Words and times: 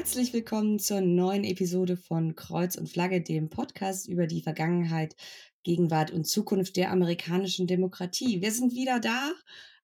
Herzlich 0.00 0.32
willkommen 0.32 0.78
zur 0.78 1.02
neuen 1.02 1.44
Episode 1.44 1.98
von 1.98 2.34
Kreuz 2.34 2.74
und 2.76 2.88
Flagge, 2.88 3.20
dem 3.20 3.50
Podcast 3.50 4.08
über 4.08 4.26
die 4.26 4.40
Vergangenheit, 4.40 5.14
Gegenwart 5.62 6.10
und 6.10 6.24
Zukunft 6.24 6.78
der 6.78 6.90
amerikanischen 6.90 7.66
Demokratie. 7.66 8.40
Wir 8.40 8.50
sind 8.50 8.72
wieder 8.72 8.98
da, 8.98 9.30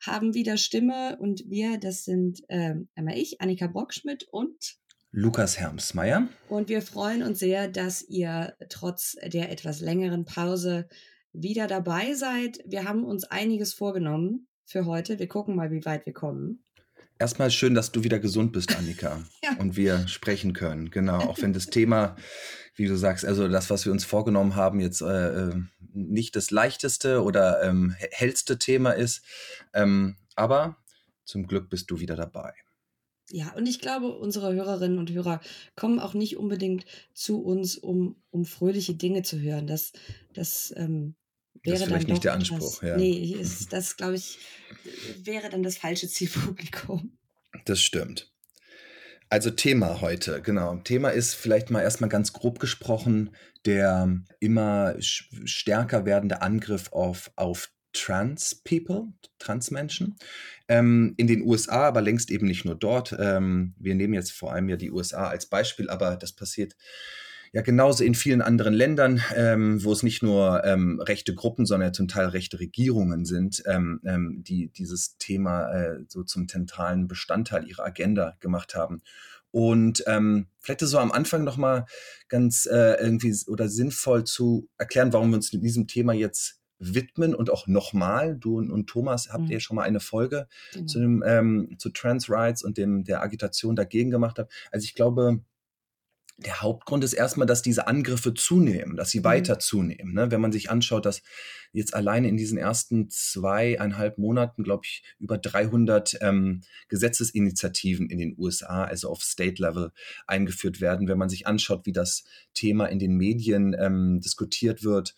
haben 0.01 0.33
wieder 0.33 0.57
Stimme 0.57 1.19
und 1.21 1.45
wir, 1.51 1.77
das 1.79 2.05
sind 2.07 2.41
äh, 2.49 2.77
einmal 2.95 3.19
ich, 3.19 3.43
Annika 3.43 3.67
Brockschmidt 3.67 4.27
und 4.31 4.79
Lukas 5.11 5.59
Hermsmeier. 5.59 6.29
Und 6.49 6.71
wir 6.71 6.81
freuen 6.81 7.23
uns 7.23 7.39
sehr, 7.39 7.69
dass 7.69 8.01
ihr 8.01 8.57
trotz 8.71 9.19
der 9.23 9.53
etwas 9.53 9.81
längeren 9.81 10.25
Pause 10.25 10.89
wieder 11.35 11.67
dabei 11.67 12.15
seid. 12.15 12.61
Wir 12.65 12.85
haben 12.85 13.05
uns 13.05 13.25
einiges 13.25 13.75
vorgenommen 13.75 14.49
für 14.65 14.87
heute. 14.87 15.19
Wir 15.19 15.29
gucken 15.29 15.55
mal, 15.55 15.71
wie 15.71 15.85
weit 15.85 16.07
wir 16.07 16.15
kommen. 16.15 16.66
Erstmal 17.19 17.51
schön, 17.51 17.75
dass 17.75 17.93
du 17.93 18.05
wieder 18.05 18.19
gesund 18.19 18.53
bist, 18.53 18.77
Annika. 18.77 19.23
ja. 19.43 19.57
Und 19.59 19.77
wir 19.77 20.07
sprechen 20.07 20.53
können. 20.53 20.91
Genau. 20.91 21.19
Auch 21.19 21.41
wenn 21.41 21.53
das 21.53 21.67
Thema, 21.67 22.17
wie 22.75 22.87
du 22.87 22.97
sagst, 22.97 23.25
also 23.25 23.49
das, 23.49 23.71
was 23.71 23.87
wir 23.87 23.93
uns 23.93 24.05
vorgenommen 24.05 24.55
haben, 24.55 24.81
jetzt 24.81 25.01
äh, 25.01 25.49
äh 25.49 25.55
nicht 25.97 26.37
das 26.37 26.51
leichteste 26.51 27.23
oder 27.23 27.63
ähm, 27.63 27.97
hellste 28.11 28.59
Thema 28.59 28.91
ist. 28.91 29.23
Ähm, 29.73 30.17
aber 30.35 30.77
zum 31.25 31.47
Glück 31.47 31.71
bist 31.71 31.91
du 31.91 32.01
wieder 32.01 32.17
dabei. 32.17 32.53
Ja, 33.31 33.53
und 33.55 33.67
ich 33.67 33.81
glaube, 33.81 34.13
unsere 34.13 34.55
Hörerinnen 34.55 34.99
und 34.99 35.11
Hörer 35.11 35.41
kommen 35.75 35.99
auch 35.99 36.15
nicht 36.15 36.37
unbedingt 36.37 36.85
zu 37.13 37.43
uns, 37.43 37.77
um, 37.77 38.23
um 38.31 38.45
fröhliche 38.45 38.95
Dinge 38.95 39.23
zu 39.23 39.41
hören. 39.41 39.67
Das, 39.67 39.93
das 40.33 40.73
ähm, 40.77 41.17
wäre 41.63 41.75
das 41.75 41.81
ist 41.81 41.87
vielleicht 41.87 42.09
nicht 42.09 42.25
der 42.25 42.35
Anspruch. 42.35 42.83
Etwas, 42.83 42.89
ja. 42.89 42.97
Nee, 42.97 43.37
ist, 43.41 43.73
das 43.73 43.97
glaube 43.97 44.17
ich, 44.17 44.39
wäre 45.23 45.49
dann 45.51 45.63
das 45.63 45.77
falsche 45.77 46.09
Zielpublikum. 46.09 47.17
Das 47.65 47.81
stimmt. 47.81 48.33
Also 49.29 49.51
Thema 49.51 50.01
heute, 50.01 50.41
genau. 50.41 50.77
Thema 50.77 51.11
ist 51.11 51.35
vielleicht 51.35 51.71
mal 51.71 51.83
erstmal 51.83 52.11
ganz 52.11 52.33
grob 52.33 52.61
gesprochen 52.61 53.31
der 53.67 54.17
immer 54.41 54.95
stärker 54.99 56.07
werdende 56.07 56.41
Angriff 56.41 56.93
auf, 56.93 57.31
auf 57.37 57.71
Trans-People, 57.93 59.09
Trans-Menschen. 59.39 60.17
Ähm, 60.69 61.15
in 61.17 61.27
den 61.27 61.43
USA, 61.43 61.89
aber 61.89 62.01
längst 62.01 62.31
eben 62.31 62.47
nicht 62.47 62.65
nur 62.65 62.77
dort. 62.77 63.15
Ähm, 63.19 63.75
wir 63.79 63.95
nehmen 63.95 64.15
jetzt 64.15 64.33
vor 64.33 64.53
allem 64.53 64.69
ja 64.69 64.77
die 64.77 64.91
USA 64.91 65.29
als 65.29 65.47
Beispiel, 65.47 65.91
aber 65.91 66.17
das 66.17 66.33
passiert 66.33 66.77
ja, 67.57 67.63
genauso 67.63 68.05
in 68.05 68.15
vielen 68.15 68.43
anderen 68.43 68.75
Ländern, 68.75 69.23
ähm, 69.35 69.83
wo 69.83 69.91
es 69.91 70.03
nicht 70.03 70.23
nur 70.23 70.63
ähm, 70.67 71.01
rechte 71.01 71.35
Gruppen, 71.35 71.65
sondern 71.65 71.95
zum 71.95 72.07
Teil 72.07 72.27
rechte 72.27 72.61
Regierungen 72.61 73.25
sind, 73.25 73.63
ähm, 73.65 73.99
ähm, 74.05 74.43
die 74.47 74.69
dieses 74.69 75.17
Thema 75.17 75.73
äh, 75.73 76.01
so 76.07 76.23
zum 76.23 76.49
zentralen 76.49 77.09
Bestandteil 77.09 77.67
ihrer 77.67 77.87
Agenda 77.87 78.37
gemacht 78.41 78.75
haben. 78.75 79.01
Und 79.53 80.05
ähm, 80.07 80.49
vielleicht 80.61 80.83
ist 80.83 80.91
so 80.91 80.99
am 80.99 81.11
Anfang 81.11 81.45
nochmal 81.45 81.87
ganz 82.29 82.67
äh, 82.67 83.03
irgendwie 83.03 83.35
oder 83.47 83.71
sinnvoll 83.71 84.25
zu 84.25 84.69
erklären, 84.77 85.15
warum 85.15 85.31
wir 85.31 85.37
uns 85.37 85.51
mit 85.55 85.63
diesem 85.63 85.87
Thema 85.87 86.13
jetzt 86.13 86.61
widmen 86.79 87.35
und 87.35 87.49
auch 87.49 87.67
nochmal, 87.67 88.37
du 88.37 88.59
und, 88.59 88.71
und, 88.71 88.87
Thomas 88.87 89.31
habt 89.33 89.45
mhm. 89.45 89.53
ihr 89.53 89.61
schon 89.61 89.77
mal 89.77 89.85
eine 89.85 90.01
Folge 90.01 90.47
genau. 90.75 90.87
zu, 90.89 90.99
dem, 90.99 91.25
ähm, 91.27 91.77
zu 91.79 91.89
Trans 91.89 92.29
Rights 92.29 92.63
und 92.63 92.77
dem, 92.77 93.05
der 93.05 93.23
Agitation 93.23 93.77
dagegen 93.77 94.11
gemacht 94.11 94.39
habt. 94.39 94.53
Also 94.71 94.85
ich 94.85 94.95
glaube, 94.95 95.41
der 96.39 96.61
Hauptgrund 96.61 97.03
ist 97.03 97.15
erstmal, 97.15 97.47
dass 97.47 97.63
diese 97.63 97.87
Angriffe 97.87 98.35
zunehmen, 98.35 98.97
dass 98.97 99.11
sie 99.11 99.21
mhm. 99.21 99.25
weiter 99.25 99.59
zunehmen. 99.59 100.13
Ne? 100.13 100.31
Wenn 100.31 100.41
man 100.41 100.53
sich 100.53 100.71
anschaut, 100.71 101.07
dass 101.07 101.23
jetzt 101.73 101.95
alleine 101.95 102.29
in 102.29 102.37
diesen 102.37 102.59
ersten 102.59 103.09
zweieinhalb 103.09 104.19
Monaten, 104.19 104.63
glaube 104.63 104.83
ich, 104.85 105.03
über 105.19 105.39
300 105.39 106.19
ähm, 106.21 106.63
Gesetzesinitiativen 106.89 108.11
in 108.11 108.19
den 108.19 108.35
USA, 108.39 108.85
also 108.85 109.09
auf 109.09 109.23
State-Level, 109.23 109.93
eingeführt 110.27 110.81
werden. 110.81 111.09
Wenn 111.09 111.19
man 111.19 111.31
sich 111.31 111.47
anschaut, 111.47 111.87
wie 111.87 111.93
das 111.93 112.25
Thema 112.53 112.87
in 112.87 112.99
den 112.99 113.17
Medien 113.17 113.75
ähm, 113.79 114.21
diskutiert 114.21 114.85
wird, 114.85 115.15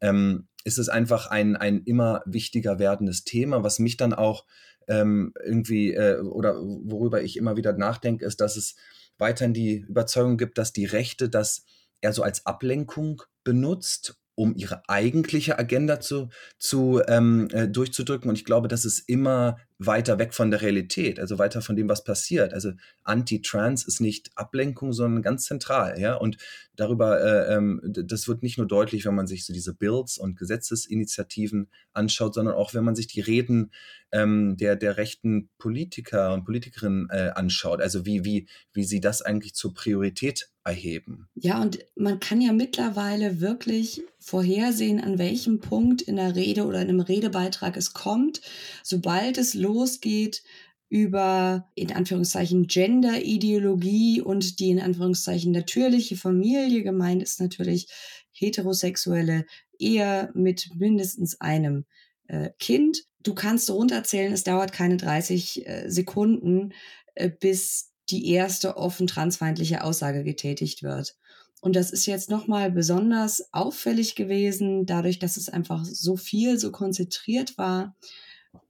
ähm, 0.00 0.48
ist 0.64 0.78
es 0.78 0.88
einfach 0.88 1.26
ein, 1.26 1.56
ein 1.56 1.82
immer 1.84 2.22
wichtiger 2.24 2.78
werdendes 2.78 3.24
Thema, 3.24 3.62
was 3.62 3.78
mich 3.78 3.96
dann 3.96 4.14
auch 4.14 4.46
ähm, 4.88 5.32
irgendwie 5.44 5.92
äh, 5.92 6.20
oder 6.20 6.56
worüber 6.56 7.22
ich 7.22 7.36
immer 7.36 7.56
wieder 7.56 7.72
nachdenke, 7.72 8.24
ist, 8.24 8.40
dass 8.40 8.56
es 8.56 8.76
weiterhin 9.22 9.54
die 9.54 9.76
Überzeugung 9.88 10.36
gibt, 10.36 10.58
dass 10.58 10.74
die 10.74 10.84
Rechte 10.84 11.30
das 11.30 11.64
eher 12.02 12.12
so 12.12 12.22
als 12.22 12.44
Ablenkung 12.44 13.22
benutzt, 13.44 14.20
um 14.34 14.54
ihre 14.54 14.82
eigentliche 14.88 15.58
Agenda 15.58 16.00
zu, 16.00 16.28
zu 16.58 17.00
ähm, 17.06 17.48
äh, 17.52 17.68
durchzudrücken. 17.68 18.28
Und 18.28 18.36
ich 18.36 18.44
glaube, 18.44 18.68
das 18.68 18.84
ist 18.84 19.08
immer 19.08 19.56
weiter 19.86 20.18
weg 20.18 20.34
von 20.34 20.50
der 20.50 20.62
Realität, 20.62 21.18
also 21.18 21.38
weiter 21.38 21.62
von 21.62 21.76
dem, 21.76 21.88
was 21.88 22.04
passiert. 22.04 22.52
Also 22.52 22.72
Anti-Trans 23.04 23.84
ist 23.86 24.00
nicht 24.00 24.30
Ablenkung, 24.34 24.92
sondern 24.92 25.22
ganz 25.22 25.44
zentral, 25.44 25.98
ja. 26.00 26.14
Und 26.14 26.36
darüber, 26.76 27.20
äh, 27.20 27.54
ähm, 27.54 27.80
das 27.84 28.28
wird 28.28 28.42
nicht 28.42 28.58
nur 28.58 28.66
deutlich, 28.66 29.04
wenn 29.04 29.14
man 29.14 29.26
sich 29.26 29.44
so 29.44 29.52
diese 29.52 29.74
Bills 29.74 30.18
und 30.18 30.38
Gesetzesinitiativen 30.38 31.68
anschaut, 31.92 32.34
sondern 32.34 32.54
auch, 32.54 32.74
wenn 32.74 32.84
man 32.84 32.94
sich 32.94 33.06
die 33.06 33.20
Reden 33.20 33.70
ähm, 34.12 34.56
der, 34.56 34.76
der 34.76 34.96
rechten 34.96 35.48
Politiker 35.58 36.32
und 36.34 36.44
Politikerinnen 36.44 37.08
äh, 37.10 37.30
anschaut. 37.34 37.80
Also 37.80 38.04
wie, 38.04 38.24
wie, 38.24 38.46
wie 38.72 38.84
sie 38.84 39.00
das 39.00 39.22
eigentlich 39.22 39.54
zur 39.54 39.74
Priorität 39.74 40.50
erheben. 40.64 41.28
Ja, 41.34 41.60
und 41.60 41.78
man 41.96 42.20
kann 42.20 42.40
ja 42.40 42.52
mittlerweile 42.52 43.40
wirklich 43.40 44.02
vorhersehen, 44.20 45.00
an 45.00 45.18
welchem 45.18 45.58
Punkt 45.58 46.02
in 46.02 46.16
der 46.16 46.36
Rede 46.36 46.66
oder 46.66 46.80
in 46.80 46.88
einem 46.88 47.00
Redebeitrag 47.00 47.76
es 47.76 47.94
kommt, 47.94 48.40
sobald 48.84 49.38
es 49.38 49.54
losgeht 49.72 50.42
über 50.88 51.70
in 51.74 51.90
Anführungszeichen 51.90 52.66
Gender-Ideologie 52.66 54.20
und 54.20 54.60
die 54.60 54.70
in 54.70 54.80
Anführungszeichen 54.80 55.50
natürliche 55.50 56.16
Familie 56.16 56.82
gemeint 56.82 57.22
ist 57.22 57.40
natürlich 57.40 57.88
heterosexuelle 58.30 59.46
Ehe 59.78 60.30
mit 60.34 60.68
mindestens 60.76 61.40
einem 61.40 61.86
äh, 62.28 62.50
Kind. 62.58 63.04
Du 63.22 63.34
kannst 63.34 63.70
runterzählen, 63.70 64.32
es 64.34 64.44
dauert 64.44 64.72
keine 64.72 64.98
30 64.98 65.66
äh, 65.66 65.88
Sekunden, 65.88 66.74
äh, 67.14 67.30
bis 67.30 67.92
die 68.10 68.28
erste 68.30 68.76
offen 68.76 69.06
transfeindliche 69.06 69.84
Aussage 69.84 70.24
getätigt 70.24 70.82
wird. 70.82 71.16
Und 71.62 71.74
das 71.74 71.90
ist 71.90 72.04
jetzt 72.04 72.28
nochmal 72.28 72.70
besonders 72.70 73.48
auffällig 73.52 74.14
gewesen, 74.14 74.84
dadurch, 74.84 75.20
dass 75.20 75.38
es 75.38 75.48
einfach 75.48 75.86
so 75.86 76.16
viel, 76.16 76.58
so 76.58 76.70
konzentriert 76.70 77.56
war 77.56 77.96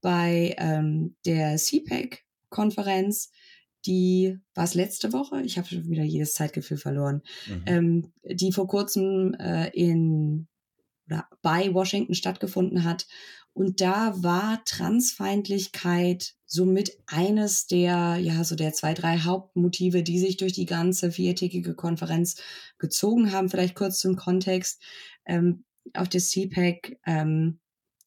bei 0.01 0.55
ähm, 0.59 1.17
der 1.25 1.57
CPAC-Konferenz, 1.57 3.31
die 3.87 4.39
war 4.55 4.65
es 4.65 4.75
letzte 4.75 5.13
Woche, 5.13 5.43
ich 5.43 5.59
habe 5.59 5.67
schon 5.67 5.89
wieder 5.89 6.05
jedes 6.05 6.35
Zeitgefühl 6.35 6.77
verloren, 6.77 7.23
mhm. 7.49 7.63
ähm, 7.67 8.13
die 8.25 8.53
vor 8.53 8.69
kurzem 8.69 9.35
äh, 9.35 9.69
in 9.71 10.47
oder 11.07 11.27
bei 11.43 11.75
Washington 11.75 12.15
stattgefunden 12.15 12.85
hat. 12.85 13.07
Und 13.55 13.81
da 13.83 14.23
war 14.23 14.63
Transfeindlichkeit 14.65 16.35
somit 16.47 16.99
eines 17.07 17.67
der, 17.67 18.17
ja, 18.17 18.45
so 18.45 18.55
der 18.57 18.73
zwei, 18.73 18.95
drei 18.95 19.19
Hauptmotive, 19.19 20.03
die 20.03 20.19
sich 20.19 20.39
durch 20.39 20.55
die 20.55 20.65
ganze 20.65 21.13
viertägige 21.13 21.75
Konferenz 21.75 22.37
gezogen 22.79 23.33
haben. 23.33 23.51
Vielleicht 23.51 23.75
kurz 23.75 23.99
zum 23.99 24.17
Kontext. 24.17 24.83
Ähm, 25.27 25.65
auf 25.95 26.09
der 26.09 26.21
CPAC 26.21 26.99
ähm, 27.07 27.59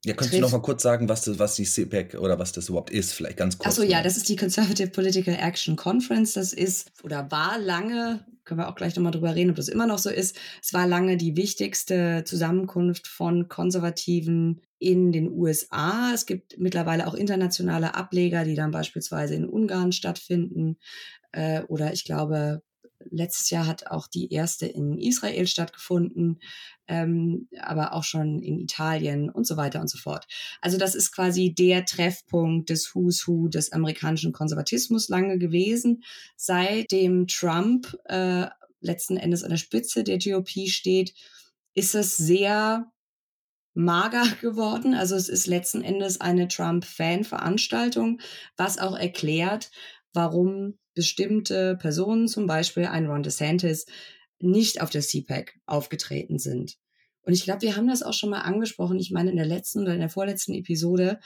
ja, 0.05 0.13
könntest 0.13 0.33
du 0.35 0.41
noch 0.41 0.51
mal 0.51 0.61
kurz 0.61 0.83
sagen, 0.83 1.09
was, 1.09 1.23
das, 1.23 1.39
was 1.39 1.55
die 1.55 1.65
CPAC 1.65 2.15
oder 2.15 2.37
was 2.37 2.51
das 2.51 2.69
überhaupt 2.69 2.91
ist? 2.91 3.13
Vielleicht 3.13 3.37
ganz 3.37 3.57
kurz. 3.57 3.67
Achso, 3.67 3.81
ja, 3.81 4.03
das 4.03 4.17
ist 4.17 4.29
die 4.29 4.35
Conservative 4.35 4.89
Political 4.89 5.33
Action 5.33 5.75
Conference. 5.75 6.33
Das 6.33 6.53
ist 6.53 6.91
oder 7.03 7.31
war 7.31 7.57
lange, 7.57 8.23
können 8.43 8.59
wir 8.59 8.69
auch 8.69 8.75
gleich 8.75 8.95
nochmal 8.95 9.11
drüber 9.11 9.33
reden, 9.33 9.49
ob 9.49 9.55
das 9.55 9.67
immer 9.67 9.87
noch 9.87 9.97
so 9.97 10.11
ist. 10.11 10.37
Es 10.61 10.73
war 10.73 10.85
lange 10.85 11.17
die 11.17 11.35
wichtigste 11.35 12.23
Zusammenkunft 12.23 13.07
von 13.07 13.47
Konservativen 13.47 14.61
in 14.77 15.11
den 15.11 15.31
USA. 15.31 16.11
Es 16.13 16.27
gibt 16.27 16.59
mittlerweile 16.59 17.07
auch 17.07 17.15
internationale 17.15 17.95
Ableger, 17.95 18.45
die 18.45 18.55
dann 18.55 18.69
beispielsweise 18.69 19.33
in 19.33 19.49
Ungarn 19.49 19.91
stattfinden. 19.91 20.77
Äh, 21.31 21.63
oder 21.63 21.93
ich 21.93 22.05
glaube, 22.05 22.61
letztes 23.15 23.49
Jahr 23.49 23.65
hat 23.65 23.87
auch 23.87 24.07
die 24.07 24.31
erste 24.31 24.65
in 24.65 24.97
Israel 24.97 25.47
stattgefunden 25.47 26.39
ähm, 26.87 27.47
aber 27.59 27.93
auch 27.93 28.03
schon 28.03 28.41
in 28.41 28.59
Italien 28.59 29.29
und 29.29 29.47
so 29.47 29.57
weiter 29.57 29.81
und 29.81 29.89
so 29.89 29.97
fort. 29.97 30.27
Also 30.61 30.77
das 30.77 30.95
ist 30.95 31.11
quasi 31.11 31.53
der 31.53 31.85
Treffpunkt 31.85 32.69
des 32.69 32.93
Who's 32.93 33.27
Who 33.27 33.47
des 33.47 33.71
amerikanischen 33.71 34.33
Konservatismus 34.33 35.09
lange 35.09 35.37
gewesen. 35.37 36.03
Seitdem 36.35 37.27
Trump 37.27 37.97
äh, 38.05 38.47
letzten 38.81 39.17
Endes 39.17 39.43
an 39.43 39.49
der 39.49 39.57
Spitze 39.57 40.03
der 40.03 40.19
GOP 40.19 40.67
steht, 40.67 41.13
ist 41.73 41.95
es 41.95 42.17
sehr 42.17 42.91
mager 43.73 44.25
geworden. 44.41 44.93
Also 44.93 45.15
es 45.15 45.29
ist 45.29 45.47
letzten 45.47 45.81
Endes 45.81 46.21
eine 46.21 46.47
Trump-Fan-Veranstaltung, 46.47 48.21
was 48.57 48.77
auch 48.77 48.97
erklärt, 48.97 49.71
warum 50.13 50.77
bestimmte 50.95 51.75
Personen, 51.75 52.27
zum 52.27 52.47
Beispiel 52.47 52.85
ein 52.85 53.05
Ron 53.05 53.23
DeSantis, 53.23 53.85
nicht 54.39 54.81
auf 54.81 54.89
der 54.89 55.01
CPAC 55.01 55.59
aufgetreten 55.65 56.39
sind. 56.39 56.77
Und 57.23 57.33
ich 57.33 57.43
glaube, 57.43 57.61
wir 57.61 57.75
haben 57.75 57.87
das 57.87 58.03
auch 58.03 58.13
schon 58.13 58.29
mal 58.29 58.41
angesprochen. 58.41 58.99
Ich 58.99 59.11
meine, 59.11 59.31
in 59.31 59.37
der 59.37 59.45
letzten 59.45 59.81
oder 59.81 59.93
in 59.93 59.99
der 59.99 60.09
vorletzten 60.09 60.53
Episode, 60.53 61.19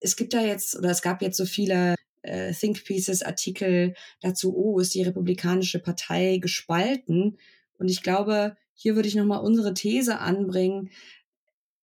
es 0.00 0.16
gibt 0.16 0.34
da 0.34 0.42
jetzt 0.42 0.76
oder 0.76 0.90
es 0.90 1.02
gab 1.02 1.22
jetzt 1.22 1.36
so 1.36 1.44
viele 1.44 1.94
äh, 2.22 2.52
Think 2.52 2.84
Pieces 2.84 3.22
Artikel 3.22 3.94
dazu, 4.20 4.56
oh, 4.56 4.78
ist 4.78 4.94
die 4.94 5.02
Republikanische 5.02 5.80
Partei 5.80 6.38
gespalten? 6.38 7.38
Und 7.78 7.88
ich 7.88 8.02
glaube, 8.02 8.56
hier 8.74 8.94
würde 8.94 9.08
ich 9.08 9.14
nochmal 9.14 9.40
unsere 9.40 9.74
These 9.74 10.18
anbringen. 10.18 10.90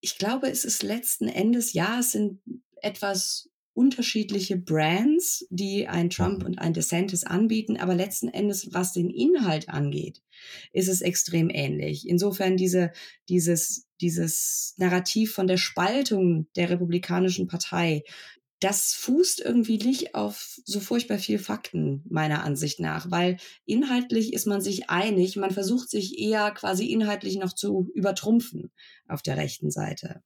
Ich 0.01 0.17
glaube, 0.17 0.49
es 0.49 0.65
ist 0.65 0.83
letzten 0.83 1.27
Endes, 1.27 1.73
ja, 1.73 1.99
es 1.99 2.11
sind 2.11 2.39
etwas 2.81 3.49
unterschiedliche 3.75 4.57
Brands, 4.57 5.45
die 5.49 5.87
ein 5.87 6.09
Trump 6.09 6.43
und 6.45 6.57
ein 6.57 6.73
DeSantis 6.73 7.25
anbieten, 7.25 7.77
aber 7.77 7.93
letzten 7.93 8.29
Endes, 8.29 8.73
was 8.73 8.93
den 8.93 9.09
Inhalt 9.09 9.69
angeht, 9.69 10.23
ist 10.71 10.87
es 10.87 11.01
extrem 11.01 11.49
ähnlich. 11.49 12.07
Insofern 12.07 12.57
diese, 12.57 12.91
dieses, 13.29 13.85
dieses 13.99 14.73
Narrativ 14.77 15.33
von 15.33 15.47
der 15.47 15.57
Spaltung 15.57 16.47
der 16.55 16.69
Republikanischen 16.69 17.47
Partei, 17.47 18.03
das 18.61 18.93
fußt 18.93 19.41
irgendwie 19.41 19.77
nicht 19.77 20.15
auf 20.15 20.57
so 20.63 20.79
furchtbar 20.79 21.19
viel 21.19 21.37
Fakten, 21.37 22.03
meiner 22.09 22.43
Ansicht 22.45 22.79
nach, 22.79 23.11
weil 23.11 23.37
inhaltlich 23.65 24.33
ist 24.33 24.47
man 24.47 24.61
sich 24.61 24.89
einig, 24.89 25.35
man 25.35 25.51
versucht 25.51 25.89
sich 25.89 26.17
eher 26.17 26.51
quasi 26.51 26.85
inhaltlich 26.85 27.35
noch 27.35 27.53
zu 27.53 27.91
übertrumpfen 27.93 28.71
auf 29.07 29.21
der 29.21 29.35
rechten 29.35 29.69
Seite. 29.69 30.23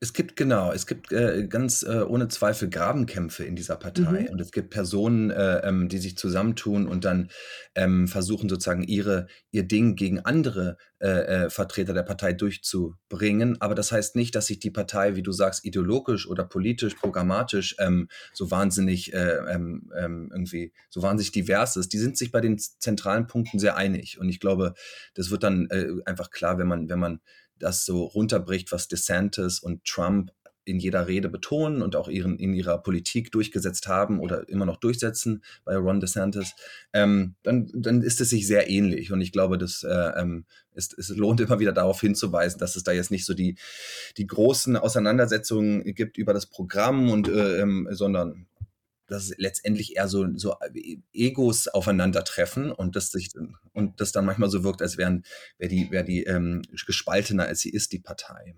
Es 0.00 0.12
gibt 0.12 0.36
genau, 0.36 0.72
es 0.72 0.86
gibt 0.86 1.12
äh, 1.12 1.46
ganz 1.48 1.82
äh, 1.82 2.02
ohne 2.02 2.28
Zweifel 2.28 2.68
Grabenkämpfe 2.68 3.44
in 3.44 3.56
dieser 3.56 3.76
Partei 3.76 4.22
Mhm. 4.22 4.28
und 4.30 4.40
es 4.40 4.52
gibt 4.52 4.70
Personen, 4.70 5.30
äh, 5.30 5.58
ähm, 5.66 5.88
die 5.88 5.98
sich 5.98 6.16
zusammentun 6.16 6.86
und 6.86 7.04
dann 7.04 7.30
ähm, 7.74 8.08
versuchen 8.08 8.48
sozusagen 8.48 8.82
ihre 8.82 9.26
ihr 9.50 9.62
Ding 9.64 9.96
gegen 9.96 10.20
andere 10.20 10.76
äh, 11.00 11.44
äh, 11.44 11.50
Vertreter 11.50 11.94
der 11.94 12.02
Partei 12.02 12.32
durchzubringen. 12.32 13.60
Aber 13.60 13.74
das 13.74 13.92
heißt 13.92 14.16
nicht, 14.16 14.34
dass 14.34 14.46
sich 14.46 14.58
die 14.58 14.70
Partei, 14.70 15.16
wie 15.16 15.22
du 15.22 15.32
sagst, 15.32 15.64
ideologisch 15.64 16.28
oder 16.28 16.44
politisch, 16.44 16.94
programmatisch 16.94 17.76
ähm, 17.78 18.08
so 18.32 18.50
wahnsinnig 18.50 19.12
äh, 19.14 19.36
ähm, 19.48 19.90
ähm, 19.96 20.28
irgendwie 20.32 20.72
so 20.90 21.02
wahnsinnig 21.02 21.32
divers 21.32 21.76
ist. 21.76 21.92
Die 21.92 21.98
sind 21.98 22.16
sich 22.16 22.32
bei 22.32 22.40
den 22.40 22.58
zentralen 22.58 23.26
Punkten 23.26 23.58
sehr 23.58 23.76
einig 23.76 24.18
und 24.18 24.28
ich 24.28 24.40
glaube, 24.40 24.74
das 25.14 25.30
wird 25.30 25.42
dann 25.42 25.68
äh, 25.70 25.88
einfach 26.04 26.30
klar, 26.30 26.58
wenn 26.58 26.68
man 26.68 26.88
wenn 26.88 26.98
man 26.98 27.20
das 27.58 27.84
so 27.84 28.04
runterbricht, 28.04 28.72
was 28.72 28.88
DeSantis 28.88 29.58
und 29.60 29.84
Trump 29.84 30.32
in 30.68 30.78
jeder 30.78 31.08
Rede 31.08 31.28
betonen 31.28 31.82
und 31.82 31.96
auch 31.96 32.08
ihren, 32.08 32.38
in 32.38 32.52
ihrer 32.52 32.78
Politik 32.78 33.32
durchgesetzt 33.32 33.88
haben 33.88 34.20
oder 34.20 34.48
immer 34.48 34.66
noch 34.66 34.76
durchsetzen 34.76 35.42
bei 35.64 35.76
Ron 35.76 36.00
DeSantis, 36.00 36.54
ähm, 36.92 37.34
dann, 37.42 37.70
dann 37.74 38.02
ist 38.02 38.20
es 38.20 38.30
sich 38.30 38.46
sehr 38.46 38.68
ähnlich. 38.68 39.10
Und 39.10 39.22
ich 39.22 39.32
glaube, 39.32 39.56
das, 39.56 39.82
äh, 39.82 40.20
ähm, 40.20 40.44
ist, 40.74 40.96
es 40.98 41.08
lohnt 41.08 41.40
immer 41.40 41.58
wieder 41.58 41.72
darauf 41.72 42.00
hinzuweisen, 42.00 42.60
dass 42.60 42.76
es 42.76 42.84
da 42.84 42.92
jetzt 42.92 43.10
nicht 43.10 43.24
so 43.24 43.34
die, 43.34 43.56
die 44.16 44.26
großen 44.26 44.76
Auseinandersetzungen 44.76 45.82
gibt 45.94 46.18
über 46.18 46.34
das 46.34 46.46
Programm 46.46 47.10
und 47.10 47.28
äh, 47.28 47.60
ähm, 47.60 47.88
sondern 47.90 48.46
dass 49.08 49.32
letztendlich 49.36 49.96
eher 49.96 50.08
so, 50.08 50.26
so 50.34 50.54
Egos 51.12 51.68
aufeinandertreffen 51.68 52.70
und 52.70 52.94
das 52.94 53.10
sich 53.10 53.30
und 53.72 54.00
das 54.00 54.12
dann 54.12 54.24
manchmal 54.24 54.50
so 54.50 54.62
wirkt, 54.62 54.82
als 54.82 54.98
wären 54.98 55.24
wäre 55.58 55.70
die, 55.70 55.90
wär 55.90 56.02
die 56.02 56.24
ähm, 56.24 56.62
gespaltener 56.86 57.46
als 57.46 57.60
sie 57.60 57.70
ist, 57.70 57.92
die 57.92 57.98
Partei. 57.98 58.54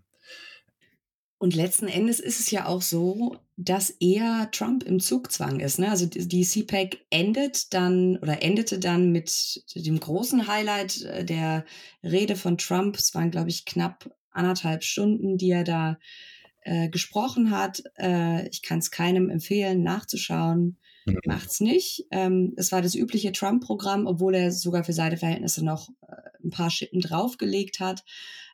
Und 1.42 1.54
letzten 1.54 1.88
Endes 1.88 2.20
ist 2.20 2.38
es 2.38 2.50
ja 2.50 2.66
auch 2.66 2.82
so, 2.82 3.38
dass 3.56 3.88
eher 3.88 4.50
Trump 4.52 4.82
im 4.82 5.00
Zugzwang 5.00 5.60
ist. 5.60 5.78
Ne? 5.78 5.90
Also 5.90 6.04
die 6.04 6.44
CPAC 6.44 6.98
endet 7.08 7.72
dann 7.72 8.18
oder 8.18 8.42
endete 8.42 8.78
dann 8.78 9.10
mit 9.10 9.64
dem 9.74 9.98
großen 9.98 10.48
Highlight 10.48 11.00
äh, 11.00 11.24
der 11.24 11.64
Rede 12.02 12.36
von 12.36 12.58
Trump. 12.58 12.96
Es 12.98 13.14
waren, 13.14 13.30
glaube 13.30 13.48
ich, 13.48 13.64
knapp 13.64 14.14
anderthalb 14.32 14.84
Stunden, 14.84 15.38
die 15.38 15.50
er 15.50 15.64
da 15.64 15.98
äh, 16.62 16.88
gesprochen 16.88 17.50
hat. 17.50 17.82
Äh, 17.98 18.48
ich 18.48 18.62
kann 18.62 18.78
es 18.78 18.90
keinem 18.90 19.30
empfehlen, 19.30 19.82
nachzuschauen. 19.82 20.78
Mhm. 21.06 21.18
Macht's 21.26 21.60
nicht. 21.60 22.06
Ähm, 22.10 22.54
es 22.56 22.72
war 22.72 22.82
das 22.82 22.94
übliche 22.94 23.32
Trump-Programm, 23.32 24.06
obwohl 24.06 24.34
er 24.34 24.52
sogar 24.52 24.84
für 24.84 24.92
seine 24.92 25.16
Verhältnisse 25.16 25.64
noch 25.64 25.88
äh, 26.08 26.14
ein 26.44 26.50
paar 26.50 26.70
Schippen 26.70 27.00
draufgelegt 27.00 27.80
hat. 27.80 28.04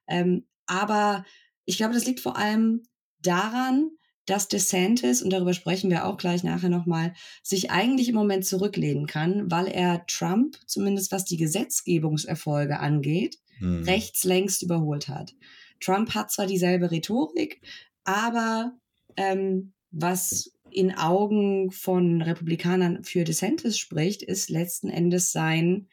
Ähm, 0.07 0.45
aber 0.67 1.25
ich 1.65 1.77
glaube, 1.77 1.95
das 1.95 2.07
liegt 2.07 2.21
vor 2.21 2.37
allem 2.37 2.83
daran, 3.21 3.91
dass 4.27 4.49
DeSantis, 4.49 5.23
und 5.23 5.33
darüber 5.33 5.55
sprechen 5.55 5.89
wir 5.89 6.05
auch 6.05 6.17
gleich 6.17 6.43
nachher 6.43 6.69
nochmal, 6.69 7.15
sich 7.43 7.71
eigentlich 7.71 8.09
im 8.09 8.17
Moment 8.17 8.45
zurücklehnen 8.45 9.07
kann, 9.07 9.51
weil 9.51 9.69
er 9.69 10.05
Trump, 10.07 10.59
zumindest 10.67 11.13
was 11.13 11.25
die 11.25 11.37
Gesetzgebungserfolge 11.37 12.81
angeht, 12.81 13.39
hm. 13.59 13.85
rechts 13.85 14.25
längst 14.25 14.63
überholt 14.63 15.09
hat. 15.09 15.35
Trump 15.81 16.15
hat 16.15 16.33
zwar 16.33 16.47
dieselbe 16.47 16.91
Rhetorik, 16.91 17.61
aber 18.07 18.73
ähm, 19.17 19.73
was 19.91 20.53
in 20.71 20.97
Augen 20.97 21.71
von 21.71 22.23
Republikanern 22.23 23.05
für 23.05 23.25
DeSantis 23.25 23.79
spricht, 23.79 24.23
ist 24.23 24.51
letzten 24.51 24.89
Endes 24.89 25.33
sein 25.33 25.89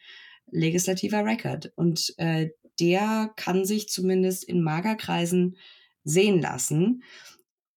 legislativer 0.50 1.24
Record. 1.24 1.72
Und 1.76 2.14
äh, 2.18 2.50
der 2.80 3.32
kann 3.36 3.64
sich 3.64 3.88
zumindest 3.88 4.44
in 4.44 4.62
Magerkreisen 4.62 5.56
sehen 6.02 6.40
lassen. 6.40 7.02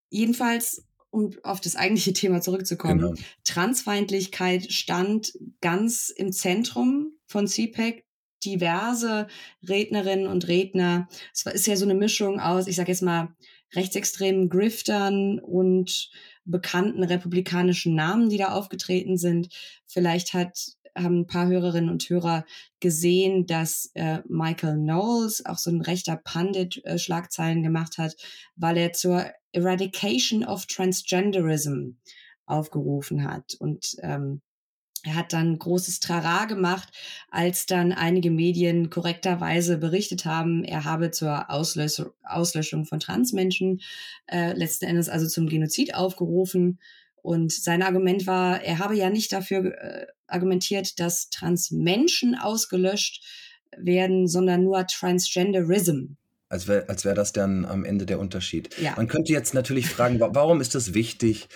Jedenfalls, 0.10 0.86
um 1.10 1.32
auf 1.44 1.62
das 1.62 1.76
eigentliche 1.76 2.14
Thema 2.14 2.42
zurückzukommen, 2.42 3.00
genau. 3.00 3.14
Transfeindlichkeit 3.44 4.72
stand 4.72 5.34
ganz 5.62 6.10
im 6.10 6.32
Zentrum 6.32 7.14
von 7.26 7.48
CPAC 7.48 8.04
diverse 8.44 9.28
Rednerinnen 9.68 10.28
und 10.28 10.48
Redner. 10.48 11.08
Es 11.34 11.46
ist 11.46 11.68
ja 11.68 11.76
so 11.76 11.86
eine 11.86 11.96
Mischung 11.96 12.40
aus, 12.40 12.68
ich 12.68 12.76
sage 12.76 12.92
jetzt 12.92 13.02
mal, 13.02 13.36
rechtsextremen 13.76 14.50
Griftern 14.50 15.40
und 15.40 16.10
bekannten 16.46 17.04
republikanischen 17.04 17.96
Namen, 17.96 18.30
die 18.30 18.38
da 18.38 18.50
aufgetreten 18.50 19.18
sind. 19.18 19.50
Vielleicht 19.86 20.34
hat 20.34 20.78
haben 20.98 21.22
ein 21.22 21.28
paar 21.28 21.48
Hörerinnen 21.48 21.90
und 21.90 22.10
Hörer 22.10 22.46
gesehen, 22.80 23.46
dass 23.46 23.92
äh, 23.94 24.20
Michael 24.28 24.78
Knowles, 24.78 25.46
auch 25.46 25.58
so 25.58 25.70
ein 25.70 25.82
rechter 25.82 26.18
Pandit, 26.18 26.84
äh, 26.86 26.98
Schlagzeilen 26.98 27.64
gemacht 27.64 27.98
hat, 27.98 28.16
weil 28.56 28.78
er 28.78 28.94
zur 28.94 29.26
Eradication 29.52 30.44
of 30.44 30.66
Transgenderism 30.66 31.98
aufgerufen 32.46 33.24
hat. 33.30 33.56
Und 33.60 33.96
ähm, 34.02 34.42
er 35.08 35.16
hat 35.16 35.32
dann 35.32 35.58
großes 35.58 36.02
Trara 36.02 36.46
gemacht, 36.46 36.90
als 37.32 37.66
dann 37.66 37.94
einige 37.94 38.30
Medien 38.30 38.90
korrekterweise 38.90 39.78
berichtet 39.78 40.26
haben, 40.26 40.66
er 40.66 40.84
habe 40.84 41.12
zur 41.12 41.50
Auslösch 41.50 42.04
Auslöschung 42.24 42.86
von 42.86 43.00
Transmenschen 43.00 43.82
äh, 44.28 44.52
letzten 44.52 44.86
Endes 44.86 45.08
also 45.08 45.26
zum 45.28 45.48
Genozid 45.48 45.96
aufgerufen. 45.96 46.80
Und 47.22 47.54
sein 47.54 47.84
Argument 47.84 48.28
war, 48.28 48.62
er 48.62 48.80
habe 48.80 48.98
ja 48.98 49.10
nicht 49.10 49.32
dafür 49.32 49.74
äh, 49.82 50.08
argumentiert, 50.28 51.00
dass 51.00 51.30
Transmenschen 51.30 52.36
ausgelöscht 52.36 53.24
werden, 53.78 54.28
sondern 54.28 54.64
nur 54.64 54.86
Transgenderism. 54.88 56.16
Als 56.50 56.68
wäre 56.68 56.90
als 56.90 57.06
wär 57.06 57.16
das 57.16 57.32
dann 57.32 57.64
am 57.64 57.86
Ende 57.86 58.06
der 58.06 58.20
Unterschied. 58.20 58.78
Ja. 58.82 58.94
Man 58.98 59.08
könnte 59.08 59.32
jetzt 59.32 59.54
natürlich 59.54 59.88
fragen, 59.88 60.20
warum 60.20 60.60
ist 60.60 60.76
es 60.76 60.94
wichtig, 60.94 61.48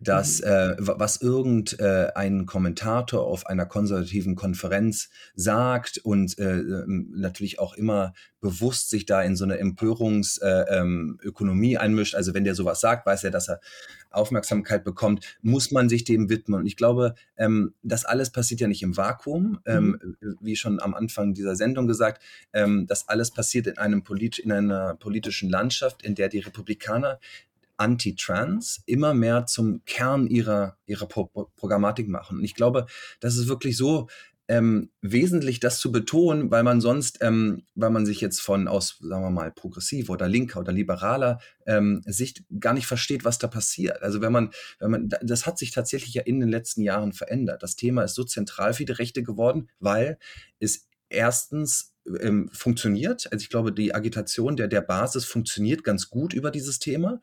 dass 0.00 0.40
mhm. 0.40 0.46
äh, 0.46 0.76
was 0.78 1.20
irgendein 1.20 2.40
äh, 2.40 2.44
Kommentator 2.44 3.26
auf 3.26 3.46
einer 3.46 3.66
konservativen 3.66 4.36
Konferenz 4.36 5.10
sagt 5.34 5.98
und 5.98 6.38
äh, 6.38 6.58
ähm, 6.58 7.10
natürlich 7.14 7.58
auch 7.58 7.74
immer 7.74 8.12
bewusst 8.40 8.90
sich 8.90 9.06
da 9.06 9.20
in 9.22 9.34
so 9.34 9.42
eine 9.44 9.58
Empörungsökonomie 9.58 11.72
äh, 11.72 11.76
ähm, 11.76 11.80
einmischt. 11.80 12.14
Also 12.14 12.32
wenn 12.34 12.44
der 12.44 12.54
sowas 12.54 12.80
sagt, 12.80 13.04
weiß 13.06 13.24
er, 13.24 13.32
dass 13.32 13.48
er 13.48 13.60
Aufmerksamkeit 14.10 14.84
bekommt, 14.84 15.38
muss 15.42 15.70
man 15.70 15.88
sich 15.88 16.04
dem 16.04 16.28
widmen. 16.30 16.60
Und 16.60 16.66
ich 16.66 16.76
glaube, 16.76 17.14
ähm, 17.36 17.74
das 17.82 18.04
alles 18.04 18.30
passiert 18.30 18.60
ja 18.60 18.68
nicht 18.68 18.82
im 18.82 18.96
Vakuum, 18.96 19.58
ähm, 19.66 20.16
mhm. 20.20 20.36
wie 20.40 20.54
schon 20.56 20.80
am 20.80 20.94
Anfang 20.94 21.34
dieser 21.34 21.56
Sendung 21.56 21.86
gesagt. 21.86 22.22
Ähm, 22.52 22.86
das 22.86 23.08
alles 23.08 23.32
passiert 23.32 23.66
in 23.66 23.78
einem 23.78 24.04
polit 24.04 24.38
in 24.38 24.52
einer 24.52 24.94
politischen 24.94 25.50
Landschaft, 25.50 26.02
in 26.02 26.14
der 26.14 26.28
die 26.28 26.38
Republikaner 26.38 27.18
Anti-Trans 27.78 28.82
immer 28.86 29.14
mehr 29.14 29.46
zum 29.46 29.82
Kern 29.86 30.26
ihrer, 30.26 30.76
ihrer 30.86 31.06
Pro 31.06 31.26
Programmatik 31.56 32.08
machen. 32.08 32.38
Und 32.38 32.44
ich 32.44 32.54
glaube, 32.54 32.86
das 33.20 33.36
ist 33.36 33.48
wirklich 33.48 33.76
so 33.76 34.08
ähm, 34.48 34.90
wesentlich, 35.02 35.60
das 35.60 35.78
zu 35.78 35.92
betonen, 35.92 36.50
weil 36.50 36.62
man 36.62 36.80
sonst, 36.80 37.18
ähm, 37.20 37.64
weil 37.74 37.90
man 37.90 38.06
sich 38.06 38.22
jetzt 38.22 38.40
von 38.40 38.66
aus, 38.66 38.96
sagen 39.00 39.22
wir 39.22 39.30
mal, 39.30 39.52
progressiver 39.52 40.14
oder 40.14 40.26
linker 40.26 40.60
oder 40.60 40.72
liberaler 40.72 41.38
ähm, 41.66 42.02
Sicht 42.06 42.44
gar 42.58 42.72
nicht 42.72 42.86
versteht, 42.86 43.24
was 43.26 43.38
da 43.38 43.46
passiert. 43.46 44.02
Also 44.02 44.22
wenn 44.22 44.32
man, 44.32 44.50
wenn 44.78 44.90
man, 44.90 45.08
das 45.22 45.46
hat 45.46 45.58
sich 45.58 45.70
tatsächlich 45.70 46.14
ja 46.14 46.22
in 46.22 46.40
den 46.40 46.48
letzten 46.48 46.80
Jahren 46.80 47.12
verändert. 47.12 47.62
Das 47.62 47.76
Thema 47.76 48.02
ist 48.04 48.14
so 48.14 48.24
zentral 48.24 48.72
für 48.72 48.86
die 48.86 48.92
Rechte 48.92 49.22
geworden, 49.22 49.68
weil 49.80 50.18
es 50.60 50.88
erstens 51.10 51.94
ähm, 52.20 52.48
funktioniert. 52.52 53.30
Also 53.30 53.42
ich 53.42 53.50
glaube, 53.50 53.70
die 53.70 53.94
Agitation 53.94 54.56
der, 54.56 54.68
der 54.68 54.80
Basis 54.80 55.26
funktioniert 55.26 55.84
ganz 55.84 56.08
gut 56.08 56.32
über 56.32 56.50
dieses 56.50 56.78
Thema 56.78 57.20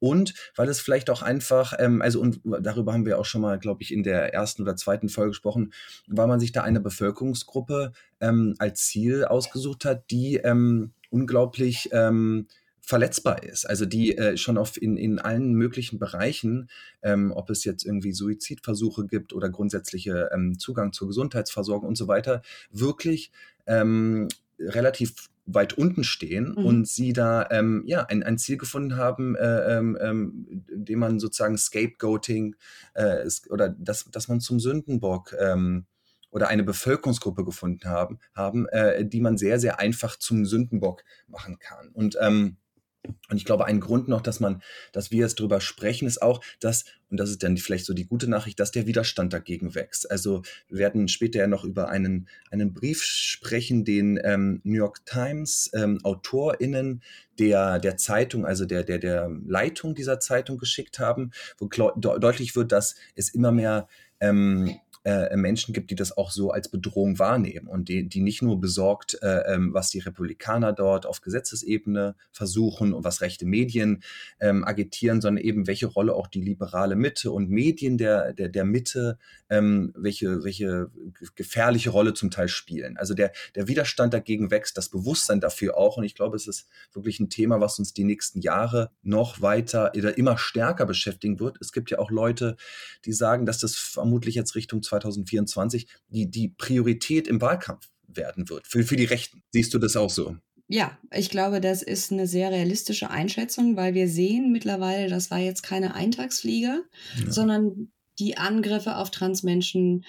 und 0.00 0.34
weil 0.56 0.68
es 0.68 0.80
vielleicht 0.80 1.10
auch 1.10 1.22
einfach, 1.22 1.74
ähm, 1.78 2.02
also 2.02 2.20
und 2.20 2.40
darüber 2.44 2.92
haben 2.92 3.06
wir 3.06 3.18
auch 3.18 3.24
schon 3.24 3.42
mal, 3.42 3.58
glaube 3.58 3.82
ich, 3.82 3.92
in 3.92 4.02
der 4.02 4.34
ersten 4.34 4.62
oder 4.62 4.74
zweiten 4.74 5.08
Folge 5.08 5.30
gesprochen, 5.30 5.72
weil 6.08 6.26
man 6.26 6.40
sich 6.40 6.52
da 6.52 6.62
eine 6.62 6.80
Bevölkerungsgruppe 6.80 7.92
ähm, 8.20 8.56
als 8.58 8.86
Ziel 8.86 9.24
ausgesucht 9.24 9.84
hat, 9.84 10.10
die 10.10 10.36
ähm, 10.36 10.92
unglaublich 11.10 11.90
ähm, 11.92 12.48
verletzbar 12.80 13.42
ist. 13.44 13.66
Also 13.66 13.86
die 13.86 14.16
äh, 14.16 14.36
schon 14.36 14.58
auf 14.58 14.80
in, 14.80 14.96
in 14.96 15.18
allen 15.18 15.52
möglichen 15.52 15.98
Bereichen, 15.98 16.68
ähm, 17.02 17.30
ob 17.30 17.50
es 17.50 17.64
jetzt 17.64 17.84
irgendwie 17.84 18.12
Suizidversuche 18.12 19.06
gibt 19.06 19.32
oder 19.32 19.48
grundsätzliche 19.48 20.30
ähm, 20.32 20.58
Zugang 20.58 20.92
zur 20.92 21.08
Gesundheitsversorgung 21.08 21.88
und 21.88 21.96
so 21.96 22.08
weiter, 22.08 22.42
wirklich 22.72 23.30
ähm, 23.66 24.28
relativ 24.58 25.28
weit 25.54 25.74
unten 25.74 26.04
stehen 26.04 26.54
mhm. 26.56 26.64
und 26.64 26.88
sie 26.88 27.12
da 27.12 27.48
ähm, 27.50 27.82
ja 27.86 28.04
ein, 28.04 28.22
ein 28.22 28.38
Ziel 28.38 28.56
gefunden 28.56 28.96
haben, 28.96 29.36
äh, 29.36 29.76
ähm, 29.78 29.98
ähm 30.00 30.64
dem 30.72 30.98
man 30.98 31.20
sozusagen 31.20 31.58
Scapegoating 31.58 32.56
äh, 32.94 33.24
ist, 33.26 33.50
oder 33.50 33.68
dass, 33.68 34.04
dass 34.10 34.28
man 34.28 34.40
zum 34.40 34.60
Sündenbock 34.60 35.34
ähm, 35.38 35.86
oder 36.30 36.48
eine 36.48 36.62
Bevölkerungsgruppe 36.62 37.44
gefunden 37.44 37.88
haben, 37.88 38.18
haben 38.34 38.68
äh, 38.68 39.04
die 39.04 39.20
man 39.20 39.36
sehr, 39.36 39.58
sehr 39.58 39.80
einfach 39.80 40.16
zum 40.16 40.46
Sündenbock 40.46 41.02
machen 41.26 41.58
kann. 41.58 41.88
Und 41.88 42.16
ähm, 42.20 42.56
und 43.30 43.36
ich 43.36 43.44
glaube, 43.44 43.64
ein 43.64 43.80
Grund 43.80 44.08
noch, 44.08 44.20
dass 44.20 44.40
man, 44.40 44.62
dass 44.92 45.10
wir 45.10 45.20
jetzt 45.20 45.40
drüber 45.40 45.60
sprechen, 45.60 46.06
ist 46.06 46.20
auch, 46.20 46.42
dass, 46.60 46.84
und 47.08 47.18
das 47.18 47.30
ist 47.30 47.42
dann 47.42 47.56
vielleicht 47.56 47.86
so 47.86 47.94
die 47.94 48.06
gute 48.06 48.28
Nachricht, 48.28 48.60
dass 48.60 48.72
der 48.72 48.86
Widerstand 48.86 49.32
dagegen 49.32 49.74
wächst. 49.74 50.10
Also 50.10 50.42
wir 50.68 50.78
werden 50.78 51.08
später 51.08 51.38
ja 51.38 51.46
noch 51.46 51.64
über 51.64 51.88
einen, 51.88 52.28
einen 52.50 52.74
Brief 52.74 53.02
sprechen, 53.02 53.84
den 53.84 54.20
ähm, 54.22 54.60
New 54.64 54.76
York 54.76 55.06
Times 55.06 55.70
ähm, 55.74 55.98
AutorInnen 56.02 57.02
der, 57.38 57.78
der 57.78 57.96
Zeitung, 57.96 58.44
also 58.44 58.66
der, 58.66 58.84
der, 58.84 58.98
der 58.98 59.30
Leitung 59.46 59.94
dieser 59.94 60.20
Zeitung 60.20 60.58
geschickt 60.58 60.98
haben, 60.98 61.30
wo 61.58 61.68
deutlich 61.68 62.54
wird, 62.54 62.72
dass 62.72 62.96
es 63.14 63.30
immer 63.30 63.52
mehr 63.52 63.88
ähm, 64.20 64.78
äh, 65.04 65.34
Menschen 65.36 65.72
gibt, 65.72 65.90
die 65.90 65.94
das 65.94 66.16
auch 66.16 66.30
so 66.30 66.50
als 66.50 66.68
Bedrohung 66.68 67.18
wahrnehmen 67.18 67.68
und 67.68 67.88
die, 67.88 68.06
die 68.06 68.20
nicht 68.20 68.42
nur 68.42 68.60
besorgt, 68.60 69.18
äh, 69.22 69.54
ähm, 69.54 69.72
was 69.72 69.90
die 69.90 70.00
Republikaner 70.00 70.72
dort 70.72 71.06
auf 71.06 71.22
Gesetzesebene 71.22 72.16
versuchen 72.32 72.92
und 72.92 73.02
was 73.02 73.22
rechte 73.22 73.46
Medien 73.46 74.02
ähm, 74.40 74.62
agitieren, 74.64 75.20
sondern 75.22 75.42
eben 75.42 75.66
welche 75.66 75.86
Rolle 75.86 76.14
auch 76.14 76.26
die 76.26 76.42
liberale 76.42 76.96
Mitte 76.96 77.30
und 77.30 77.48
Medien 77.48 77.96
der, 77.96 78.34
der, 78.34 78.50
der 78.50 78.64
Mitte, 78.64 79.18
ähm, 79.48 79.92
welche, 79.96 80.44
welche 80.44 80.90
gefährliche 81.34 81.90
Rolle 81.90 82.12
zum 82.12 82.30
Teil 82.30 82.48
spielen. 82.48 82.98
Also 82.98 83.14
der, 83.14 83.32
der 83.54 83.68
Widerstand 83.68 84.12
dagegen 84.12 84.50
wächst, 84.50 84.76
das 84.76 84.90
Bewusstsein 84.90 85.40
dafür 85.40 85.78
auch 85.78 85.96
und 85.96 86.04
ich 86.04 86.14
glaube, 86.14 86.36
es 86.36 86.46
ist 86.46 86.68
wirklich 86.92 87.20
ein 87.20 87.30
Thema, 87.30 87.60
was 87.60 87.78
uns 87.78 87.94
die 87.94 88.04
nächsten 88.04 88.40
Jahre 88.40 88.90
noch 89.02 89.40
weiter 89.40 89.92
oder 89.96 90.18
immer 90.18 90.36
stärker 90.36 90.84
beschäftigen 90.84 91.40
wird. 91.40 91.56
Es 91.60 91.72
gibt 91.72 91.90
ja 91.90 91.98
auch 91.98 92.10
Leute, 92.10 92.56
die 93.06 93.12
sagen, 93.14 93.46
dass 93.46 93.58
das 93.58 93.76
vermutlich 93.76 94.34
jetzt 94.34 94.54
Richtung 94.54 94.82
2024 94.90 95.86
die, 96.08 96.30
die 96.30 96.48
Priorität 96.48 97.28
im 97.28 97.40
Wahlkampf 97.40 97.88
werden 98.06 98.48
wird 98.48 98.66
für, 98.66 98.82
für 98.82 98.96
die 98.96 99.04
Rechten. 99.04 99.42
Siehst 99.50 99.72
du 99.72 99.78
das 99.78 99.96
auch 99.96 100.10
so? 100.10 100.36
Ja, 100.68 100.96
ich 101.12 101.30
glaube, 101.30 101.60
das 101.60 101.82
ist 101.82 102.12
eine 102.12 102.26
sehr 102.28 102.50
realistische 102.50 103.10
Einschätzung, 103.10 103.76
weil 103.76 103.94
wir 103.94 104.08
sehen 104.08 104.52
mittlerweile, 104.52 105.08
das 105.08 105.30
war 105.30 105.38
jetzt 105.38 105.62
keine 105.62 105.94
Eintagsfliege, 105.94 106.84
ja. 107.24 107.30
sondern 107.30 107.90
die 108.20 108.36
Angriffe 108.36 108.96
auf 108.96 109.10
Transmenschen 109.10 110.04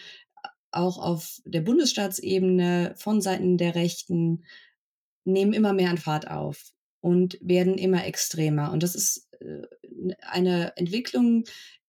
auch 0.72 0.98
auf 1.00 1.42
der 1.46 1.62
Bundesstaatsebene 1.62 2.94
von 2.96 3.22
Seiten 3.22 3.58
der 3.58 3.76
Rechten 3.76 4.46
nehmen 5.26 5.54
immer 5.54 5.74
mehr 5.74 5.90
an 5.90 5.98
Fahrt 5.98 6.30
auf 6.30 6.74
und 7.02 7.38
werden 7.42 7.78
immer 7.78 8.06
extremer. 8.06 8.72
Und 8.72 8.84
das 8.84 8.96
ist 8.96 9.28
äh, 9.40 9.64
eine 10.22 10.78
Entwicklung, 10.78 11.46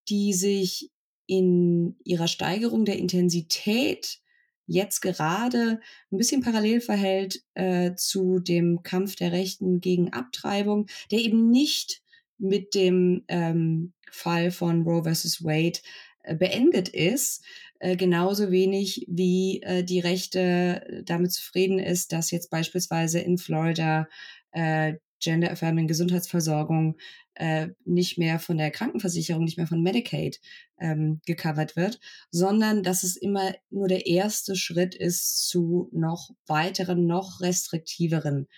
die 0.09 0.33
sich 0.33 0.91
in 1.33 1.97
ihrer 2.05 2.29
Steigerung 2.29 2.85
der 2.85 2.99
Intensität 2.99 4.21
jetzt 4.67 5.01
gerade 5.01 5.81
ein 6.11 6.19
bisschen 6.19 6.43
parallel 6.43 6.83
verhält 6.83 7.43
äh, 7.55 7.95
zu 7.97 8.39
dem 8.39 8.83
Kampf 8.83 9.17
der 9.17 9.33
Rechten 9.33 9.81
gegen 9.81 10.13
Abtreibung, 10.13 10.89
der 11.11 11.21
eben 11.21 11.51
nicht 11.51 12.03
mit 12.37 12.75
dem 12.75 13.25
ähm, 13.29 13.95
Fall 14.11 14.51
von 14.51 14.83
Roe 14.83 15.05
versus 15.05 15.43
Wade 15.43 15.81
äh, 16.23 16.35
beendet 16.35 16.91
ist, 16.91 17.43
äh, 17.79 17.97
genauso 17.97 18.51
wenig 18.51 19.07
wie 19.09 19.63
äh, 19.63 19.83
die 19.85 20.01
Rechte 20.01 21.03
damit 21.07 21.33
zufrieden 21.33 21.79
ist, 21.79 22.13
dass 22.13 22.31
jetzt 22.31 22.51
beispielsweise 22.51 23.21
in 23.21 23.39
Florida 23.39 24.07
äh, 24.51 24.95
gender-affirming 25.19 25.87
Gesundheitsversorgung 25.87 26.99
äh, 27.35 27.69
nicht 27.85 28.19
mehr 28.19 28.39
von 28.39 28.59
der 28.59 28.71
Krankenversicherung, 28.71 29.45
nicht 29.45 29.57
mehr 29.57 29.67
von 29.67 29.83
Medicaid 29.83 30.41
ähm, 30.79 31.21
gecovert 31.27 31.77
wird, 31.77 31.99
sondern 32.31 32.83
dass 32.83 33.03
es 33.03 33.17
immer 33.17 33.55
nur 33.71 33.89
der 33.89 34.07
erste 34.07 34.57
Schritt 34.57 34.95
ist 34.95 35.49
zu 35.49 35.89
noch 35.93 36.31
weiteren, 36.47 37.07
noch 37.07 37.41
restriktiveren 37.41 38.49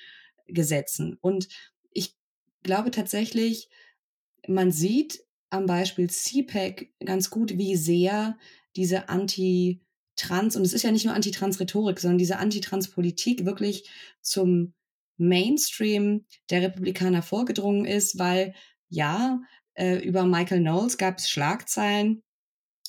Gesetzen. 0.47 1.17
Und 1.21 1.49
ich 1.93 2.17
glaube 2.63 2.91
tatsächlich, 2.91 3.69
man 4.47 4.73
sieht 4.73 5.25
am 5.51 5.67
Beispiel 5.67 6.11
CPAC 6.11 6.89
ganz 7.05 7.31
gut, 7.31 7.57
wie 7.57 7.77
sehr 7.77 8.37
diese 8.77 9.09
Anti-Trans, 9.09 10.57
und 10.57 10.63
es 10.63 10.73
ist 10.73 10.83
ja 10.83 10.91
nicht 10.91 11.05
nur 11.05 11.15
Anti-Trans-Rhetorik, 11.15 12.01
sondern 12.01 12.19
diese 12.19 12.39
Anti-Trans-Politik 12.39 13.45
wirklich 13.45 13.89
zum 14.21 14.75
Mainstream 15.17 16.27
der 16.51 16.63
Republikaner 16.63 17.23
vorgedrungen 17.23 17.85
ist, 17.85 18.19
weil 18.19 18.55
ja, 18.89 19.41
äh, 19.75 19.97
über 19.97 20.25
Michael 20.25 20.61
Knowles 20.61 20.99
gab 20.99 21.19
es 21.19 21.29
Schlagzeilen, 21.29 22.23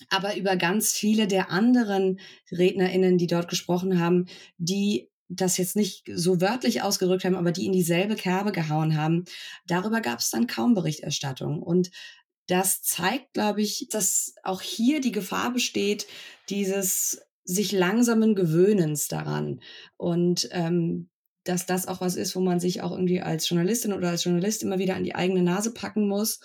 aber 0.09 0.35
über 0.35 0.55
ganz 0.55 0.93
viele 0.93 1.27
der 1.27 1.51
anderen 1.51 2.19
RednerInnen, 2.51 3.17
die 3.17 3.27
dort 3.27 3.49
gesprochen 3.49 3.99
haben, 3.99 4.27
die 4.57 5.09
das 5.27 5.57
jetzt 5.57 5.75
nicht 5.75 6.03
so 6.13 6.41
wörtlich 6.41 6.83
ausgedrückt 6.83 7.25
haben, 7.25 7.35
aber 7.35 7.51
die 7.51 7.65
in 7.65 7.71
dieselbe 7.71 8.15
Kerbe 8.15 8.51
gehauen 8.51 8.95
haben, 8.95 9.25
darüber 9.65 10.01
gab 10.01 10.19
es 10.19 10.29
dann 10.29 10.47
kaum 10.47 10.75
Berichterstattung. 10.75 11.63
Und 11.63 11.89
das 12.47 12.83
zeigt, 12.83 13.33
glaube 13.33 13.61
ich, 13.61 13.87
dass 13.89 14.35
auch 14.43 14.61
hier 14.61 15.01
die 15.01 15.11
Gefahr 15.11 15.51
besteht, 15.51 16.05
dieses 16.49 17.25
sich 17.43 17.71
langsamen 17.71 18.35
Gewöhnens 18.35 19.07
daran. 19.07 19.61
Und 19.97 20.47
ähm, 20.51 21.09
dass 21.45 21.65
das 21.65 21.87
auch 21.87 22.01
was 22.01 22.15
ist, 22.15 22.35
wo 22.35 22.41
man 22.41 22.59
sich 22.59 22.81
auch 22.81 22.91
irgendwie 22.91 23.21
als 23.21 23.47
Journalistin 23.47 23.93
oder 23.93 24.09
als 24.09 24.23
Journalist 24.23 24.63
immer 24.63 24.79
wieder 24.79 24.95
an 24.95 25.03
die 25.03 25.15
eigene 25.15 25.43
Nase 25.43 25.73
packen 25.73 26.07
muss, 26.07 26.39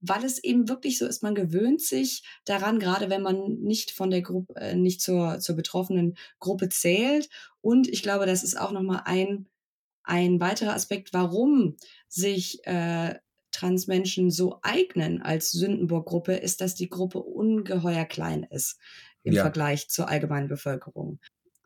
weil 0.00 0.24
es 0.24 0.42
eben 0.42 0.68
wirklich 0.68 0.98
so 0.98 1.06
ist, 1.06 1.22
man 1.22 1.34
gewöhnt 1.34 1.80
sich 1.80 2.24
daran, 2.44 2.78
gerade 2.78 3.10
wenn 3.10 3.22
man 3.22 3.58
nicht 3.60 3.90
von 3.90 4.10
der 4.10 4.22
Gruppe, 4.22 4.54
äh, 4.56 4.74
nicht 4.74 5.00
zur, 5.00 5.38
zur 5.40 5.56
betroffenen 5.56 6.16
Gruppe 6.38 6.68
zählt. 6.68 7.28
Und 7.60 7.88
ich 7.88 8.02
glaube, 8.02 8.26
das 8.26 8.42
ist 8.42 8.58
auch 8.58 8.72
nochmal 8.72 9.02
ein, 9.04 9.46
ein 10.04 10.40
weiterer 10.40 10.74
Aspekt, 10.74 11.12
warum 11.12 11.76
sich 12.08 12.64
äh, 12.64 13.16
Transmenschen 13.50 14.30
so 14.30 14.60
eignen 14.62 15.20
als 15.20 15.50
Sündenburg-Gruppe, 15.50 16.34
ist, 16.34 16.60
dass 16.60 16.74
die 16.74 16.88
Gruppe 16.88 17.18
ungeheuer 17.18 18.04
klein 18.04 18.44
ist 18.44 18.78
im 19.24 19.34
ja. 19.34 19.42
Vergleich 19.42 19.88
zur 19.88 20.08
allgemeinen 20.08 20.48
Bevölkerung 20.48 21.18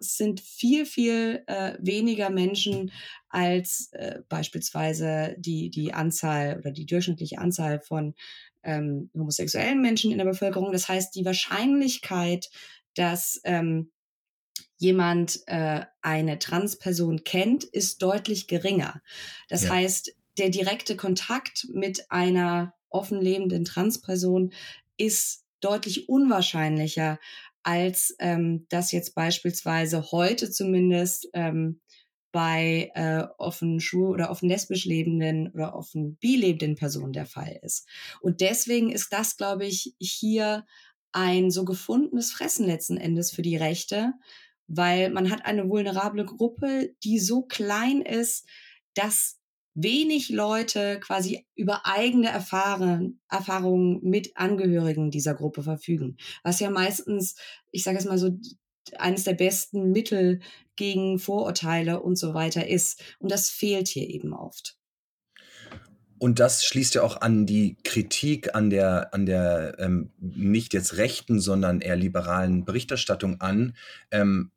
sind 0.03 0.41
viel, 0.41 0.87
viel 0.87 1.43
äh, 1.47 1.75
weniger 1.81 2.31
Menschen 2.31 2.93
als 3.29 3.91
äh, 3.93 4.21
beispielsweise 4.29 5.35
die, 5.39 5.71
die 5.71 5.95
Anzahl 5.95 6.59
oder 6.59 6.71
die 6.71 6.87
durchschnittliche 6.87 7.39
Anzahl 7.39 7.81
von 7.81 8.15
ähm, 8.63 9.11
homosexuellen 9.15 9.81
Menschen 9.81 10.13
in 10.13 10.19
der 10.19 10.25
Bevölkerung. 10.25 10.73
Das 10.73 10.89
heißt, 10.89 11.15
die 11.15 11.25
Wahrscheinlichkeit, 11.25 12.51
dass 12.95 13.41
ähm, 13.45 13.91
jemand 14.77 15.41
äh, 15.47 15.85
eine 16.01 16.39
Transperson 16.39 17.25
kennt, 17.25 17.65
ist 17.65 18.03
deutlich 18.03 18.49
geringer. 18.49 19.01
Das 19.49 19.65
ja. 19.65 19.71
heißt, 19.71 20.15
der 20.39 20.51
direkte 20.51 20.97
Kontakt 20.97 21.69
mit 21.73 22.11
einer 22.11 22.75
offen 22.89 23.21
lebenden 23.21 23.65
Transperson 23.65 24.53
ist 24.97 25.45
deutlich 25.61 26.09
unwahrscheinlicher 26.09 27.19
als 27.63 28.15
ähm, 28.19 28.67
das 28.69 28.93
jetzt 28.93 29.15
beispielsweise 29.15 30.11
heute 30.11 30.51
zumindest 30.51 31.29
ähm, 31.33 31.81
bei 32.33 32.91
äh, 32.95 33.25
offen 33.39 33.79
schwul 33.79 34.09
oder 34.09 34.31
offen 34.31 34.49
lesbisch 34.49 34.87
lebenden 34.87 35.53
oder 35.53 35.77
offen 35.77 36.17
bi 36.17 36.37
lebenden 36.37 36.77
Personen 36.77 37.13
der 37.13 37.27
Fall 37.27 37.61
ist. 37.63 37.87
Und 38.21 38.41
deswegen 38.41 38.91
ist 38.91 39.13
das, 39.13 39.37
glaube 39.37 39.67
ich, 39.67 39.95
hier 39.99 40.65
ein 41.13 41.51
so 41.51 41.65
gefundenes 41.65 42.33
Fressen 42.33 42.67
letzten 42.67 42.97
Endes 42.97 43.31
für 43.31 43.43
die 43.43 43.57
Rechte, 43.57 44.15
weil 44.67 45.11
man 45.11 45.31
hat 45.31 45.45
eine 45.45 45.69
vulnerable 45.69 46.25
Gruppe, 46.25 46.95
die 47.05 47.19
so 47.19 47.43
klein 47.43 48.01
ist, 48.01 48.47
dass 48.95 49.39
wenig 49.75 50.29
Leute 50.29 51.01
quasi 51.01 51.47
über 51.55 51.87
eigene 51.87 52.29
Erfahrungen 52.29 54.01
mit 54.03 54.37
Angehörigen 54.37 55.11
dieser 55.11 55.35
Gruppe 55.35 55.63
verfügen. 55.63 56.17
Was 56.43 56.61
ja 56.61 56.71
meistens, 56.71 57.37
ich 57.71 57.83
sage 57.83 57.99
es 57.99 58.05
mal 58.05 58.19
so, 58.19 58.31
eines 58.99 59.25
der 59.25 59.35
besten 59.35 59.93
Mittel 59.93 60.41
gegen 60.77 61.19
Vorurteile 61.19 62.01
und 62.01 62.17
so 62.17 62.35
weiter 62.35 62.67
ist. 62.67 63.03
Und 63.19 63.31
das 63.31 63.49
fehlt 63.49 63.89
hier 63.89 64.09
eben 64.09 64.33
oft. 64.33 64.77
Und 66.19 66.39
das 66.39 66.65
schließt 66.65 66.95
ja 66.95 67.03
auch 67.03 67.21
an 67.21 67.47
die 67.47 67.77
Kritik 67.83 68.55
an 68.55 68.71
der, 68.71 69.13
an 69.13 69.27
der 69.27 69.77
ähm, 69.81 70.13
nicht 70.21 70.73
jetzt 70.73 70.97
rechten, 70.97 71.41
sondern 71.41 71.81
eher 71.81 71.97
liberalen 71.97 72.65
Berichterstattung 72.65 73.41
an. 73.41 73.75
Ähm, 74.13 74.53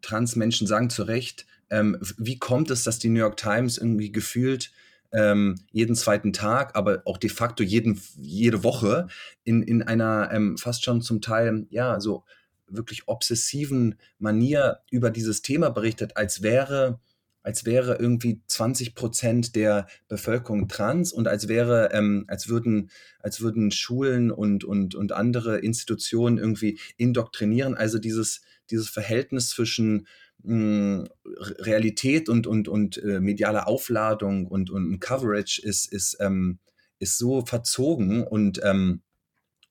Transmenschen 0.00 0.68
sagen 0.68 0.90
zu 0.90 1.02
Recht, 1.02 1.46
ähm, 1.70 1.98
wie 2.16 2.38
kommt 2.38 2.70
es, 2.70 2.82
dass 2.82 2.98
die 2.98 3.08
New 3.08 3.20
York 3.20 3.36
Times 3.36 3.78
irgendwie 3.78 4.12
gefühlt 4.12 4.72
ähm, 5.12 5.56
jeden 5.70 5.94
zweiten 5.94 6.32
Tag, 6.32 6.76
aber 6.76 7.02
auch 7.04 7.16
de 7.16 7.30
facto 7.30 7.62
jeden, 7.62 8.00
jede 8.16 8.62
Woche 8.62 9.08
in, 9.44 9.62
in 9.62 9.82
einer 9.82 10.30
ähm, 10.32 10.58
fast 10.58 10.84
schon 10.84 11.00
zum 11.00 11.20
Teil, 11.20 11.66
ja, 11.70 12.00
so 12.00 12.24
wirklich 12.66 13.08
obsessiven 13.08 13.94
Manier 14.18 14.80
über 14.90 15.10
dieses 15.10 15.40
Thema 15.40 15.70
berichtet, 15.70 16.16
als 16.16 16.42
wäre 16.42 17.00
als 17.48 17.64
wäre 17.64 17.94
irgendwie 17.94 18.42
20 18.46 18.94
Prozent 18.94 19.56
der 19.56 19.86
Bevölkerung 20.08 20.68
trans 20.68 21.14
und 21.14 21.28
als 21.28 21.48
wäre, 21.48 21.90
ähm, 21.92 22.24
als 22.28 22.48
würden, 22.48 22.90
als 23.20 23.40
würden 23.40 23.70
Schulen 23.70 24.30
und, 24.30 24.64
und, 24.64 24.94
und 24.94 25.12
andere 25.12 25.56
Institutionen 25.56 26.36
irgendwie 26.36 26.78
indoktrinieren. 26.98 27.74
Also 27.74 27.98
dieses, 27.98 28.42
dieses 28.70 28.90
Verhältnis 28.90 29.48
zwischen 29.48 30.06
Realität 30.44 32.28
und, 32.28 32.46
und, 32.46 32.68
und 32.68 32.98
äh, 32.98 33.20
medialer 33.20 33.68
Aufladung 33.68 34.46
und, 34.46 34.70
und 34.70 35.00
Coverage 35.00 35.60
ist, 35.62 35.92
ist, 35.92 36.16
ähm, 36.20 36.58
ist 36.98 37.18
so 37.18 37.44
verzogen 37.44 38.24
und 38.24 38.60
ähm, 38.62 39.02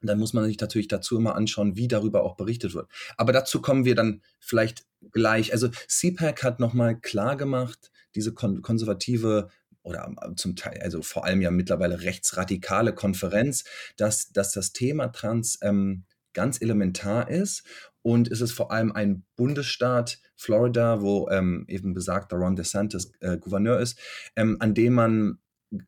dann 0.02 0.20
muss 0.20 0.34
man 0.34 0.46
sich 0.46 0.60
natürlich 0.60 0.88
dazu 0.88 1.18
immer 1.18 1.36
anschauen, 1.36 1.76
wie 1.76 1.88
darüber 1.88 2.24
auch 2.24 2.36
berichtet 2.36 2.74
wird. 2.74 2.88
Aber 3.18 3.34
dazu 3.34 3.62
kommen 3.62 3.86
wir 3.86 3.96
dann 3.96 4.22
vielleicht 4.40 4.86
gleich. 5.12 5.54
Also 5.54 5.70
CPAC 5.88 6.44
hat 6.44 6.60
nochmal 6.60 7.00
klar 7.00 7.36
gemacht, 7.36 7.92
diese 8.16 8.34
kon 8.34 8.62
konservative 8.62 9.50
oder 9.82 10.14
äh, 10.22 10.36
zum 10.36 10.56
Teil, 10.56 10.80
also 10.82 11.02
vor 11.02 11.26
allem 11.26 11.42
ja 11.42 11.50
mittlerweile 11.50 12.02
rechtsradikale 12.02 12.94
Konferenz, 12.94 13.64
dass, 13.96 14.32
dass 14.32 14.52
das 14.52 14.74
Thema 14.74 15.08
Trans 15.08 15.60
ähm, 15.62 16.06
ganz 16.38 16.62
elementar 16.62 17.30
ist. 17.30 17.64
Und 18.04 18.32
es 18.32 18.40
ist 18.42 18.52
vor 18.52 18.72
allem 18.72 18.92
ein 18.92 19.24
Bundesstaat, 19.36 20.20
Florida, 20.36 21.02
wo 21.02 21.28
ähm, 21.30 21.66
eben 21.68 21.96
besagter 21.96 22.38
Ron 22.38 22.56
DeSantis 22.56 23.12
äh, 23.22 23.40
Gouverneur 23.40 23.80
ist, 23.80 24.00
ähm, 24.36 24.58
an 24.60 24.76
dem 24.76 24.94
man 24.94 25.40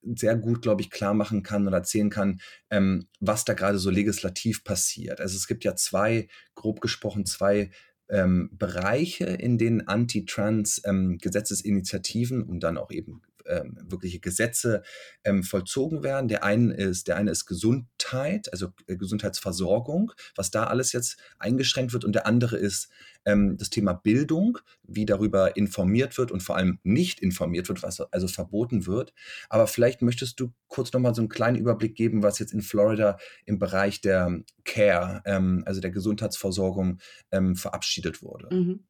sehr 0.04 0.36
gut, 0.36 0.64
glaube 0.64 0.82
ich, 0.82 0.90
klar 0.90 1.14
machen 1.14 1.44
kann 1.44 1.68
oder 1.68 1.78
erzählen 1.78 2.10
kann, 2.10 2.42
ähm, 2.72 3.06
was 3.20 3.46
da 3.46 3.54
gerade 3.54 3.78
so 3.78 3.92
legislativ 3.92 4.64
passiert. 4.64 5.22
Also 5.22 5.38
es 5.38 5.46
gibt 5.48 5.64
ja 5.64 5.76
zwei, 5.76 6.28
grob 6.56 6.82
gesprochen, 6.82 7.28
zwei 7.28 7.70
ähm, 8.10 8.50
Bereiche, 8.52 9.26
in 9.26 9.60
denen 9.60 9.88
Anti-Trans-Gesetzesinitiativen 9.88 12.42
ähm, 12.42 12.50
und 12.50 12.62
dann 12.62 12.78
auch 12.78 12.92
eben 12.92 13.22
ähm, 13.50 13.78
wirkliche 13.82 14.20
Gesetze 14.20 14.84
ähm, 15.24 15.44
vollzogen 15.44 16.04
werden. 16.04 16.28
Der 16.28 16.44
eine 16.44 16.74
ist, 16.74 17.08
der 17.08 17.18
eine 17.18 17.32
ist 17.32 17.46
Gesundheit, 17.46 18.52
also 18.52 18.70
äh, 18.88 18.96
Gesundheitsversorgung, 18.96 20.12
was 20.36 20.52
da 20.52 20.66
alles 20.66 20.92
jetzt 20.94 21.18
eingeschränkt 21.38 21.94
wird, 21.94 22.06
und 22.06 22.14
der 22.14 22.26
andere 22.26 22.58
ist 22.58 22.90
ähm, 23.26 23.58
das 23.58 23.70
Thema 23.70 23.94
Bildung, 23.94 24.60
wie 24.84 25.06
darüber 25.06 25.56
informiert 25.58 26.18
wird 26.18 26.32
und 26.32 26.42
vor 26.42 26.56
allem 26.56 26.80
nicht 26.84 27.20
informiert 27.20 27.70
wird, 27.70 27.84
was 27.84 28.00
also 28.00 28.28
verboten 28.28 28.86
wird. 28.86 29.14
Aber 29.50 29.68
vielleicht 29.68 30.02
möchtest 30.02 30.40
du 30.40 30.54
kurz 30.68 30.94
nochmal 30.94 31.16
so 31.16 31.22
einen 31.22 31.30
kleinen 31.30 31.58
Überblick 31.58 31.96
geben, 31.96 32.24
was 32.24 32.40
jetzt 32.40 32.54
in 32.54 32.62
Florida 32.62 33.18
im 33.46 33.60
Bereich 33.60 34.02
der 34.02 34.42
Care, 34.64 35.22
ähm, 35.26 35.64
also 35.66 35.82
der 35.82 35.92
Gesundheitsversorgung, 35.92 37.00
ähm, 37.32 37.56
verabschiedet 37.56 38.22
wurde. 38.22 38.56
Mhm. 38.56 38.84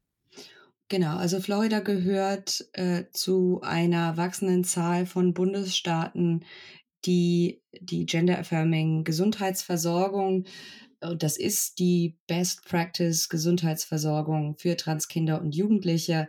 Genau, 0.89 1.17
also 1.17 1.39
Florida 1.39 1.81
gehört 1.81 2.67
äh, 2.73 3.05
zu 3.13 3.61
einer 3.61 4.17
wachsenden 4.17 4.63
Zahl 4.63 5.05
von 5.05 5.35
Bundesstaaten, 5.35 6.43
die 7.05 7.61
die 7.79 8.07
Gender-Affirming 8.07 9.03
Gesundheitsversorgung, 9.03 10.45
äh, 11.01 11.15
das 11.15 11.37
ist 11.37 11.77
die 11.77 12.17
Best 12.25 12.65
Practice 12.65 13.29
Gesundheitsversorgung 13.29 14.57
für 14.57 14.75
Transkinder 14.77 15.39
und 15.41 15.55
Jugendliche, 15.55 16.27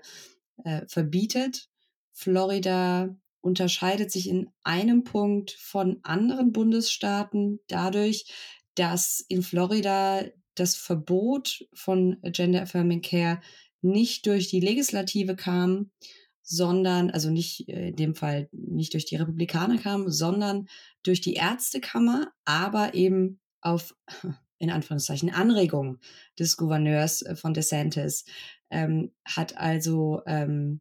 äh, 0.65 0.83
verbietet. 0.87 1.71
Florida 2.13 3.17
unterscheidet 3.41 4.13
sich 4.13 4.29
in 4.29 4.51
einem 4.63 5.05
Punkt 5.05 5.53
von 5.53 6.01
anderen 6.03 6.53
Bundesstaaten 6.53 7.61
dadurch, 7.67 8.27
dass 8.75 9.25
in 9.27 9.43
Florida 9.43 10.23
das 10.55 10.77
Verbot 10.77 11.65
von 11.73 12.19
Gender 12.23 12.63
Affirming 12.63 13.01
Care 13.01 13.41
nicht 13.83 14.27
durch 14.27 14.49
die 14.49 14.61
Legislative 14.61 15.37
kam, 15.37 15.91
sondern, 16.43 17.11
also 17.11 17.31
nicht 17.31 17.69
äh, 17.69 17.89
in 17.89 17.97
dem 17.97 18.15
Fall 18.15 18.49
nicht 18.53 18.95
durch 18.95 19.07
die 19.07 19.17
Republikaner 19.17 19.79
kam, 19.79 20.11
sondern 20.11 20.67
durch 21.03 21.21
die 21.21 21.35
Ärztekammer, 21.35 22.33
aber 22.45 22.95
eben 22.95 23.41
auf, 23.61 23.95
in 24.59 24.71
Anführungszeichen, 24.71 25.31
Anregung 25.31 25.99
des 26.39 26.57
Gouverneurs 26.57 27.23
äh, 27.23 27.37
von 27.37 27.55
DeSantis, 27.55 28.25
ähm, 28.71 29.13
hat 29.25 29.57
also 29.57 30.23
ähm, 30.27 30.81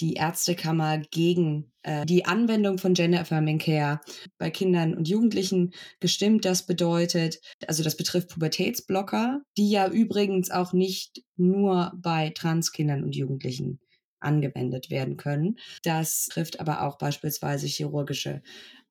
die 0.00 0.14
Ärztekammer 0.14 0.98
gegen 0.98 1.72
äh, 1.82 2.04
die 2.06 2.24
Anwendung 2.24 2.78
von 2.78 2.94
Gender 2.94 3.20
Affirming 3.20 3.58
Care 3.58 4.00
bei 4.38 4.50
Kindern 4.50 4.94
und 4.94 5.08
Jugendlichen 5.08 5.72
gestimmt. 6.00 6.44
Das 6.44 6.66
bedeutet, 6.66 7.40
also 7.66 7.82
das 7.82 7.96
betrifft 7.96 8.30
Pubertätsblocker, 8.30 9.42
die 9.56 9.70
ja 9.70 9.88
übrigens 9.88 10.50
auch 10.50 10.72
nicht 10.72 11.22
nur 11.36 11.92
bei 11.96 12.30
Transkindern 12.30 13.04
und 13.04 13.14
Jugendlichen 13.14 13.80
angewendet 14.20 14.90
werden 14.90 15.16
können. 15.16 15.58
Das 15.82 16.26
trifft 16.26 16.60
aber 16.60 16.82
auch 16.82 16.98
beispielsweise 16.98 17.66
chirurgische 17.66 18.42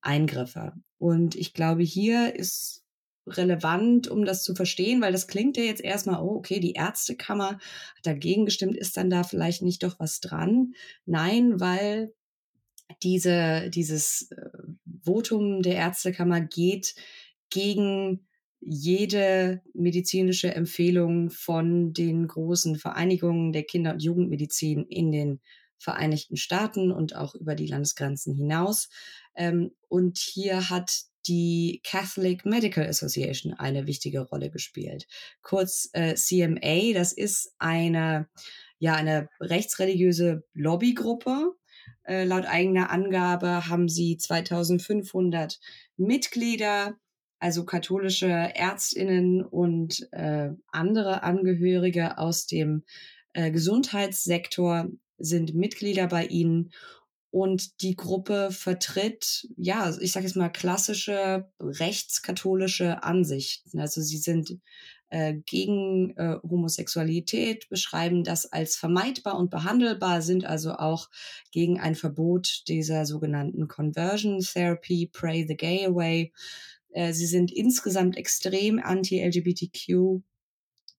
Eingriffe. 0.01 0.73
Und 0.97 1.35
ich 1.35 1.53
glaube, 1.53 1.83
hier 1.83 2.35
ist 2.35 2.84
relevant, 3.27 4.07
um 4.07 4.25
das 4.25 4.43
zu 4.43 4.55
verstehen, 4.55 5.01
weil 5.01 5.11
das 5.11 5.27
klingt 5.27 5.57
ja 5.57 5.63
jetzt 5.63 5.83
erstmal, 5.83 6.21
oh, 6.21 6.35
okay, 6.35 6.59
die 6.59 6.73
Ärztekammer 6.73 7.53
hat 7.53 8.05
dagegen 8.05 8.45
gestimmt, 8.45 8.77
ist 8.77 8.97
dann 8.97 9.09
da 9.09 9.23
vielleicht 9.23 9.61
nicht 9.61 9.83
doch 9.83 9.99
was 9.99 10.19
dran? 10.19 10.73
Nein, 11.05 11.59
weil 11.59 12.13
diese, 13.01 13.69
dieses 13.69 14.29
äh, 14.31 14.49
Votum 15.03 15.61
der 15.61 15.75
Ärztekammer 15.75 16.41
geht 16.41 16.95
gegen 17.49 18.27
jede 18.59 19.61
medizinische 19.73 20.53
Empfehlung 20.53 21.29
von 21.29 21.93
den 21.93 22.27
großen 22.27 22.77
Vereinigungen 22.77 23.53
der 23.53 23.63
Kinder- 23.63 23.93
und 23.93 24.03
Jugendmedizin 24.03 24.85
in 24.85 25.11
den 25.11 25.39
Vereinigten 25.77 26.37
Staaten 26.37 26.91
und 26.91 27.15
auch 27.15 27.35
über 27.35 27.53
die 27.53 27.67
Landesgrenzen 27.67 28.33
hinaus. 28.33 28.89
Ähm, 29.35 29.71
und 29.87 30.17
hier 30.17 30.69
hat 30.69 31.03
die 31.27 31.81
Catholic 31.83 32.45
Medical 32.45 32.85
Association 32.85 33.53
eine 33.53 33.87
wichtige 33.87 34.21
Rolle 34.21 34.49
gespielt. 34.49 35.07
Kurz 35.41 35.89
äh, 35.93 36.15
CMA, 36.15 36.93
das 36.93 37.11
ist 37.11 37.53
eine, 37.57 38.27
ja, 38.79 38.95
eine 38.95 39.29
rechtsreligiöse 39.39 40.43
Lobbygruppe. 40.53 41.53
Äh, 42.03 42.25
laut 42.25 42.45
eigener 42.45 42.89
Angabe 42.91 43.67
haben 43.67 43.89
sie 43.89 44.17
2500 44.17 45.59
Mitglieder, 45.97 46.95
also 47.39 47.65
katholische 47.65 48.27
Ärztinnen 48.27 49.43
und 49.43 50.07
äh, 50.11 50.49
andere 50.71 51.23
Angehörige 51.23 52.17
aus 52.17 52.45
dem 52.47 52.83
äh, 53.33 53.51
Gesundheitssektor 53.51 54.87
sind 55.17 55.53
Mitglieder 55.55 56.07
bei 56.07 56.25
ihnen 56.25 56.71
und 57.35 57.81
die 57.81 57.97
Gruppe 57.97 58.47
vertritt, 58.49 59.49
ja, 59.57 59.93
ich 59.99 60.13
sage 60.13 60.25
jetzt 60.25 60.37
mal 60.37 60.47
klassische 60.47 61.51
rechtskatholische 61.59 63.03
Ansichten. 63.03 63.77
Also 63.81 63.99
sie 63.99 64.19
sind 64.19 64.57
äh, 65.09 65.33
gegen 65.45 66.15
äh, 66.15 66.37
Homosexualität, 66.49 67.67
beschreiben 67.67 68.23
das 68.23 68.45
als 68.53 68.77
vermeidbar 68.77 69.37
und 69.37 69.49
behandelbar, 69.49 70.21
sind 70.21 70.45
also 70.45 70.75
auch 70.75 71.09
gegen 71.51 71.77
ein 71.77 71.95
Verbot 71.95 72.63
dieser 72.69 73.05
sogenannten 73.05 73.67
Conversion 73.67 74.39
Therapy, 74.39 75.09
Pray 75.11 75.45
the 75.45 75.57
Gay 75.57 75.85
Away. 75.87 76.31
Äh, 76.91 77.11
sie 77.11 77.25
sind 77.25 77.51
insgesamt 77.51 78.15
extrem 78.15 78.79
anti-LGBTQ, 78.79 80.21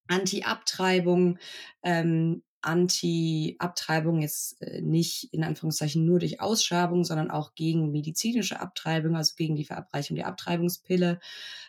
Anti-Abtreibung, 0.07 1.39
ähm, 1.81 2.43
Anti-Abtreibung 2.67 4.21
jetzt 4.21 4.61
äh, 4.61 4.81
nicht 4.81 5.33
in 5.33 5.43
Anführungszeichen 5.43 6.05
nur 6.05 6.19
durch 6.19 6.41
Ausschabung, 6.41 7.03
sondern 7.03 7.31
auch 7.31 7.55
gegen 7.55 7.91
medizinische 7.91 8.59
Abtreibung, 8.59 9.15
also 9.15 9.33
gegen 9.35 9.55
die 9.55 9.65
Verabreichung 9.65 10.15
der 10.15 10.27
Abtreibungspille. 10.27 11.19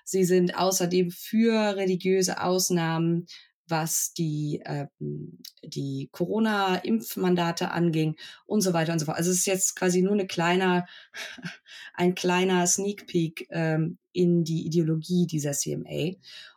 Sie 0.04 0.24
sind 0.24 0.58
außerdem 0.58 1.10
für 1.10 1.76
religiöse 1.76 2.42
Ausnahmen, 2.42 3.26
was 3.68 4.12
die, 4.14 4.62
ähm, 4.64 5.38
die 5.62 6.08
Corona-Impfmandate 6.10 7.70
anging 7.70 8.16
und 8.46 8.62
so 8.62 8.72
weiter 8.72 8.92
und 8.92 8.98
so 8.98 9.06
fort. 9.06 9.18
Also 9.18 9.30
es 9.30 9.38
ist 9.38 9.46
jetzt 9.46 9.76
quasi 9.76 10.02
nur 10.02 10.14
eine 10.14 10.26
kleiner, 10.26 10.86
ein 11.94 12.14
kleiner 12.14 12.66
Sneak 12.66 13.06
Peek 13.06 13.46
ähm, 13.50 13.98
in 14.12 14.44
die 14.44 14.66
Ideologie 14.66 15.26
dieser 15.26 15.52
CMA. 15.52 16.16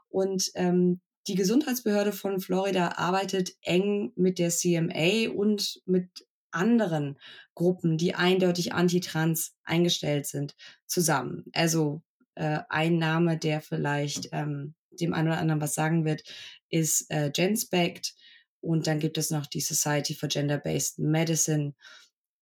Und 0.10 0.52
ähm, 0.56 1.00
die 1.28 1.36
Gesundheitsbehörde 1.36 2.14
von 2.14 2.40
Florida 2.40 2.94
arbeitet 2.98 3.56
eng 3.62 4.12
mit 4.16 4.40
der 4.40 4.50
CMA 4.50 5.30
und 5.34 5.82
mit 5.86 6.26
anderen 6.52 7.18
Gruppen, 7.56 7.98
die 7.98 8.16
eindeutig 8.16 8.74
antitrans 8.74 9.54
eingestellt 9.64 10.26
sind, 10.26 10.56
zusammen. 10.86 11.46
Also 11.54 12.02
äh, 12.36 12.60
ein 12.70 12.98
Name, 12.98 13.38
der 13.38 13.62
vielleicht 13.62 14.30
ähm, 14.32 14.74
dem 14.92 15.14
einen 15.14 15.30
oder 15.30 15.40
anderen 15.40 15.62
was 15.62 15.74
sagen 15.74 16.06
wird, 16.06 16.24
ist 16.70 17.10
äh, 17.10 17.32
GenSpect. 17.32 18.16
Und 18.60 18.88
dann 18.88 19.00
gibt 19.00 19.18
es 19.18 19.32
noch 19.32 19.46
die 19.46 19.62
Society 19.62 20.14
for 20.14 20.30
Gender-Based 20.30 21.00
Medicine. 21.00 21.74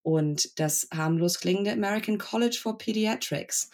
und 0.01 0.57
das 0.59 0.87
harmlos 0.93 1.39
klingende 1.39 1.73
American 1.73 2.17
College 2.17 2.57
for 2.59 2.77
Pediatrics. 2.77 3.69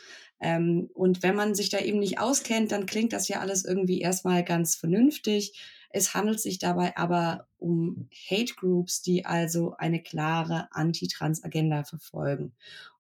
Ähm, 0.45 0.91
und 0.93 1.23
wenn 1.23 1.35
man 1.35 1.55
sich 1.55 1.69
da 1.69 1.79
eben 1.79 1.97
nicht 1.97 2.19
auskennt, 2.19 2.71
dann 2.71 2.85
klingt 2.85 3.13
das 3.13 3.27
ja 3.27 3.39
alles 3.39 3.65
irgendwie 3.65 3.99
erstmal 3.99 4.43
ganz 4.43 4.75
vernünftig. 4.75 5.59
Es 5.89 6.13
handelt 6.13 6.39
sich 6.39 6.59
dabei 6.59 6.95
aber 6.97 7.47
um 7.57 8.09
Hate 8.29 8.53
Groups, 8.53 9.01
die 9.01 9.25
also 9.25 9.73
eine 9.77 10.03
klare 10.03 10.67
Anti-Trans-Agenda 10.69 11.83
verfolgen. 11.83 12.53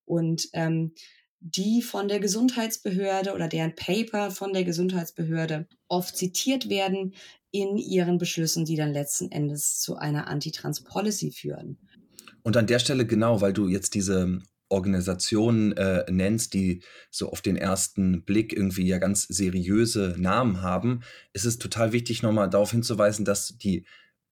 Und 0.05 0.49
ähm, 0.53 0.93
die 1.39 1.83
von 1.83 2.07
der 2.07 2.19
Gesundheitsbehörde 2.19 3.35
oder 3.35 3.47
deren 3.47 3.75
Paper 3.75 4.31
von 4.31 4.51
der 4.51 4.63
Gesundheitsbehörde 4.63 5.67
oft 5.87 6.17
zitiert 6.17 6.67
werden 6.67 7.13
in 7.51 7.77
ihren 7.77 8.17
Beschlüssen, 8.17 8.65
die 8.65 8.75
dann 8.75 8.91
letzten 8.91 9.31
Endes 9.31 9.79
zu 9.79 9.97
einer 9.97 10.25
Anti-Trans-Policy 10.27 11.29
führen. 11.29 11.77
Und 12.41 12.57
an 12.57 12.65
der 12.65 12.79
Stelle 12.79 13.05
genau, 13.05 13.41
weil 13.41 13.53
du 13.53 13.67
jetzt 13.67 13.93
diese 13.93 14.41
Organisationen 14.69 15.73
äh, 15.77 16.09
nennst, 16.11 16.53
die 16.53 16.81
so 17.11 17.31
auf 17.31 17.41
den 17.41 17.55
ersten 17.55 18.23
Blick 18.23 18.53
irgendwie 18.53 18.87
ja 18.87 18.97
ganz 18.97 19.23
seriöse 19.23 20.15
Namen 20.17 20.61
haben, 20.61 21.01
ist 21.33 21.45
es 21.45 21.59
total 21.59 21.91
wichtig, 21.91 22.23
nochmal 22.23 22.49
darauf 22.49 22.71
hinzuweisen, 22.71 23.25
dass 23.25 23.57
die 23.57 23.85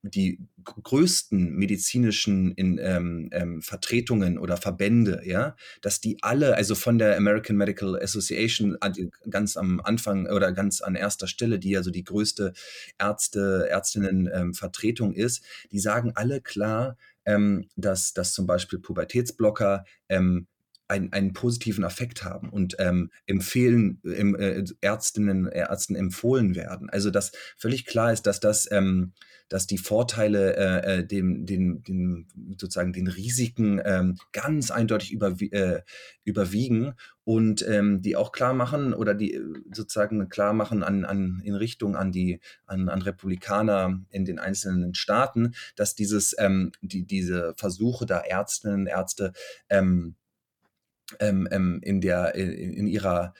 die 0.03 0.39
größten 0.65 1.55
medizinischen 1.55 2.51
in, 2.55 2.77
ähm, 2.81 3.29
ähm, 3.31 3.61
Vertretungen 3.61 4.37
oder 4.37 4.57
Verbände, 4.57 5.21
ja, 5.23 5.55
dass 5.81 6.01
die 6.01 6.17
alle, 6.21 6.55
also 6.55 6.75
von 6.75 6.97
der 6.97 7.15
American 7.15 7.55
Medical 7.55 7.97
Association 8.01 8.77
ganz 9.29 9.55
am 9.55 9.79
Anfang 9.79 10.27
oder 10.27 10.51
ganz 10.51 10.81
an 10.81 10.95
erster 10.95 11.27
Stelle, 11.27 11.57
die 11.57 11.69
ja 11.69 11.83
so 11.83 11.91
die 11.91 12.03
größte 12.03 12.51
Ärzte, 12.99 13.67
Ärztinnen-Vertretung 13.69 15.13
ähm, 15.13 15.17
ist, 15.17 15.43
die 15.71 15.79
sagen 15.79 16.11
alle 16.15 16.41
klar, 16.41 16.97
ähm, 17.25 17.67
dass, 17.75 18.13
dass 18.13 18.33
zum 18.33 18.45
Beispiel 18.45 18.79
Pubertätsblocker 18.79 19.85
ähm, 20.09 20.47
einen, 20.87 21.11
einen 21.13 21.33
positiven 21.33 21.83
Effekt 21.83 22.23
haben 22.23 22.49
und 22.49 22.75
ähm, 22.79 23.09
empfehlen, 23.25 24.01
ähm, 24.05 24.35
äh, 24.35 24.63
Ärztinnen, 24.81 25.47
Ärzten 25.47 25.95
empfohlen 25.95 26.55
werden. 26.55 26.89
Also 26.89 27.09
dass 27.09 27.31
völlig 27.57 27.85
klar 27.85 28.13
ist, 28.13 28.23
dass 28.23 28.39
das, 28.39 28.69
ähm, 28.71 29.13
dass 29.53 29.67
die 29.67 29.77
Vorteile 29.77 30.55
äh, 30.57 30.97
äh 30.99 31.05
dem, 31.05 31.45
dem, 31.45 31.83
dem, 31.83 32.25
sozusagen 32.57 32.91
den 32.91 33.05
Risiken 33.05 33.79
ähm, 33.85 34.17
ganz 34.31 34.71
eindeutig 34.71 35.11
überwie 35.11 35.51
äh, 35.51 35.81
überwiegen 36.23 36.95
und 37.23 37.63
ähm, 37.67 38.01
die 38.01 38.15
auch 38.15 38.31
klar 38.31 38.55
machen 38.55 38.95
oder 38.95 39.13
die 39.13 39.35
äh, 39.35 39.43
sozusagen 39.71 40.27
klar 40.27 40.53
machen 40.53 40.81
an, 40.81 41.05
an, 41.05 41.39
in 41.45 41.53
Richtung 41.53 41.95
an 41.95 42.11
die 42.11 42.39
an, 42.65 42.89
an 42.89 43.03
Republikaner 43.03 44.01
in 44.09 44.25
den 44.25 44.39
einzelnen 44.39 44.95
Staaten, 44.95 45.53
dass 45.75 45.93
dieses 45.93 46.35
ähm, 46.39 46.71
die, 46.81 47.05
diese 47.05 47.53
Versuche 47.55 48.07
da 48.07 48.21
Ärztinnen 48.21 48.87
Ärzte 48.87 49.33
ähm, 49.69 50.15
ähm, 51.19 51.47
ähm, 51.51 51.79
in, 51.83 52.01
der, 52.01 52.33
in, 52.33 52.73
in 52.73 52.87
ihrer 52.87 53.35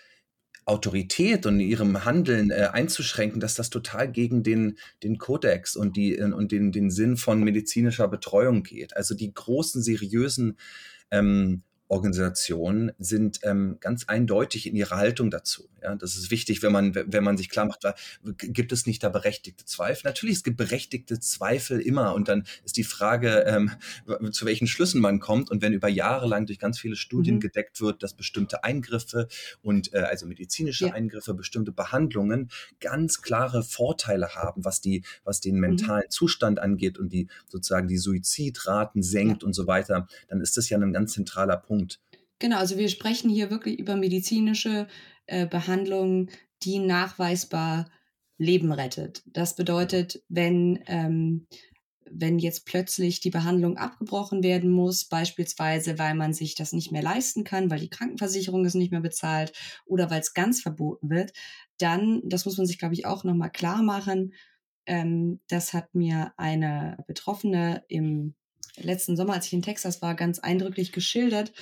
Autorität 0.66 1.46
und 1.46 1.60
ihrem 1.60 2.06
Handeln 2.06 2.52
äh, 2.52 2.70
einzuschränken, 2.72 3.40
dass 3.40 3.56
das 3.56 3.70
total 3.70 4.12
gegen 4.12 4.44
den, 4.44 4.78
den 5.04 5.18
Kodex 5.18 5.76
und, 5.76 5.98
die, 5.98 6.18
und 6.20 6.52
den, 6.52 6.72
den 6.72 6.90
Sinn 6.90 7.18
von 7.18 7.44
medizinischer 7.44 8.08
Betreuung 8.08 8.64
geht. 8.64 8.96
Also 8.96 9.16
die 9.16 9.34
großen, 9.34 9.82
seriösen 9.82 10.58
ähm, 11.12 11.64
Organisationen 11.94 12.92
sind 12.98 13.42
ähm, 13.44 13.78
ganz 13.80 14.06
eindeutig 14.08 14.66
in 14.66 14.76
ihrer 14.76 14.98
Haltung 14.98 15.30
dazu. 15.30 15.70
Ja, 15.84 15.96
das 15.96 16.16
ist 16.16 16.32
wichtig, 16.32 16.64
wenn 16.64 16.72
man, 16.72 16.96
wenn 16.96 17.24
man 17.24 17.38
sich 17.38 17.50
klar 17.50 17.66
macht, 17.66 17.84
gibt 18.24 18.72
es 18.72 18.88
nicht 18.88 19.04
da 19.04 19.10
berechtigte 19.10 19.66
Zweifel? 19.66 20.02
Natürlich, 20.06 20.38
es 20.38 20.44
gibt 20.44 20.58
berechtigte 20.58 21.20
Zweifel 21.20 21.80
immer 21.80 22.16
und 22.16 22.30
dann 22.30 22.46
ist 22.66 22.78
die 22.78 22.84
Frage, 22.84 23.44
ähm, 23.46 23.72
zu 24.32 24.46
welchen 24.46 24.66
Schlüssen 24.66 25.02
man 25.02 25.20
kommt 25.20 25.52
und 25.52 25.62
wenn 25.62 25.74
über 25.74 25.88
Jahre 25.88 26.26
lang 26.28 26.48
durch 26.48 26.58
ganz 26.58 26.80
viele 26.80 26.96
Studien 26.96 27.36
mhm. 27.36 27.42
gedeckt 27.42 27.80
wird, 27.80 28.02
dass 28.02 28.16
bestimmte 28.16 28.64
Eingriffe 28.64 29.28
und 29.62 29.94
äh, 29.94 30.00
also 30.00 30.26
medizinische 30.26 30.88
ja. 30.88 30.94
Eingriffe, 30.94 31.36
bestimmte 31.36 31.72
Behandlungen 31.72 32.50
ganz 32.80 33.22
klare 33.22 33.62
Vorteile 33.62 34.34
haben, 34.36 34.66
was 34.66 34.82
die, 34.82 35.04
was 35.26 35.42
den 35.42 35.56
mhm. 35.56 35.62
mentalen 35.62 36.06
mhm. 36.08 36.12
Zustand 36.12 36.60
angeht 36.60 36.98
und 36.98 37.14
die 37.14 37.28
sozusagen 37.50 37.88
die 37.88 37.98
Suizidraten 37.98 39.04
senkt 39.04 39.44
ja. 39.44 39.48
und 39.48 39.54
so 39.54 39.68
weiter, 39.68 40.08
dann 40.28 40.42
ist 40.42 40.58
das 40.58 40.70
ja 40.70 40.80
ein 40.80 40.94
ganz 40.94 41.14
zentraler 41.14 41.58
Punkt. 41.58 41.83
Genau, 42.40 42.58
also 42.58 42.78
wir 42.78 42.90
sprechen 42.90 43.30
hier 43.30 43.50
wirklich 43.50 43.80
über 43.80 43.96
medizinische 43.96 44.88
äh, 45.28 45.48
Behandlung, 45.48 46.30
die 46.64 46.80
nachweisbar 46.80 47.90
Leben 48.38 48.72
rettet. 48.72 49.24
Das 49.26 49.56
bedeutet, 49.56 50.24
wenn, 50.28 50.84
ähm, 50.88 51.48
wenn 52.10 52.40
jetzt 52.40 52.66
plötzlich 52.66 53.22
die 53.22 53.30
Behandlung 53.30 53.78
abgebrochen 53.78 54.44
werden 54.44 54.72
muss, 54.72 55.06
beispielsweise 55.06 55.98
weil 55.98 56.16
man 56.16 56.34
sich 56.34 56.56
das 56.56 56.74
nicht 56.74 56.92
mehr 56.92 57.02
leisten 57.02 57.44
kann, 57.44 57.70
weil 57.72 57.80
die 57.80 57.90
Krankenversicherung 57.90 58.66
es 58.66 58.74
nicht 58.74 58.92
mehr 58.92 59.02
bezahlt 59.02 59.54
oder 59.86 60.10
weil 60.10 60.20
es 60.20 60.34
ganz 60.34 60.62
verboten 60.62 61.10
wird, 61.10 61.32
dann, 61.78 62.22
das 62.26 62.46
muss 62.46 62.58
man 62.58 62.68
sich, 62.68 62.78
glaube 62.78 62.94
ich, 62.94 63.06
auch 63.06 63.24
nochmal 63.24 63.52
klar 63.52 63.84
machen, 63.84 64.34
ähm, 64.86 65.40
das 65.48 65.74
hat 65.74 65.96
mir 65.96 66.34
eine 66.38 66.98
Betroffene 67.08 67.84
im 67.88 68.36
letzten 68.78 69.16
Sommer, 69.16 69.34
als 69.34 69.48
ich 69.48 69.54
in 69.54 69.62
Texas 69.62 70.02
war, 70.02 70.16
ganz 70.16 70.40
eindrücklich 70.40 70.92
geschildert, 70.92 71.54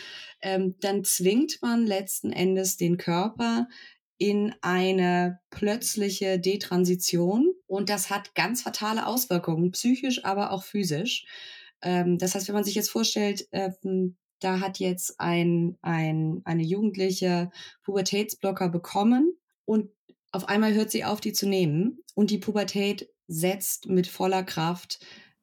ähm, 0.41 0.76
dann 0.80 1.04
zwingt 1.04 1.62
man 1.62 1.86
letzten 1.86 2.32
Endes 2.32 2.78
den 2.78 2.97
Körper 2.97 3.67
in 4.17 4.54
eine 4.62 5.39
plötzliche 5.50 6.39
Detransition 6.39 7.54
und 7.65 7.89
das 7.89 8.10
hat 8.10 8.36
ganz 8.36 8.62
fatale 8.62 9.08
Auswirkungen, 9.08 9.71
psychisch, 9.71 10.24
aber 10.26 10.52
auch 10.52 10.63
physisch. 10.63 11.26
Ähm, 11.82 12.17
das 12.17 12.36
heißt, 12.36 12.47
wenn 12.47 12.56
man 12.56 12.63
sich 12.63 12.76
jetzt 12.76 12.91
vorstellt, 12.91 13.47
ähm, 13.52 14.15
da 14.39 14.60
hat 14.60 14.80
jetzt 14.80 15.19
ein, 15.19 15.78
ein, 15.82 16.41
eine 16.45 16.63
Jugendliche 16.63 17.52
Pubertätsblocker 17.84 18.69
bekommen 18.69 19.38
und 19.65 19.89
auf 20.32 20.47
einmal 20.47 20.74
hört 20.74 20.91
sie 20.91 21.04
auf, 21.04 21.21
die 21.21 21.34
zu 21.34 21.47
nehmen 21.47 22.04
und 22.15 22.30
die 22.30 22.38
Pubertät 22.38 23.10
setzt 23.28 23.88
mit 23.88 24.08
voller 24.08 24.43
Kraft 24.43 25.00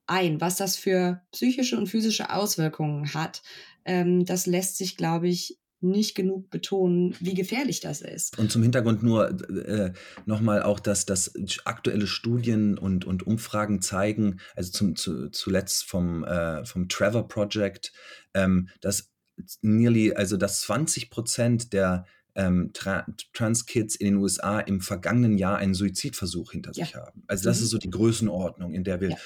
ein. 0.08 0.40
Was 0.40 0.56
das 0.56 0.76
für 0.76 1.22
psychische 1.32 1.76
und 1.78 1.86
physische 1.86 2.32
Auswirkungen 2.32 3.14
hat, 3.14 3.42
ähm, 3.84 4.24
das 4.24 4.46
lässt 4.46 4.76
sich, 4.76 4.96
glaube 4.96 5.28
ich, 5.28 5.58
nicht 5.80 6.16
genug 6.16 6.50
betonen, 6.50 7.14
wie 7.20 7.34
gefährlich 7.34 7.80
das 7.80 8.00
ist. 8.00 8.36
Und 8.38 8.50
zum 8.50 8.62
Hintergrund 8.62 9.02
nur 9.02 9.28
äh, 9.48 9.92
nochmal 10.26 10.62
auch, 10.62 10.80
dass, 10.80 11.06
dass 11.06 11.32
aktuelle 11.64 12.06
Studien 12.06 12.78
und, 12.78 13.04
und 13.04 13.26
Umfragen 13.26 13.80
zeigen, 13.80 14.40
also 14.56 14.72
zum, 14.72 14.96
zu, 14.96 15.30
zuletzt 15.30 15.84
vom, 15.84 16.24
äh, 16.24 16.64
vom 16.64 16.88
Trevor 16.88 17.28
Project, 17.28 17.92
ähm, 18.34 18.68
dass 18.80 19.12
nearly, 19.62 20.14
also 20.14 20.36
dass 20.36 20.62
20 20.62 21.10
Prozent 21.10 21.72
der 21.72 22.06
ähm, 22.34 22.70
Tra 22.72 23.06
Trans-Kids 23.32 23.94
in 23.94 24.06
den 24.06 24.16
USA 24.16 24.58
im 24.58 24.80
vergangenen 24.80 25.38
Jahr 25.38 25.58
einen 25.58 25.74
Suizidversuch 25.74 26.52
hinter 26.52 26.72
ja. 26.74 26.84
sich 26.84 26.96
haben. 26.96 27.22
Also 27.28 27.44
das 27.44 27.58
mhm. 27.58 27.64
ist 27.64 27.70
so 27.70 27.78
die 27.78 27.90
Größenordnung, 27.90 28.74
in 28.74 28.82
der 28.82 29.00
wir 29.00 29.10
ja 29.10 29.16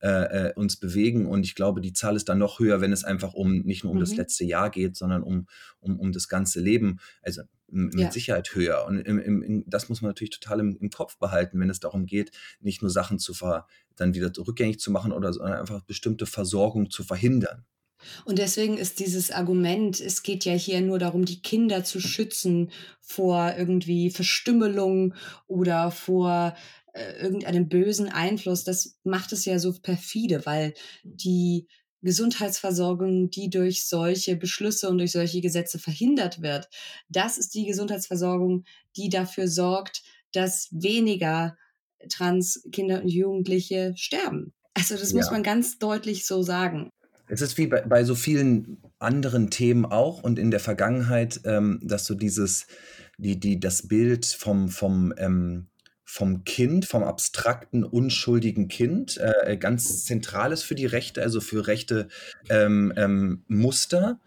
äh, 0.00 0.48
äh, 0.48 0.54
uns 0.54 0.76
bewegen. 0.76 1.26
Und 1.26 1.44
ich 1.44 1.54
glaube, 1.54 1.80
die 1.80 1.92
Zahl 1.92 2.16
ist 2.16 2.28
dann 2.28 2.38
noch 2.38 2.60
höher, 2.60 2.80
wenn 2.80 2.92
es 2.92 3.04
einfach 3.04 3.34
um 3.34 3.62
nicht 3.62 3.84
nur 3.84 3.92
um 3.92 3.98
mhm. 3.98 4.02
das 4.02 4.14
letzte 4.14 4.44
Jahr 4.44 4.70
geht, 4.70 4.96
sondern 4.96 5.22
um, 5.22 5.46
um, 5.80 5.98
um 5.98 6.12
das 6.12 6.28
ganze 6.28 6.60
Leben. 6.60 7.00
Also 7.22 7.42
mit 7.70 7.94
ja. 7.98 8.10
Sicherheit 8.10 8.54
höher. 8.54 8.86
Und 8.86 8.98
im, 9.00 9.18
im, 9.18 9.42
im, 9.42 9.64
das 9.66 9.88
muss 9.88 10.00
man 10.00 10.10
natürlich 10.10 10.38
total 10.38 10.60
im, 10.60 10.78
im, 10.80 10.90
Kopf 10.90 11.18
behalten, 11.18 11.60
wenn 11.60 11.68
es 11.68 11.80
darum 11.80 12.06
geht, 12.06 12.30
nicht 12.60 12.80
nur 12.80 12.90
Sachen 12.90 13.18
zu 13.18 13.34
ver, 13.34 13.66
dann 13.94 14.14
wieder 14.14 14.32
rückgängig 14.38 14.80
zu 14.80 14.90
machen 14.90 15.12
oder 15.12 15.32
sondern 15.32 15.58
einfach 15.58 15.82
bestimmte 15.82 16.26
Versorgung 16.26 16.90
zu 16.90 17.04
verhindern. 17.04 17.66
Und 18.24 18.38
deswegen 18.38 18.78
ist 18.78 19.00
dieses 19.00 19.30
Argument, 19.30 20.00
es 20.00 20.22
geht 20.22 20.44
ja 20.44 20.52
hier 20.52 20.80
nur 20.80 20.98
darum, 20.98 21.24
die 21.24 21.42
Kinder 21.42 21.84
zu 21.84 22.00
schützen 22.00 22.70
vor 23.00 23.54
irgendwie 23.56 24.10
Verstümmelung 24.10 25.14
oder 25.46 25.90
vor 25.90 26.54
äh, 26.98 27.22
irgendeinem 27.22 27.68
bösen 27.68 28.08
Einfluss, 28.08 28.64
das 28.64 28.98
macht 29.04 29.32
es 29.32 29.44
ja 29.44 29.58
so 29.58 29.72
perfide, 29.72 30.44
weil 30.44 30.74
die 31.02 31.68
Gesundheitsversorgung, 32.02 33.30
die 33.30 33.50
durch 33.50 33.86
solche 33.86 34.36
Beschlüsse 34.36 34.88
und 34.88 34.98
durch 34.98 35.12
solche 35.12 35.40
Gesetze 35.40 35.78
verhindert 35.78 36.42
wird, 36.42 36.68
das 37.08 37.38
ist 37.38 37.54
die 37.54 37.66
Gesundheitsversorgung, 37.66 38.64
die 38.96 39.08
dafür 39.08 39.48
sorgt, 39.48 40.02
dass 40.32 40.68
weniger 40.70 41.56
Trans-Kinder 42.08 43.02
und 43.02 43.08
Jugendliche 43.08 43.94
sterben. 43.96 44.52
Also 44.74 44.96
das 44.96 45.10
ja. 45.10 45.18
muss 45.18 45.30
man 45.30 45.42
ganz 45.42 45.78
deutlich 45.78 46.24
so 46.26 46.42
sagen. 46.42 46.90
Es 47.26 47.42
ist 47.42 47.58
wie 47.58 47.66
bei, 47.66 47.82
bei, 47.82 48.04
so 48.04 48.14
vielen 48.14 48.80
anderen 48.98 49.50
Themen 49.50 49.84
auch 49.84 50.22
und 50.22 50.38
in 50.38 50.50
der 50.50 50.60
Vergangenheit, 50.60 51.40
ähm, 51.44 51.80
dass 51.82 52.06
so 52.06 52.14
dieses, 52.14 52.66
die, 53.18 53.38
die, 53.38 53.60
das 53.60 53.88
Bild 53.88 54.24
vom, 54.24 54.68
vom 54.68 55.12
ähm, 55.18 55.68
vom 56.10 56.44
Kind, 56.44 56.86
vom 56.86 57.04
abstrakten, 57.04 57.84
unschuldigen 57.84 58.68
Kind, 58.68 59.18
äh, 59.18 59.58
ganz 59.58 60.06
zentrales 60.06 60.62
für 60.62 60.74
die 60.74 60.86
Rechte, 60.86 61.20
also 61.20 61.42
für 61.42 61.66
rechte 61.66 62.08
ähm, 62.48 62.94
ähm, 62.96 63.44
Muster. 63.46 64.18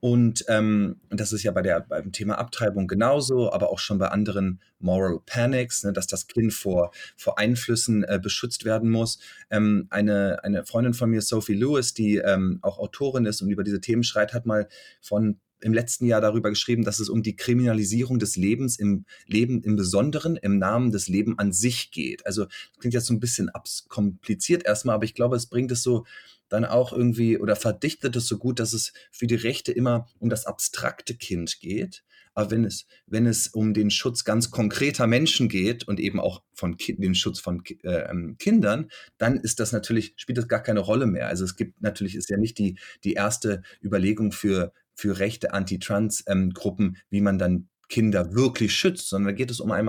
Und 0.00 0.44
ähm, 0.48 1.00
das 1.08 1.32
ist 1.32 1.42
ja 1.42 1.50
bei 1.52 1.62
der, 1.62 1.80
beim 1.80 2.12
Thema 2.12 2.36
Abtreibung 2.36 2.86
genauso, 2.86 3.50
aber 3.52 3.70
auch 3.70 3.78
schon 3.78 3.96
bei 3.96 4.08
anderen 4.08 4.60
Moral 4.80 5.20
Panics, 5.24 5.82
ne, 5.82 5.94
dass 5.94 6.06
das 6.06 6.26
Kind 6.26 6.52
vor, 6.52 6.90
vor 7.16 7.38
Einflüssen 7.38 8.04
äh, 8.04 8.20
beschützt 8.22 8.66
werden 8.66 8.90
muss. 8.90 9.18
Ähm, 9.50 9.86
eine, 9.88 10.44
eine 10.44 10.66
Freundin 10.66 10.92
von 10.92 11.08
mir, 11.08 11.22
Sophie 11.22 11.54
Lewis, 11.54 11.94
die 11.94 12.18
ähm, 12.18 12.58
auch 12.60 12.78
Autorin 12.78 13.24
ist 13.24 13.40
und 13.40 13.48
über 13.48 13.64
diese 13.64 13.80
Themen 13.80 14.02
schreibt, 14.02 14.34
hat 14.34 14.44
mal 14.44 14.68
von 15.00 15.40
im 15.60 15.72
letzten 15.72 16.06
Jahr 16.06 16.20
darüber 16.20 16.50
geschrieben, 16.50 16.84
dass 16.84 17.00
es 17.00 17.08
um 17.08 17.22
die 17.22 17.36
Kriminalisierung 17.36 18.18
des 18.18 18.36
Lebens 18.36 18.78
im 18.78 19.04
Leben 19.26 19.62
im 19.62 19.76
Besonderen, 19.76 20.36
im 20.36 20.58
Namen 20.58 20.90
des 20.90 21.08
Lebens 21.08 21.38
an 21.38 21.52
sich 21.52 21.90
geht. 21.90 22.26
Also 22.26 22.46
klingt 22.78 22.94
jetzt 22.94 23.06
so 23.06 23.14
ein 23.14 23.20
bisschen 23.20 23.50
kompliziert 23.88 24.64
erstmal, 24.64 24.94
aber 24.94 25.04
ich 25.04 25.14
glaube, 25.14 25.36
es 25.36 25.46
bringt 25.46 25.70
es 25.72 25.82
so 25.82 26.04
dann 26.48 26.64
auch 26.64 26.92
irgendwie 26.92 27.38
oder 27.38 27.56
verdichtet 27.56 28.16
es 28.16 28.26
so 28.26 28.36
gut, 28.36 28.58
dass 28.58 28.72
es 28.72 28.92
für 29.10 29.26
die 29.26 29.36
Rechte 29.36 29.72
immer 29.72 30.06
um 30.18 30.28
das 30.28 30.46
abstrakte 30.46 31.14
Kind 31.14 31.60
geht. 31.60 32.02
Aber 32.34 32.50
wenn 32.50 32.64
es, 32.64 32.86
wenn 33.06 33.26
es 33.26 33.48
um 33.48 33.74
den 33.74 33.90
Schutz 33.90 34.24
ganz 34.24 34.50
konkreter 34.50 35.06
Menschen 35.06 35.48
geht 35.48 35.86
und 35.88 35.98
eben 35.98 36.20
auch 36.20 36.42
von 36.54 36.76
den 36.78 37.14
Schutz 37.14 37.40
von 37.40 37.62
äh, 37.82 38.10
ähm, 38.10 38.36
Kindern, 38.38 38.88
dann 39.18 39.36
ist 39.36 39.58
das 39.58 39.72
natürlich, 39.72 40.14
spielt 40.16 40.38
das 40.38 40.48
gar 40.48 40.62
keine 40.62 40.80
Rolle 40.80 41.06
mehr. 41.06 41.26
Also 41.26 41.44
es 41.44 41.56
gibt 41.56 41.82
natürlich, 41.82 42.14
ist 42.14 42.30
ja 42.30 42.36
nicht 42.36 42.58
die, 42.58 42.78
die 43.04 43.14
erste 43.14 43.62
Überlegung 43.82 44.30
für, 44.32 44.72
für 45.00 45.18
rechte 45.18 45.54
Anti-Trans-Gruppen, 45.54 46.86
ähm, 46.86 46.96
wie 47.08 47.22
man 47.22 47.38
dann 47.38 47.68
Kinder 47.88 48.34
wirklich 48.34 48.74
schützt, 48.74 49.08
sondern 49.08 49.32
da 49.32 49.36
geht 49.36 49.50
es 49.50 49.60
um 49.60 49.72
ein, 49.72 49.88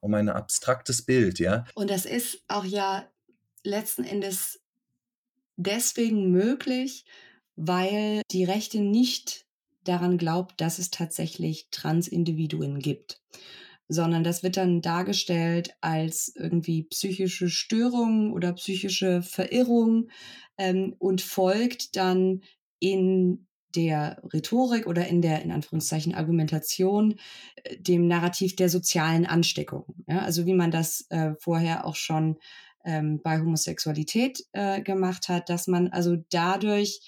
um 0.00 0.14
ein 0.14 0.28
abstraktes 0.28 1.02
Bild, 1.02 1.38
ja. 1.38 1.64
Und 1.74 1.90
das 1.90 2.06
ist 2.06 2.42
auch 2.48 2.64
ja 2.64 3.06
letzten 3.62 4.04
Endes 4.04 4.60
deswegen 5.56 6.30
möglich, 6.30 7.04
weil 7.56 8.22
die 8.30 8.44
Rechte 8.44 8.80
nicht 8.80 9.46
daran 9.84 10.16
glaubt, 10.16 10.60
dass 10.60 10.78
es 10.78 10.90
tatsächlich 10.90 11.68
Transindividuen 11.70 12.78
gibt, 12.78 13.20
sondern 13.88 14.24
das 14.24 14.42
wird 14.42 14.56
dann 14.56 14.80
dargestellt 14.80 15.74
als 15.80 16.32
irgendwie 16.34 16.84
psychische 16.84 17.50
Störung 17.50 18.32
oder 18.32 18.52
psychische 18.54 19.22
Verirrung 19.22 20.10
ähm, 20.56 20.94
und 20.98 21.20
folgt 21.20 21.96
dann 21.96 22.40
in 22.80 23.47
der 23.74 24.22
Rhetorik 24.32 24.86
oder 24.86 25.06
in 25.06 25.22
der, 25.22 25.42
in 25.42 25.52
Anführungszeichen, 25.52 26.14
Argumentation 26.14 27.18
äh, 27.64 27.76
dem 27.78 28.08
Narrativ 28.08 28.56
der 28.56 28.68
sozialen 28.68 29.26
Ansteckung. 29.26 29.84
Ja? 30.06 30.20
Also 30.20 30.46
wie 30.46 30.54
man 30.54 30.70
das 30.70 31.06
äh, 31.10 31.32
vorher 31.38 31.86
auch 31.86 31.96
schon 31.96 32.38
ähm, 32.84 33.20
bei 33.22 33.38
Homosexualität 33.38 34.44
äh, 34.52 34.80
gemacht 34.80 35.28
hat, 35.28 35.48
dass 35.48 35.66
man 35.66 35.88
also 35.88 36.16
dadurch 36.30 37.00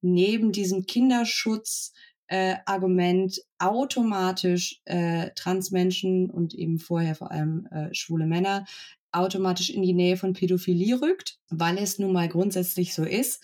neben 0.00 0.52
diesem 0.52 0.86
Kinderschutz 0.86 1.92
äh, 2.28 2.56
Argument 2.64 3.40
automatisch 3.58 4.80
äh, 4.84 5.30
Transmenschen 5.34 6.30
und 6.30 6.54
eben 6.54 6.78
vorher 6.78 7.14
vor 7.14 7.30
allem 7.30 7.66
äh, 7.70 7.94
schwule 7.94 8.26
Männer 8.26 8.64
automatisch 9.12 9.70
in 9.70 9.82
die 9.82 9.94
Nähe 9.94 10.16
von 10.16 10.32
Pädophilie 10.34 11.00
rückt, 11.00 11.38
weil 11.48 11.78
es 11.78 11.98
nun 11.98 12.12
mal 12.12 12.28
grundsätzlich 12.28 12.94
so 12.94 13.04
ist, 13.04 13.42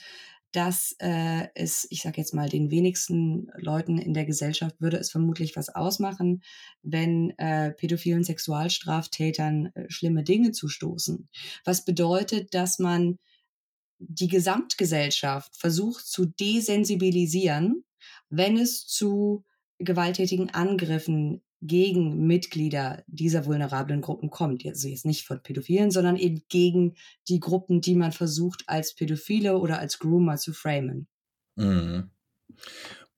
dass 0.53 0.95
äh, 0.99 1.49
es, 1.55 1.87
ich 1.91 2.03
sage 2.03 2.19
jetzt 2.19 2.35
mal, 2.35 2.49
den 2.49 2.71
wenigsten 2.71 3.51
Leuten 3.57 3.99
in 3.99 4.15
der 4.15 4.27
Gesellschaft 4.27 4.81
würde 4.81 4.99
es 4.99 5.11
vermutlich 5.11 5.57
was 5.57 5.71
ausmachen, 5.71 6.43
wenn 6.83 7.31
äh, 7.39 7.73
pädophilen 7.73 8.23
Sexualstraftätern 8.23 9.73
äh, 9.75 9.85
schlimme 9.89 10.23
Dinge 10.23 10.53
zustoßen. 10.53 11.29
Was 11.65 11.85
bedeutet, 11.85 12.55
dass 12.55 12.79
man 12.79 13.19
die 13.99 14.29
Gesamtgesellschaft 14.29 15.57
versucht 15.57 16.07
zu 16.07 16.27
desensibilisieren, 16.27 17.85
wenn 18.29 18.57
es 18.57 18.87
zu 18.87 19.45
gewalttätigen 19.79 20.51
Angriffen 20.51 21.43
gegen 21.63 22.27
Mitglieder 22.27 23.05
dieser 23.07 23.47
vulnerablen 23.47 24.01
Gruppen 24.01 24.31
kommt. 24.31 24.67
Also 24.67 24.89
jetzt 24.89 25.07
nicht 25.07 25.25
von 25.25 25.43
Pädophilen, 25.43 25.93
sondern 25.93 26.17
eben 26.17 26.43
gegen 26.49 26.97
die 27.29 27.41
Gruppen, 27.41 27.81
die 27.81 27.95
man 27.95 28.13
versucht 28.13 28.65
als 28.67 28.95
Pädophile 28.95 29.59
oder 29.59 29.79
als 29.79 30.01
Groomer 30.01 30.37
zu 30.37 30.53
framen. 30.53 31.07
Mhm. 31.57 32.11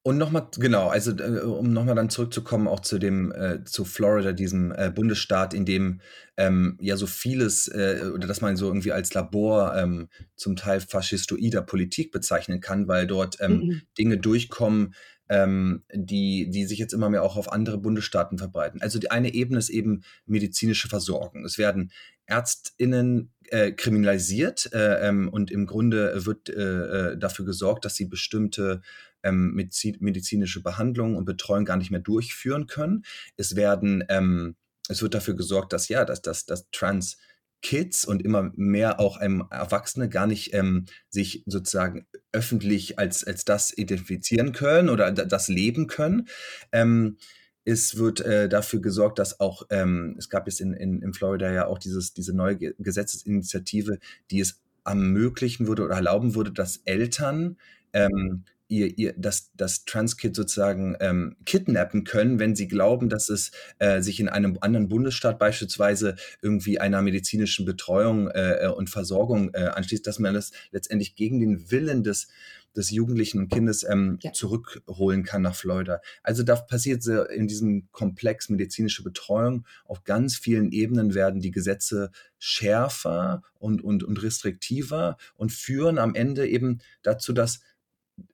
Und 0.07 0.19
nochmal, 0.19 0.49
genau, 0.59 0.89
also 0.89 1.13
äh, 1.13 1.41
um 1.41 1.73
nochmal 1.73 1.95
dann 1.95 2.11
zurückzukommen, 2.11 2.69
auch 2.69 2.81
zu 2.81 2.99
dem, 2.99 3.33
äh, 3.33 3.65
zu 3.65 3.87
Florida, 3.87 4.33
diesem 4.33 4.71
äh, 4.71 4.93
Bundesstaat, 4.95 5.55
in 5.55 5.65
dem 5.65 6.03
ähm, 6.37 6.77
ja 6.79 6.99
so 6.99 7.07
vieles, 7.07 7.69
äh, 7.69 8.11
oder 8.13 8.27
dass 8.27 8.43
man 8.43 8.59
so 8.59 8.67
irgendwie 8.67 8.93
als 8.93 9.15
Labor 9.15 9.75
ähm, 9.75 10.09
zum 10.37 10.57
Teil 10.57 10.83
faschistoider 10.83 11.63
Politik 11.63 12.13
bezeichnen 12.13 12.61
kann, 12.61 12.87
weil 12.87 13.07
dort 13.07 13.39
ähm, 13.41 13.53
mhm. 13.53 13.83
Dinge 13.97 14.19
durchkommen, 14.19 14.95
ähm, 15.29 15.85
die, 15.93 16.51
die 16.51 16.67
sich 16.67 16.79
jetzt 16.79 16.93
immer 16.93 17.11
mehr 17.11 17.23
auch 17.23 17.37
auf 17.37 17.53
andere 17.53 17.79
Bundesstaaten 17.79 18.39
verbreiten. 18.39 18.83
Also 18.83 18.99
die 18.99 19.11
eine 19.11 19.33
Ebene 19.33 19.59
ist 19.59 19.71
eben 19.71 20.03
medizinische 20.27 20.89
Versorgung. 20.89 21.45
Es 21.45 21.59
werden 21.59 21.93
ÄrztInnen 22.27 23.33
äh, 23.49 23.73
kriminalisiert 23.73 24.73
äh, 24.73 25.09
ähm, 25.09 25.29
und 25.29 25.51
im 25.51 25.67
Grunde 25.67 26.27
wird 26.27 26.49
äh, 26.49 27.13
äh 27.13 27.19
dafür 27.19 27.45
gesorgt, 27.45 27.85
dass 27.85 27.97
sie 27.97 28.07
bestimmte 28.07 28.83
ähm, 29.23 29.55
medizinische 29.55 30.63
Behandlungen 30.63 31.17
und 31.17 31.25
Betreuung 31.25 31.65
gar 31.65 31.77
nicht 31.77 31.91
mehr 31.91 32.01
durchführen 32.01 32.67
können. 32.67 33.05
Es 33.37 33.57
werden, 33.57 34.05
ähm, 34.09 34.57
es 34.89 35.01
wird 35.03 35.15
dafür 35.15 35.35
gesorgt, 35.35 35.73
dass 35.73 35.89
ja, 35.89 36.05
dass, 36.05 36.21
dass, 36.21 36.45
dass 36.45 36.69
Trans 36.71 37.17
Kids 37.65 38.05
und 38.05 38.23
immer 38.23 38.53
mehr 38.55 39.01
auch 39.01 39.21
ähm, 39.23 39.47
Erwachsene 39.51 40.09
gar 40.11 40.27
nicht 40.27 40.53
ähm, 40.53 40.85
sich 41.09 41.43
sozusagen 41.47 42.07
öffentlich 42.31 42.99
als, 42.99 43.25
als 43.25 43.47
das 43.47 43.77
identifizieren 43.77 44.53
können 44.53 44.91
oder 44.91 45.11
das 45.11 45.49
leben 45.49 45.87
können. 45.87 46.29
Ähm, 46.73 47.17
es 47.65 47.97
wird 47.97 48.21
äh, 48.21 48.51
dafür 48.51 48.83
gesorgt, 48.83 49.19
dass 49.19 49.41
auch, 49.41 49.63
ähm, 49.71 50.15
es 50.19 50.29
gab 50.29 50.47
jetzt 50.47 50.61
in, 50.61 50.75
in, 50.75 51.01
in 51.01 51.15
Florida 51.15 51.51
ja 51.51 51.67
auch 51.67 51.79
dieses, 51.79 52.13
diese 52.13 52.37
neue 52.37 52.57
Gesetzesinitiative, 52.59 53.99
die 54.31 54.41
es 54.41 54.61
ermöglichen 54.85 55.67
würde 55.67 55.85
oder 55.85 55.95
erlauben 55.95 56.35
würde, 56.35 56.53
dass 56.53 56.83
Eltern 56.85 57.57
ähm, 57.95 58.45
ihr, 58.75 58.99
ihr 58.99 59.15
das, 59.17 59.51
das 59.55 59.85
Transkid 59.85 60.35
sozusagen 60.35 60.97
ähm, 61.01 61.37
kidnappen 61.45 62.05
können, 62.05 62.39
wenn 62.39 62.57
sie 62.57 62.69
glauben, 62.69 63.09
dass 63.09 63.29
es 63.29 63.53
äh, 63.79 64.01
sich 64.01 64.21
in 64.21 64.29
einem 64.29 64.59
anderen 64.61 64.89
Bundesstaat 64.89 65.39
beispielsweise 65.39 66.17
irgendwie 66.43 66.81
einer 66.81 67.03
medizinischen 67.03 67.65
Betreuung 67.65 68.29
äh, 68.29 68.65
äh, 68.65 68.69
und 68.69 68.91
Versorgung 68.91 69.53
äh, 69.55 69.67
anschließt, 69.67 70.07
dass 70.07 70.19
man 70.19 70.35
das 70.35 70.53
letztendlich 70.73 71.15
gegen 71.15 71.41
den 71.41 71.71
Willen 71.71 72.03
des, 72.03 72.29
des 72.77 72.91
jugendlichen 72.91 73.49
Kindes 73.49 73.85
ähm, 73.89 74.19
ja. 74.23 74.33
zurückholen 74.33 75.23
kann 75.23 75.43
nach 75.43 75.55
Florida. 75.55 76.01
Also 76.23 76.43
da 76.43 76.57
passiert 76.57 77.07
in 77.07 77.47
diesem 77.47 77.89
Komplex 77.93 78.49
medizinische 78.49 79.05
Betreuung 79.05 79.65
auf 79.85 80.05
ganz 80.05 80.37
vielen 80.37 80.73
Ebenen 80.73 81.15
werden 81.15 81.41
die 81.41 81.53
Gesetze 81.53 82.11
schärfer 82.39 83.43
und, 83.59 83.83
und, 83.83 84.03
und 84.03 84.23
restriktiver 84.23 85.17
und 85.37 85.53
führen 85.53 85.99
am 85.99 86.15
Ende 86.15 86.47
eben 86.49 86.81
dazu, 87.03 87.33
dass 87.33 87.61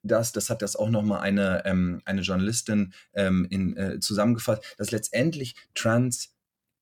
das, 0.03 0.33
das 0.33 0.51
hat 0.51 0.63
das 0.63 0.77
auch 0.77 0.91
nochmal 0.91 1.21
eine, 1.21 1.65
ähm, 1.65 2.03
eine 2.05 2.23
Journalistin 2.23 2.93
ähm, 3.15 3.47
in, 3.51 3.77
äh, 3.77 4.01
zusammengefasst, 4.01 4.63
dass 4.79 4.91
letztendlich 4.91 5.55
Trans 5.75 6.35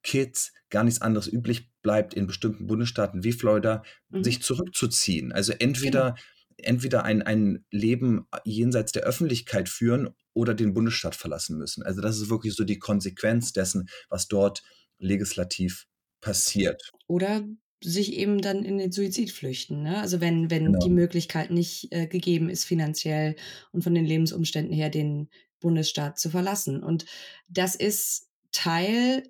Kids 0.02 0.52
gar 0.70 0.84
nichts 0.84 1.02
anderes 1.02 1.30
üblich 1.32 1.70
bleibt, 1.82 2.14
in 2.14 2.26
bestimmten 2.26 2.66
Bundesstaaten 2.66 3.24
wie 3.24 3.32
Florida 3.32 3.82
mhm. 4.10 4.24
sich 4.24 4.42
zurückzuziehen. 4.42 5.32
Also 5.32 5.52
entweder, 5.52 6.12
genau. 6.12 6.68
entweder 6.70 7.04
ein, 7.04 7.22
ein 7.22 7.64
Leben 7.70 8.26
jenseits 8.44 8.92
der 8.92 9.02
Öffentlichkeit 9.02 9.68
führen 9.68 10.10
oder 10.34 10.54
den 10.54 10.74
Bundesstaat 10.74 11.14
verlassen 11.14 11.58
müssen. 11.58 11.82
Also 11.82 12.00
das 12.00 12.16
ist 12.16 12.30
wirklich 12.30 12.54
so 12.54 12.64
die 12.64 12.78
Konsequenz 12.78 13.52
dessen, 13.52 13.88
was 14.08 14.28
dort 14.28 14.62
legislativ 14.98 15.86
passiert. 16.20 16.90
Oder 17.06 17.44
sich 17.82 18.14
eben 18.14 18.40
dann 18.40 18.64
in 18.64 18.78
den 18.78 18.92
Suizid 18.92 19.30
flüchten. 19.30 19.82
Ne? 19.82 19.98
Also 19.98 20.20
wenn, 20.20 20.50
wenn 20.50 20.66
genau. 20.66 20.78
die 20.80 20.90
Möglichkeit 20.90 21.50
nicht 21.50 21.92
äh, 21.92 22.06
gegeben 22.06 22.48
ist, 22.50 22.64
finanziell 22.64 23.36
und 23.72 23.82
von 23.82 23.94
den 23.94 24.04
Lebensumständen 24.04 24.74
her 24.74 24.90
den 24.90 25.28
Bundesstaat 25.60 26.18
zu 26.18 26.30
verlassen. 26.30 26.82
Und 26.82 27.06
das 27.48 27.74
ist 27.74 28.28
Teil 28.52 29.22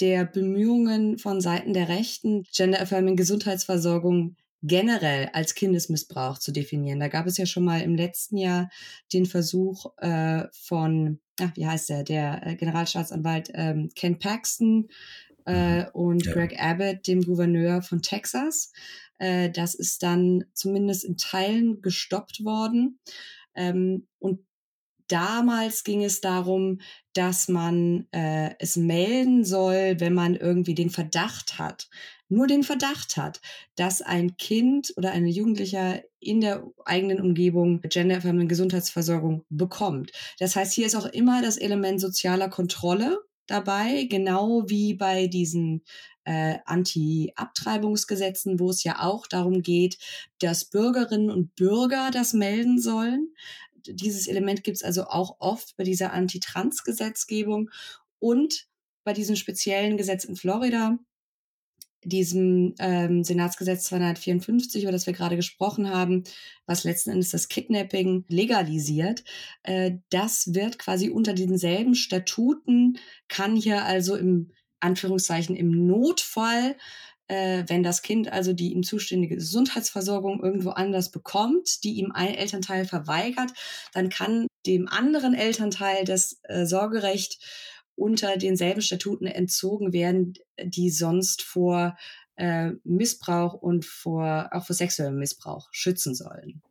der 0.00 0.24
Bemühungen 0.24 1.18
von 1.18 1.40
Seiten 1.40 1.72
der 1.72 1.88
Rechten, 1.88 2.44
Gender-Affirming 2.52 3.16
Gesundheitsversorgung 3.16 4.36
generell 4.62 5.28
als 5.34 5.54
Kindesmissbrauch 5.54 6.38
zu 6.38 6.50
definieren. 6.50 6.98
Da 6.98 7.08
gab 7.08 7.26
es 7.26 7.36
ja 7.36 7.44
schon 7.44 7.64
mal 7.64 7.82
im 7.82 7.94
letzten 7.94 8.38
Jahr 8.38 8.70
den 9.12 9.26
Versuch 9.26 9.92
äh, 9.98 10.44
von, 10.52 11.20
ach, 11.38 11.50
wie 11.54 11.66
heißt 11.66 11.90
der, 11.90 12.02
der 12.02 12.46
äh, 12.46 12.56
Generalstaatsanwalt 12.56 13.50
ähm, 13.54 13.90
Ken 13.94 14.18
Paxton, 14.18 14.88
äh, 15.44 15.86
und 15.92 16.26
ja. 16.26 16.32
Greg 16.32 16.58
Abbott, 16.60 17.06
dem 17.06 17.22
Gouverneur 17.22 17.82
von 17.82 18.02
Texas. 18.02 18.72
Äh, 19.18 19.50
das 19.50 19.74
ist 19.74 20.02
dann 20.02 20.44
zumindest 20.54 21.04
in 21.04 21.16
Teilen 21.16 21.82
gestoppt 21.82 22.44
worden. 22.44 22.98
Ähm, 23.54 24.06
und 24.18 24.40
damals 25.08 25.84
ging 25.84 26.02
es 26.02 26.20
darum, 26.20 26.80
dass 27.12 27.48
man 27.48 28.06
äh, 28.10 28.50
es 28.58 28.76
melden 28.76 29.44
soll, 29.44 30.00
wenn 30.00 30.14
man 30.14 30.34
irgendwie 30.34 30.74
den 30.74 30.90
Verdacht 30.90 31.58
hat, 31.58 31.88
nur 32.28 32.46
den 32.46 32.62
Verdacht 32.62 33.16
hat, 33.16 33.40
dass 33.76 34.02
ein 34.02 34.36
Kind 34.36 34.92
oder 34.96 35.12
eine 35.12 35.28
Jugendlicher 35.28 36.02
in 36.20 36.40
der 36.40 36.66
eigenen 36.84 37.20
Umgebung 37.20 37.80
genderfeminine 37.82 38.48
Gesundheitsversorgung 38.48 39.44
bekommt. 39.50 40.10
Das 40.38 40.56
heißt, 40.56 40.72
hier 40.72 40.86
ist 40.86 40.96
auch 40.96 41.06
immer 41.06 41.42
das 41.42 41.58
Element 41.58 42.00
sozialer 42.00 42.48
Kontrolle 42.48 43.18
dabei, 43.46 44.06
genau 44.10 44.64
wie 44.68 44.94
bei 44.94 45.26
diesen 45.26 45.82
äh, 46.24 46.58
Anti-Abtreibungsgesetzen, 46.64 48.58
wo 48.58 48.70
es 48.70 48.84
ja 48.84 49.00
auch 49.00 49.26
darum 49.26 49.62
geht, 49.62 49.98
dass 50.38 50.64
Bürgerinnen 50.64 51.30
und 51.30 51.54
Bürger 51.54 52.10
das 52.10 52.32
melden 52.32 52.80
sollen. 52.80 53.34
Dieses 53.86 54.26
Element 54.26 54.64
gibt 54.64 54.78
es 54.78 54.82
also 54.82 55.04
auch 55.04 55.36
oft 55.40 55.76
bei 55.76 55.84
dieser 55.84 56.12
Anti-Trans-Gesetzgebung 56.12 57.70
und 58.18 58.66
bei 59.04 59.12
diesem 59.12 59.36
speziellen 59.36 59.98
Gesetz 59.98 60.24
in 60.24 60.36
Florida, 60.36 60.98
diesem 62.04 62.74
ähm, 62.78 63.24
Senatsgesetz 63.24 63.84
254, 63.84 64.82
über 64.82 64.92
das 64.92 65.06
wir 65.06 65.12
gerade 65.12 65.36
gesprochen 65.36 65.90
haben, 65.90 66.24
was 66.66 66.84
letzten 66.84 67.10
Endes 67.10 67.30
das 67.30 67.48
Kidnapping 67.48 68.24
legalisiert, 68.28 69.24
äh, 69.62 69.92
das 70.10 70.54
wird 70.54 70.78
quasi 70.78 71.10
unter 71.10 71.34
denselben 71.34 71.94
Statuten, 71.94 72.98
kann 73.28 73.56
hier 73.56 73.84
also 73.84 74.16
im 74.16 74.50
Anführungszeichen 74.80 75.56
im 75.56 75.86
Notfall, 75.86 76.76
äh, 77.28 77.64
wenn 77.68 77.82
das 77.82 78.02
Kind 78.02 78.32
also 78.32 78.52
die 78.52 78.72
ihm 78.72 78.82
zuständige 78.82 79.36
Gesundheitsversorgung 79.36 80.42
irgendwo 80.42 80.70
anders 80.70 81.10
bekommt, 81.10 81.82
die 81.84 81.94
ihm 81.94 82.12
ein 82.12 82.34
Elternteil 82.34 82.84
verweigert, 82.84 83.52
dann 83.92 84.10
kann 84.10 84.46
dem 84.66 84.88
anderen 84.88 85.34
Elternteil 85.34 86.04
das 86.04 86.38
äh, 86.44 86.66
Sorgerecht 86.66 87.38
unter 87.96 88.36
denselben 88.36 88.82
Statuten 88.82 89.26
entzogen 89.26 89.92
werden, 89.92 90.34
die 90.62 90.90
sonst 90.90 91.42
vor 91.42 91.96
äh, 92.36 92.72
Missbrauch 92.84 93.54
und 93.54 93.84
vor, 93.84 94.50
auch 94.52 94.66
vor 94.66 94.74
sexuellem 94.74 95.18
Missbrauch 95.18 95.68
schützen 95.72 96.14
sollen. 96.14 96.62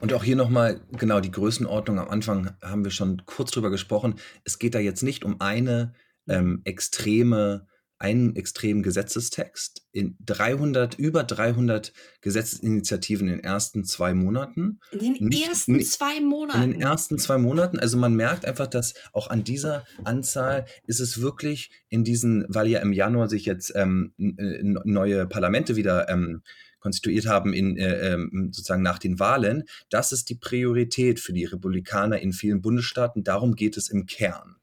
Und 0.00 0.12
auch 0.12 0.22
hier 0.22 0.36
nochmal, 0.36 0.80
genau, 0.92 1.20
die 1.20 1.30
Größenordnung 1.30 1.98
am 1.98 2.08
Anfang 2.08 2.56
haben 2.62 2.84
wir 2.84 2.90
schon 2.90 3.22
kurz 3.26 3.50
drüber 3.50 3.70
gesprochen. 3.70 4.16
Es 4.44 4.58
geht 4.58 4.74
da 4.74 4.78
jetzt 4.78 5.02
nicht 5.02 5.24
um 5.24 5.40
eine 5.40 5.94
ähm, 6.28 6.62
extreme 6.64 7.66
einen 7.98 8.36
extremen 8.36 8.82
Gesetzestext 8.82 9.86
in 9.92 10.16
300, 10.24 10.98
über 10.98 11.24
300 11.24 11.92
Gesetzesinitiativen 12.20 13.28
in 13.28 13.36
den 13.36 13.44
ersten 13.44 13.84
zwei 13.84 14.12
Monaten. 14.12 14.80
In 14.92 15.14
den 15.14 15.28
Nicht, 15.28 15.48
ersten 15.48 15.80
zwei 15.82 16.20
Monaten? 16.20 16.62
In 16.62 16.70
den 16.72 16.80
ersten 16.80 17.18
zwei 17.18 17.38
Monaten. 17.38 17.78
Also 17.78 17.96
man 17.96 18.14
merkt 18.14 18.44
einfach, 18.44 18.66
dass 18.66 18.94
auch 19.12 19.28
an 19.28 19.44
dieser 19.44 19.84
Anzahl 20.04 20.66
ist 20.86 21.00
es 21.00 21.20
wirklich 21.20 21.70
in 21.88 22.04
diesen, 22.04 22.44
weil 22.48 22.66
ja 22.68 22.80
im 22.80 22.92
Januar 22.92 23.28
sich 23.28 23.46
jetzt 23.46 23.72
ähm, 23.74 24.12
neue 24.18 25.26
Parlamente 25.26 25.76
wieder 25.76 26.08
ähm, 26.10 26.42
konstituiert 26.86 27.26
haben 27.26 27.52
in, 27.52 27.76
äh, 27.78 28.12
ähm, 28.12 28.50
sozusagen 28.52 28.82
nach 28.82 28.98
den 28.98 29.18
Wahlen, 29.18 29.64
das 29.90 30.12
ist 30.12 30.28
die 30.28 30.36
Priorität 30.36 31.18
für 31.18 31.32
die 31.32 31.44
Republikaner 31.44 32.20
in 32.20 32.32
vielen 32.32 32.60
Bundesstaaten. 32.60 33.24
Darum 33.24 33.56
geht 33.56 33.76
es 33.76 33.88
im 33.88 34.06
Kern. 34.06 34.56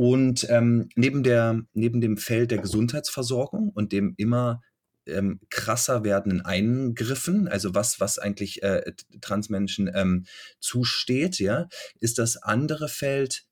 Und 0.00 0.46
ähm, 0.48 0.88
neben, 0.96 1.22
der, 1.22 1.60
neben 1.74 2.00
dem 2.00 2.16
Feld 2.16 2.52
der 2.52 2.56
Gesundheitsversorgung 2.56 3.68
und 3.68 3.92
dem 3.92 4.14
immer 4.16 4.62
ähm, 5.04 5.40
krasser 5.50 6.04
werdenden 6.04 6.40
Eingriffen, 6.40 7.48
also 7.48 7.74
was, 7.74 8.00
was 8.00 8.18
eigentlich 8.18 8.62
äh, 8.62 8.94
Transmenschen 9.20 9.90
ähm, 9.94 10.24
zusteht, 10.58 11.38
ja, 11.38 11.68
ist 11.98 12.16
das 12.16 12.38
andere 12.38 12.88
Feld 12.88 13.44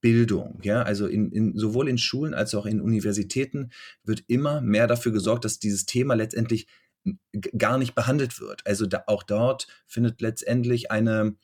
Bildung, 0.00 0.60
ja, 0.62 0.84
also 0.84 1.08
in, 1.08 1.32
in, 1.32 1.58
sowohl 1.58 1.88
in 1.88 1.98
Schulen 1.98 2.32
als 2.32 2.54
auch 2.54 2.66
in 2.66 2.80
Universitäten 2.80 3.70
wird 4.04 4.22
immer 4.28 4.60
mehr 4.60 4.86
dafür 4.86 5.10
gesorgt, 5.10 5.44
dass 5.44 5.58
dieses 5.58 5.84
Thema 5.84 6.14
letztendlich 6.14 6.68
gar 7.56 7.76
nicht 7.76 7.96
behandelt 7.96 8.40
wird. 8.40 8.64
Also 8.68 8.86
da, 8.86 9.02
auch 9.08 9.24
dort 9.24 9.66
findet 9.88 10.20
letztendlich 10.20 10.92
eine, 10.92 11.34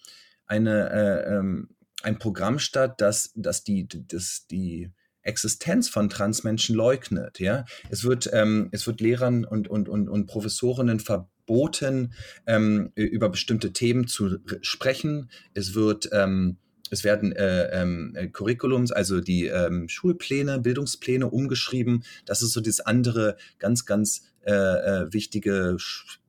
eine 0.47 0.90
äh, 0.90 1.38
ähm, 1.38 1.75
ein 2.05 2.19
Programm 2.19 2.59
statt, 2.59 3.01
das, 3.01 3.33
das 3.35 3.64
die, 3.64 3.88
das 3.88 4.47
die 4.51 4.90
Existenz 5.23 5.88
von 5.88 6.09
Transmenschen 6.09 6.77
leugnet. 6.77 7.40
Ja? 7.40 7.64
Es, 7.90 8.05
wird, 8.05 8.31
ähm, 8.33 8.69
es 8.73 8.87
wird 8.87 9.01
Lehrern 9.01 9.45
und, 9.45 9.69
und, 9.69 9.88
und, 9.88 10.09
und 10.09 10.27
Professorinnen 10.27 11.01
verboten, 11.01 12.12
ähm, 12.47 12.93
über 12.95 13.31
bestimmte 13.31 13.73
Themen 13.73 14.07
zu 14.07 14.38
sprechen. 14.61 15.31
Es 15.55 15.75
wird 15.75 16.09
ähm, 16.12 16.59
es 16.90 17.03
werden 17.03 17.33
äh, 17.33 17.71
ähm, 17.73 18.14
äh, 18.14 18.29
Curriculums, 18.29 18.93
also 18.93 19.21
die 19.21 19.47
ähm, 19.47 19.88
Schulpläne, 19.88 20.61
Bildungspläne 20.61 21.29
umgeschrieben. 21.29 22.05
Das 22.25 22.43
ist 22.43 22.53
so 22.53 22.61
das 22.61 22.81
andere 22.81 23.37
ganz, 23.59 23.85
ganz 23.85 24.23
äh, 24.43 24.53
äh, 24.53 25.12
wichtige 25.12 25.77
Sch 25.79 26.21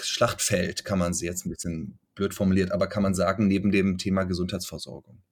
Schlachtfeld, 0.00 0.84
kann 0.84 0.98
man 0.98 1.14
sie 1.14 1.26
jetzt 1.26 1.46
ein 1.46 1.50
bisschen 1.50 1.98
blöd 2.18 2.34
formuliert, 2.34 2.72
aber 2.72 2.88
kann 2.88 3.02
man 3.02 3.14
sagen, 3.14 3.46
neben 3.46 3.72
dem 3.72 3.96
Thema 3.96 4.24
Gesundheitsversorgung. 4.24 5.22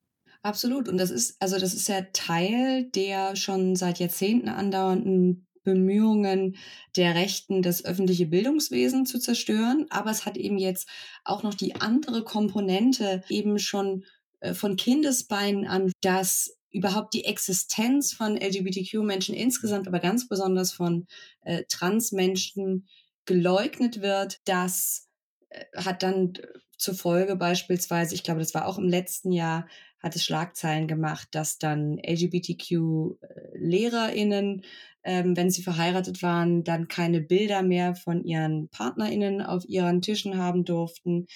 Absolut. 0.42 0.88
Und 0.88 0.98
das 0.98 1.10
ist, 1.10 1.36
also 1.40 1.58
das 1.58 1.74
ist 1.74 1.88
ja 1.88 2.02
Teil 2.12 2.88
der 2.94 3.36
schon 3.36 3.76
seit 3.76 3.98
Jahrzehnten 3.98 4.48
andauernden 4.48 5.46
Bemühungen 5.64 6.56
der 6.94 7.16
Rechten, 7.16 7.60
das 7.60 7.84
öffentliche 7.84 8.26
Bildungswesen 8.26 9.04
zu 9.04 9.18
zerstören. 9.18 9.86
Aber 9.90 10.10
es 10.12 10.24
hat 10.24 10.36
eben 10.36 10.58
jetzt 10.58 10.88
auch 11.24 11.42
noch 11.42 11.54
die 11.54 11.74
andere 11.74 12.22
Komponente, 12.22 13.22
eben 13.28 13.58
schon 13.58 14.04
äh, 14.40 14.54
von 14.54 14.76
Kindesbeinen 14.76 15.66
an, 15.66 15.90
dass 16.00 16.56
überhaupt 16.70 17.14
die 17.14 17.24
Existenz 17.24 18.12
von 18.12 18.36
LGBTQ-Menschen 18.36 19.34
insgesamt, 19.34 19.88
aber 19.88 19.98
ganz 19.98 20.28
besonders 20.28 20.72
von 20.72 21.06
äh, 21.42 21.64
Trans-Menschen 21.68 22.86
geleugnet 23.24 24.02
wird, 24.02 24.38
dass 24.44 25.08
äh, 25.48 25.64
hat 25.74 26.02
dann 26.02 26.34
zur 26.76 26.94
Folge 26.94 27.36
beispielsweise, 27.36 28.14
ich 28.14 28.22
glaube, 28.22 28.40
das 28.40 28.54
war 28.54 28.66
auch 28.66 28.78
im 28.78 28.88
letzten 28.88 29.32
Jahr, 29.32 29.66
hat 30.02 30.14
es 30.14 30.24
Schlagzeilen 30.24 30.88
gemacht, 30.88 31.28
dass 31.32 31.58
dann 31.58 31.98
LGBTQ-LehrerInnen, 31.98 34.62
ähm, 35.02 35.36
wenn 35.36 35.50
sie 35.50 35.62
verheiratet 35.62 36.22
waren, 36.22 36.64
dann 36.64 36.88
keine 36.88 37.20
Bilder 37.20 37.62
mehr 37.62 37.94
von 37.94 38.24
ihren 38.24 38.68
PartnerInnen 38.68 39.42
auf 39.42 39.64
ihren 39.66 40.02
Tischen 40.02 40.36
haben 40.36 40.64
durften, 40.64 41.26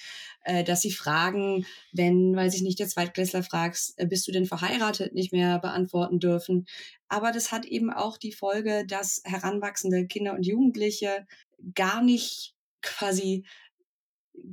äh, 0.43 0.63
dass 0.63 0.81
sie 0.81 0.91
Fragen, 0.91 1.65
wenn, 1.91 2.35
weiß 2.35 2.55
ich 2.55 2.61
nicht, 2.61 2.79
der 2.79 2.87
Zweitklässler 2.87 3.43
fragst, 3.43 3.93
äh, 3.97 4.05
bist 4.05 4.27
du 4.27 4.31
denn 4.31 4.45
verheiratet, 4.45 5.13
nicht 5.13 5.33
mehr 5.33 5.59
beantworten 5.59 6.19
dürfen. 6.19 6.65
Aber 7.07 7.31
das 7.31 7.51
hat 7.51 7.65
eben 7.65 7.91
auch 7.91 8.17
die 8.17 8.31
Folge, 8.31 8.85
dass 8.87 9.21
heranwachsende 9.25 10.07
Kinder 10.07 10.33
und 10.33 10.45
Jugendliche 10.45 11.25
gar 11.75 12.01
nicht 12.01 12.55
quasi 12.81 13.45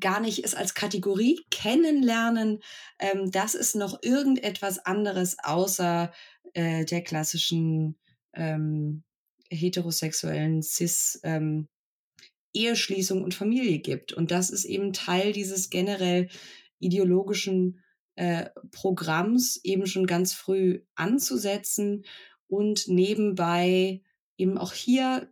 gar 0.00 0.20
nicht 0.20 0.44
es 0.44 0.54
als 0.54 0.74
Kategorie 0.74 1.40
kennenlernen, 1.50 2.60
ähm, 2.98 3.30
das 3.30 3.54
ist 3.54 3.76
noch 3.76 4.02
irgendetwas 4.02 4.78
anderes 4.78 5.36
außer 5.42 6.12
äh, 6.54 6.84
der 6.84 7.02
klassischen 7.02 7.98
ähm, 8.34 9.04
heterosexuellen 9.50 10.62
Cis 10.62 11.20
ähm, 11.22 11.68
Eheschließung 12.52 13.22
und 13.22 13.34
Familie 13.34 13.78
gibt. 13.78 14.12
Und 14.12 14.30
das 14.30 14.50
ist 14.50 14.64
eben 14.64 14.92
Teil 14.92 15.32
dieses 15.32 15.70
generell 15.70 16.28
ideologischen 16.78 17.82
äh, 18.16 18.50
Programms, 18.72 19.60
eben 19.62 19.86
schon 19.86 20.06
ganz 20.06 20.32
früh 20.32 20.82
anzusetzen 20.94 22.04
und 22.48 22.88
nebenbei 22.88 24.02
eben 24.36 24.58
auch 24.58 24.72
hier 24.72 25.28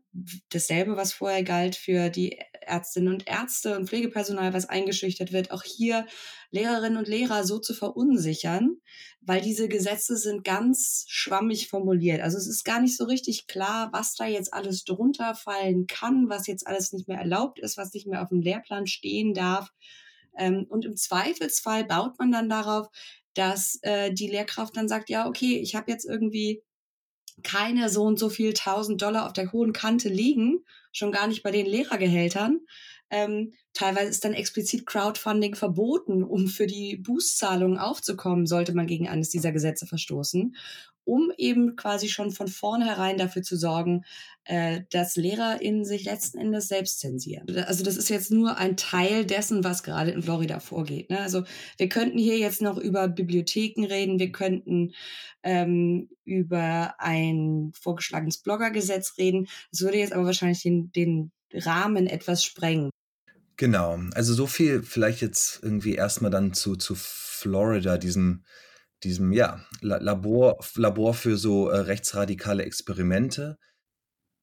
dasselbe, 0.50 0.96
was 0.96 1.12
vorher 1.12 1.42
galt 1.42 1.76
für 1.76 2.10
die 2.10 2.38
Ärztinnen 2.66 3.12
und 3.12 3.26
Ärzte 3.26 3.76
und 3.76 3.88
Pflegepersonal, 3.88 4.52
was 4.52 4.68
eingeschüchtert 4.68 5.32
wird, 5.32 5.50
auch 5.50 5.62
hier 5.62 6.06
Lehrerinnen 6.50 6.98
und 6.98 7.08
Lehrer 7.08 7.44
so 7.44 7.58
zu 7.58 7.74
verunsichern, 7.74 8.76
weil 9.20 9.40
diese 9.40 9.68
Gesetze 9.68 10.16
sind 10.16 10.44
ganz 10.44 11.04
schwammig 11.08 11.68
formuliert. 11.68 12.20
Also 12.20 12.38
es 12.38 12.46
ist 12.46 12.64
gar 12.64 12.80
nicht 12.80 12.96
so 12.96 13.04
richtig 13.04 13.46
klar, 13.46 13.90
was 13.92 14.14
da 14.14 14.26
jetzt 14.26 14.52
alles 14.52 14.84
drunter 14.84 15.34
fallen 15.34 15.86
kann, 15.86 16.28
was 16.28 16.46
jetzt 16.46 16.66
alles 16.66 16.92
nicht 16.92 17.08
mehr 17.08 17.18
erlaubt 17.18 17.58
ist, 17.58 17.76
was 17.76 17.92
nicht 17.92 18.06
mehr 18.06 18.22
auf 18.22 18.28
dem 18.28 18.40
Lehrplan 18.40 18.86
stehen 18.86 19.34
darf. 19.34 19.70
Ähm, 20.36 20.66
und 20.68 20.84
im 20.84 20.96
Zweifelsfall 20.96 21.84
baut 21.84 22.18
man 22.18 22.30
dann 22.30 22.48
darauf, 22.48 22.88
dass 23.34 23.78
äh, 23.82 24.12
die 24.12 24.28
Lehrkraft 24.28 24.76
dann 24.76 24.88
sagt, 24.88 25.10
ja, 25.10 25.26
okay, 25.26 25.58
ich 25.58 25.74
habe 25.74 25.90
jetzt 25.90 26.04
irgendwie 26.04 26.62
keine 27.42 27.88
so 27.88 28.04
und 28.04 28.18
so 28.18 28.28
viel 28.28 28.52
tausend 28.52 29.02
Dollar 29.02 29.26
auf 29.26 29.32
der 29.32 29.52
hohen 29.52 29.72
Kante 29.72 30.08
liegen, 30.08 30.64
schon 30.92 31.12
gar 31.12 31.26
nicht 31.26 31.42
bei 31.42 31.50
den 31.50 31.66
Lehrergehältern. 31.66 32.60
Ähm, 33.10 33.52
teilweise 33.72 34.08
ist 34.08 34.24
dann 34.24 34.34
explizit 34.34 34.86
Crowdfunding 34.86 35.54
verboten, 35.54 36.24
um 36.24 36.48
für 36.48 36.66
die 36.66 36.96
Bußzahlungen 36.96 37.78
aufzukommen, 37.78 38.46
sollte 38.46 38.74
man 38.74 38.86
gegen 38.86 39.08
eines 39.08 39.30
dieser 39.30 39.52
Gesetze 39.52 39.86
verstoßen. 39.86 40.56
Um 41.06 41.32
eben 41.38 41.76
quasi 41.76 42.08
schon 42.08 42.32
von 42.32 42.48
vornherein 42.48 43.16
dafür 43.16 43.42
zu 43.42 43.56
sorgen, 43.56 44.04
äh, 44.44 44.82
dass 44.90 45.16
LehrerInnen 45.16 45.84
sich 45.84 46.04
letzten 46.04 46.38
Endes 46.38 46.68
selbst 46.68 47.00
zensieren. 47.00 47.46
Also 47.66 47.84
das 47.84 47.96
ist 47.96 48.08
jetzt 48.08 48.30
nur 48.30 48.58
ein 48.58 48.76
Teil 48.76 49.24
dessen, 49.24 49.64
was 49.64 49.82
gerade 49.82 50.10
in 50.10 50.22
Florida 50.22 50.60
vorgeht. 50.60 51.08
Ne? 51.10 51.20
Also 51.20 51.44
wir 51.78 51.88
könnten 51.88 52.18
hier 52.18 52.38
jetzt 52.38 52.60
noch 52.60 52.76
über 52.76 53.08
Bibliotheken 53.08 53.86
reden, 53.86 54.18
wir 54.18 54.32
könnten 54.32 54.92
ähm, 55.42 56.08
über 56.24 56.96
ein 56.98 57.70
vorgeschlagenes 57.80 58.38
Bloggergesetz 58.38 59.16
reden. 59.16 59.48
Das 59.70 59.82
würde 59.82 59.98
jetzt 59.98 60.12
aber 60.12 60.24
wahrscheinlich 60.24 60.62
den, 60.62 60.90
den 60.92 61.30
Rahmen 61.52 62.08
etwas 62.08 62.42
sprengen. 62.42 62.90
Genau, 63.56 63.98
also 64.12 64.34
so 64.34 64.46
viel 64.46 64.82
vielleicht 64.82 65.22
jetzt 65.22 65.60
irgendwie 65.62 65.94
erstmal 65.94 66.30
dann 66.30 66.52
zu, 66.52 66.76
zu 66.76 66.94
Florida, 66.94 67.96
diesem, 67.96 68.44
diesem 69.04 69.32
ja, 69.32 69.60
Labor, 69.80 70.58
Labor 70.74 71.14
für 71.14 71.36
so 71.36 71.68
äh, 71.68 71.78
rechtsradikale 71.78 72.64
Experimente. 72.64 73.58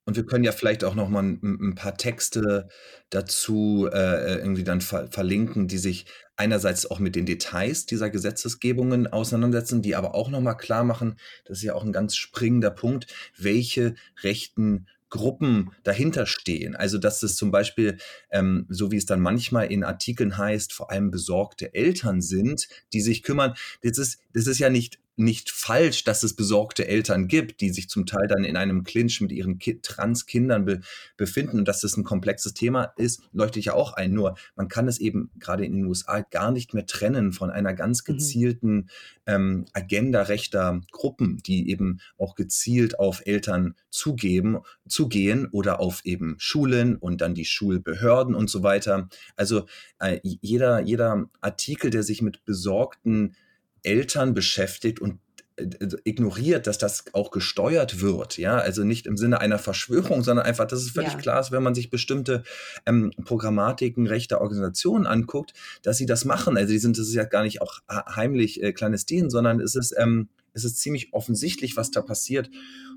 Und 0.05 0.17
wir 0.17 0.25
können 0.25 0.43
ja 0.43 0.51
vielleicht 0.51 0.83
auch 0.83 0.95
noch 0.95 1.07
mal 1.07 1.23
ein, 1.23 1.39
ein 1.41 1.75
paar 1.75 1.95
Texte 1.95 2.67
dazu 3.09 3.89
äh, 3.91 4.35
irgendwie 4.35 4.65
dann 4.65 4.81
ver 4.81 5.07
verlinken, 5.09 5.67
die 5.67 5.77
sich 5.77 6.05
einerseits 6.35 6.89
auch 6.89 6.99
mit 6.99 7.15
den 7.15 7.25
Details 7.25 7.85
dieser 7.85 8.09
Gesetzesgebungen 8.09 9.07
auseinandersetzen, 9.07 9.81
die 9.81 9.95
aber 9.95 10.13
auch 10.13 10.29
noch 10.29 10.41
mal 10.41 10.55
klar 10.55 10.83
machen, 10.83 11.17
das 11.45 11.59
ist 11.59 11.63
ja 11.63 11.75
auch 11.75 11.83
ein 11.83 11.93
ganz 11.93 12.15
springender 12.15 12.71
Punkt, 12.71 13.07
welche 13.37 13.95
rechten 14.23 14.87
Gruppen 15.13 15.69
dahinter 15.83 16.25
stehen. 16.25 16.75
Also 16.75 16.97
dass 16.97 17.21
es 17.21 17.35
zum 17.35 17.51
Beispiel, 17.51 17.97
ähm, 18.31 18.65
so 18.69 18.91
wie 18.91 18.97
es 18.97 19.05
dann 19.05 19.21
manchmal 19.21 19.71
in 19.71 19.83
Artikeln 19.83 20.39
heißt, 20.39 20.73
vor 20.73 20.89
allem 20.89 21.11
besorgte 21.11 21.75
Eltern 21.75 22.19
sind, 22.19 22.67
die 22.93 23.01
sich 23.01 23.21
kümmern. 23.21 23.53
Das 23.83 23.99
ist, 23.99 24.17
das 24.33 24.47
ist 24.47 24.57
ja 24.57 24.71
nicht 24.71 24.99
nicht 25.15 25.51
falsch, 25.51 26.03
dass 26.03 26.23
es 26.23 26.35
besorgte 26.35 26.87
Eltern 26.87 27.27
gibt, 27.27 27.61
die 27.61 27.69
sich 27.69 27.87
zum 27.87 28.05
Teil 28.05 28.27
dann 28.27 28.43
in 28.43 28.57
einem 28.57 28.83
Clinch 28.83 29.21
mit 29.21 29.31
ihren 29.31 29.59
Ki 29.59 29.79
Trans-Kindern 29.81 30.65
be 30.65 30.81
befinden 31.17 31.59
und 31.59 31.67
dass 31.67 31.81
das 31.81 31.97
ein 31.97 32.03
komplexes 32.03 32.53
Thema 32.53 32.93
ist, 32.97 33.21
leuchte 33.31 33.59
ich 33.59 33.65
ja 33.65 33.73
auch 33.73 33.93
ein. 33.93 34.13
Nur 34.13 34.35
man 34.55 34.67
kann 34.67 34.87
es 34.87 34.99
eben 34.99 35.29
gerade 35.39 35.65
in 35.65 35.73
den 35.73 35.85
USA 35.85 36.21
gar 36.21 36.51
nicht 36.51 36.73
mehr 36.73 36.85
trennen 36.85 37.31
von 37.31 37.51
einer 37.51 37.73
ganz 37.73 38.01
mhm. 38.01 38.13
gezielten 38.13 38.75
mhm. 38.75 38.87
ähm, 39.27 39.65
Agenda 39.73 40.23
rechter 40.23 40.81
Gruppen, 40.91 41.37
die 41.45 41.69
eben 41.69 41.99
auch 42.17 42.35
gezielt 42.35 42.97
auf 42.97 43.21
Eltern 43.25 43.75
zugeben, 43.89 44.59
zugehen 44.87 45.47
oder 45.51 45.79
auf 45.79 46.01
eben 46.05 46.35
Schulen 46.39 46.95
und 46.95 47.21
dann 47.21 47.35
die 47.35 47.45
Schulbehörden 47.45 48.33
und 48.33 48.49
so 48.49 48.63
weiter. 48.63 49.09
Also 49.35 49.67
äh, 49.99 50.19
jeder, 50.23 50.81
jeder 50.81 51.29
Artikel, 51.41 51.91
der 51.91 52.03
sich 52.03 52.21
mit 52.21 52.43
besorgten 52.45 53.35
Eltern 53.83 54.33
beschäftigt 54.33 54.99
und 54.99 55.19
äh, 55.55 55.67
ignoriert, 56.03 56.65
dass 56.65 56.79
das 56.79 57.05
auch 57.13 57.29
gesteuert 57.29 58.01
wird, 58.01 58.37
ja, 58.39 58.57
also 58.57 58.83
nicht 58.83 59.05
im 59.05 59.17
Sinne 59.17 59.39
einer 59.39 59.59
Verschwörung, 59.59 60.23
sondern 60.23 60.47
einfach, 60.47 60.65
dass 60.65 60.81
es 60.81 60.89
völlig 60.89 61.13
ja. 61.13 61.19
klar 61.19 61.39
ist, 61.39 61.51
wenn 61.51 61.61
man 61.61 61.75
sich 61.75 61.91
bestimmte 61.91 62.43
ähm, 62.87 63.11
Programmatiken 63.23 64.07
rechter 64.07 64.41
Organisationen 64.41 65.05
anguckt, 65.05 65.53
dass 65.83 65.97
sie 65.97 66.07
das 66.07 66.25
machen. 66.25 66.57
Also 66.57 66.71
die 66.73 66.79
sind, 66.79 66.97
das 66.97 67.07
ist 67.07 67.13
ja 67.13 67.25
gar 67.25 67.43
nicht 67.43 67.61
auch 67.61 67.79
heimlich 67.87 68.63
äh, 68.63 68.73
clandestin, 68.73 69.29
sondern 69.29 69.59
es 69.59 69.75
ist, 69.75 69.93
ähm, 69.97 70.29
es 70.53 70.63
ist 70.63 70.79
ziemlich 70.79 71.13
offensichtlich, 71.13 71.77
was 71.77 71.91
da 71.91 72.01
passiert. 72.01 72.49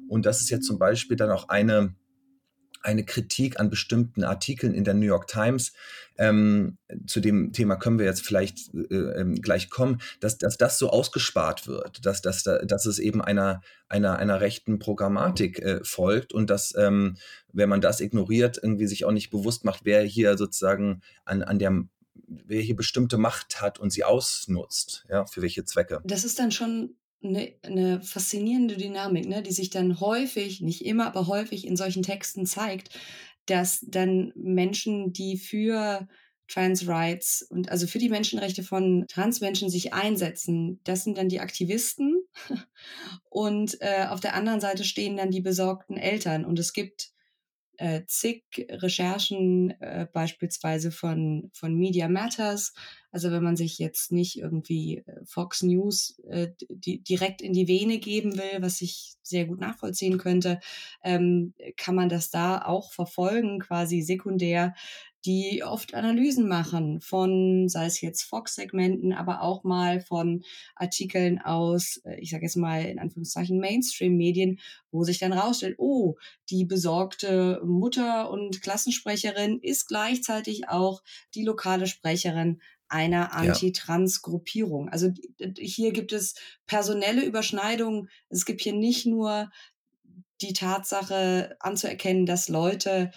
Und 0.08 0.24
das 0.24 0.40
ist 0.40 0.48
jetzt 0.48 0.66
zum 0.66 0.78
Beispiel 0.78 1.16
dann 1.16 1.30
auch 1.30 1.48
eine 1.48 1.94
eine 2.86 3.04
Kritik 3.04 3.58
an 3.58 3.68
bestimmten 3.68 4.22
Artikeln 4.24 4.72
in 4.72 4.84
der 4.84 4.94
New 4.94 5.06
York 5.06 5.26
Times. 5.26 5.72
Ähm, 6.18 6.78
zu 7.06 7.20
dem 7.20 7.52
Thema 7.52 7.76
können 7.76 7.98
wir 7.98 8.06
jetzt 8.06 8.22
vielleicht 8.22 8.72
äh, 8.74 8.94
ähm, 8.94 9.34
gleich 9.42 9.68
kommen, 9.68 10.00
dass, 10.20 10.38
dass 10.38 10.56
das 10.56 10.78
so 10.78 10.88
ausgespart 10.88 11.66
wird, 11.66 12.06
dass, 12.06 12.22
dass, 12.22 12.44
dass 12.44 12.86
es 12.86 12.98
eben 12.98 13.20
einer, 13.20 13.60
einer, 13.88 14.18
einer 14.18 14.40
rechten 14.40 14.78
Programmatik 14.78 15.58
äh, 15.58 15.80
folgt 15.82 16.32
und 16.32 16.48
dass, 16.48 16.74
ähm, 16.76 17.16
wenn 17.52 17.68
man 17.68 17.80
das 17.80 18.00
ignoriert, 18.00 18.58
irgendwie 18.62 18.86
sich 18.86 19.04
auch 19.04 19.12
nicht 19.12 19.30
bewusst 19.30 19.64
macht, 19.64 19.80
wer 19.84 20.02
hier 20.02 20.38
sozusagen 20.38 21.02
an, 21.24 21.42
an 21.42 21.58
der 21.58 21.84
wer 22.28 22.60
hier 22.60 22.76
bestimmte 22.76 23.18
Macht 23.18 23.60
hat 23.60 23.78
und 23.78 23.90
sie 23.90 24.02
ausnutzt, 24.02 25.04
ja, 25.10 25.26
für 25.26 25.42
welche 25.42 25.64
Zwecke. 25.64 26.00
Das 26.04 26.24
ist 26.24 26.38
dann 26.38 26.50
schon 26.50 26.96
eine, 27.22 27.54
eine 27.62 28.02
faszinierende 28.02 28.76
Dynamik, 28.76 29.26
ne, 29.26 29.42
die 29.42 29.52
sich 29.52 29.70
dann 29.70 30.00
häufig, 30.00 30.60
nicht 30.60 30.84
immer, 30.84 31.06
aber 31.06 31.26
häufig 31.26 31.66
in 31.66 31.76
solchen 31.76 32.02
Texten 32.02 32.46
zeigt, 32.46 32.90
dass 33.46 33.84
dann 33.88 34.32
Menschen, 34.34 35.12
die 35.12 35.36
für 35.36 36.08
Trans 36.48 36.86
Rights 36.86 37.42
und 37.42 37.70
also 37.70 37.86
für 37.86 37.98
die 37.98 38.08
Menschenrechte 38.08 38.62
von 38.62 39.04
Transmenschen 39.08 39.68
sich 39.68 39.94
einsetzen, 39.94 40.80
das 40.84 41.04
sind 41.04 41.18
dann 41.18 41.28
die 41.28 41.40
Aktivisten. 41.40 42.22
Und 43.28 43.80
äh, 43.80 44.06
auf 44.08 44.20
der 44.20 44.34
anderen 44.34 44.60
Seite 44.60 44.84
stehen 44.84 45.16
dann 45.16 45.30
die 45.30 45.40
besorgten 45.40 45.96
Eltern. 45.96 46.44
Und 46.44 46.58
es 46.58 46.72
gibt 46.72 47.10
äh, 47.78 48.02
zig 48.06 48.44
Recherchen 48.70 49.70
äh, 49.80 50.06
beispielsweise 50.12 50.90
von, 50.90 51.50
von 51.52 51.74
Media 51.74 52.08
Matters. 52.08 52.74
Also 53.10 53.30
wenn 53.30 53.42
man 53.42 53.56
sich 53.56 53.78
jetzt 53.78 54.12
nicht 54.12 54.38
irgendwie 54.38 54.98
äh, 54.98 55.24
Fox 55.24 55.62
News 55.62 56.18
äh, 56.28 56.48
die, 56.68 57.02
direkt 57.02 57.42
in 57.42 57.52
die 57.52 57.68
Vene 57.68 57.98
geben 57.98 58.36
will, 58.36 58.60
was 58.60 58.80
ich 58.80 59.14
sehr 59.22 59.46
gut 59.46 59.60
nachvollziehen 59.60 60.18
könnte, 60.18 60.60
ähm, 61.02 61.54
kann 61.76 61.94
man 61.94 62.08
das 62.08 62.30
da 62.30 62.62
auch 62.62 62.92
verfolgen, 62.92 63.58
quasi 63.60 64.02
sekundär, 64.02 64.74
die 65.26 65.64
oft 65.64 65.94
Analysen 65.94 66.48
machen 66.48 67.00
von, 67.00 67.68
sei 67.68 67.86
es 67.86 68.00
jetzt 68.00 68.22
Fox-Segmenten, 68.22 69.12
aber 69.12 69.42
auch 69.42 69.64
mal 69.64 70.00
von 70.00 70.44
Artikeln 70.76 71.40
aus, 71.40 72.00
äh, 72.04 72.20
ich 72.20 72.30
sage 72.30 72.44
jetzt 72.44 72.56
mal 72.56 72.84
in 72.84 72.98
Anführungszeichen 72.98 73.58
Mainstream-Medien, 73.58 74.60
wo 74.92 75.02
sich 75.02 75.18
dann 75.18 75.32
rausstellt, 75.32 75.74
oh, 75.78 76.14
die 76.48 76.64
besorgte 76.64 77.60
Mutter 77.64 78.30
und 78.30 78.62
Klassensprecherin 78.62 79.58
ist 79.60 79.88
gleichzeitig 79.88 80.68
auch 80.68 81.02
die 81.34 81.42
lokale 81.42 81.88
Sprecherin 81.88 82.60
einer 82.88 83.34
Anti-Trans-Gruppierung. 83.34 84.88
Also 84.88 85.12
hier 85.58 85.92
gibt 85.92 86.12
es 86.12 86.36
personelle 86.66 87.24
Überschneidungen. 87.24 88.08
Es 88.28 88.44
gibt 88.44 88.60
hier 88.60 88.74
nicht 88.74 89.06
nur 89.06 89.50
die 90.40 90.52
Tatsache 90.52 91.56
anzuerkennen, 91.60 92.26
dass 92.26 92.48
Leute 92.48 93.10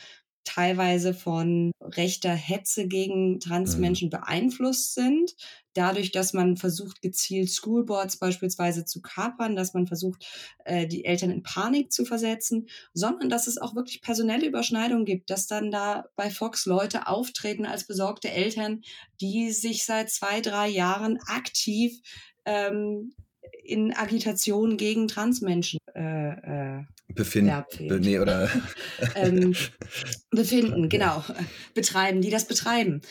teilweise 0.43 1.13
von 1.13 1.71
rechter 1.81 2.33
Hetze 2.33 2.87
gegen 2.87 3.39
Transmenschen 3.39 4.07
mhm. 4.07 4.11
beeinflusst 4.11 4.95
sind. 4.95 5.35
Dadurch, 5.73 6.11
dass 6.11 6.33
man 6.33 6.57
versucht, 6.57 7.01
gezielt 7.01 7.49
Schoolboards 7.49 8.17
beispielsweise 8.17 8.85
zu 8.85 9.01
kapern, 9.01 9.55
dass 9.55 9.73
man 9.73 9.87
versucht, 9.87 10.25
äh, 10.65 10.87
die 10.87 11.05
Eltern 11.05 11.29
in 11.29 11.43
Panik 11.43 11.91
zu 11.91 12.05
versetzen, 12.05 12.67
sondern 12.93 13.29
dass 13.29 13.47
es 13.47 13.57
auch 13.57 13.75
wirklich 13.75 14.01
personelle 14.01 14.47
Überschneidungen 14.47 15.05
gibt, 15.05 15.29
dass 15.29 15.47
dann 15.47 15.71
da 15.71 16.05
bei 16.15 16.29
Fox 16.29 16.65
Leute 16.65 17.07
auftreten 17.07 17.65
als 17.65 17.85
besorgte 17.85 18.31
Eltern, 18.31 18.81
die 19.21 19.51
sich 19.51 19.85
seit 19.85 20.09
zwei, 20.09 20.41
drei 20.41 20.67
Jahren 20.67 21.19
aktiv 21.27 22.01
ähm, 22.45 23.13
in 23.63 23.95
Agitation 23.95 24.77
gegen 24.77 25.07
Transmenschen 25.07 25.79
äh, 25.93 26.79
äh, 26.79 26.83
befinden. 27.15 27.63
Be 27.87 27.99
nee, 27.99 28.19
oder 28.19 28.49
ähm, 29.15 29.55
befinden, 30.31 30.89
genau, 30.89 31.23
betreiben, 31.73 32.21
die 32.21 32.29
das 32.29 32.45
betreiben. 32.45 33.01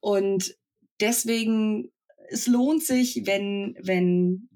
Und 0.00 0.54
deswegen, 1.00 1.90
es 2.30 2.46
lohnt 2.46 2.82
sich, 2.82 3.22
wenn, 3.24 3.76
wenn 3.80 4.48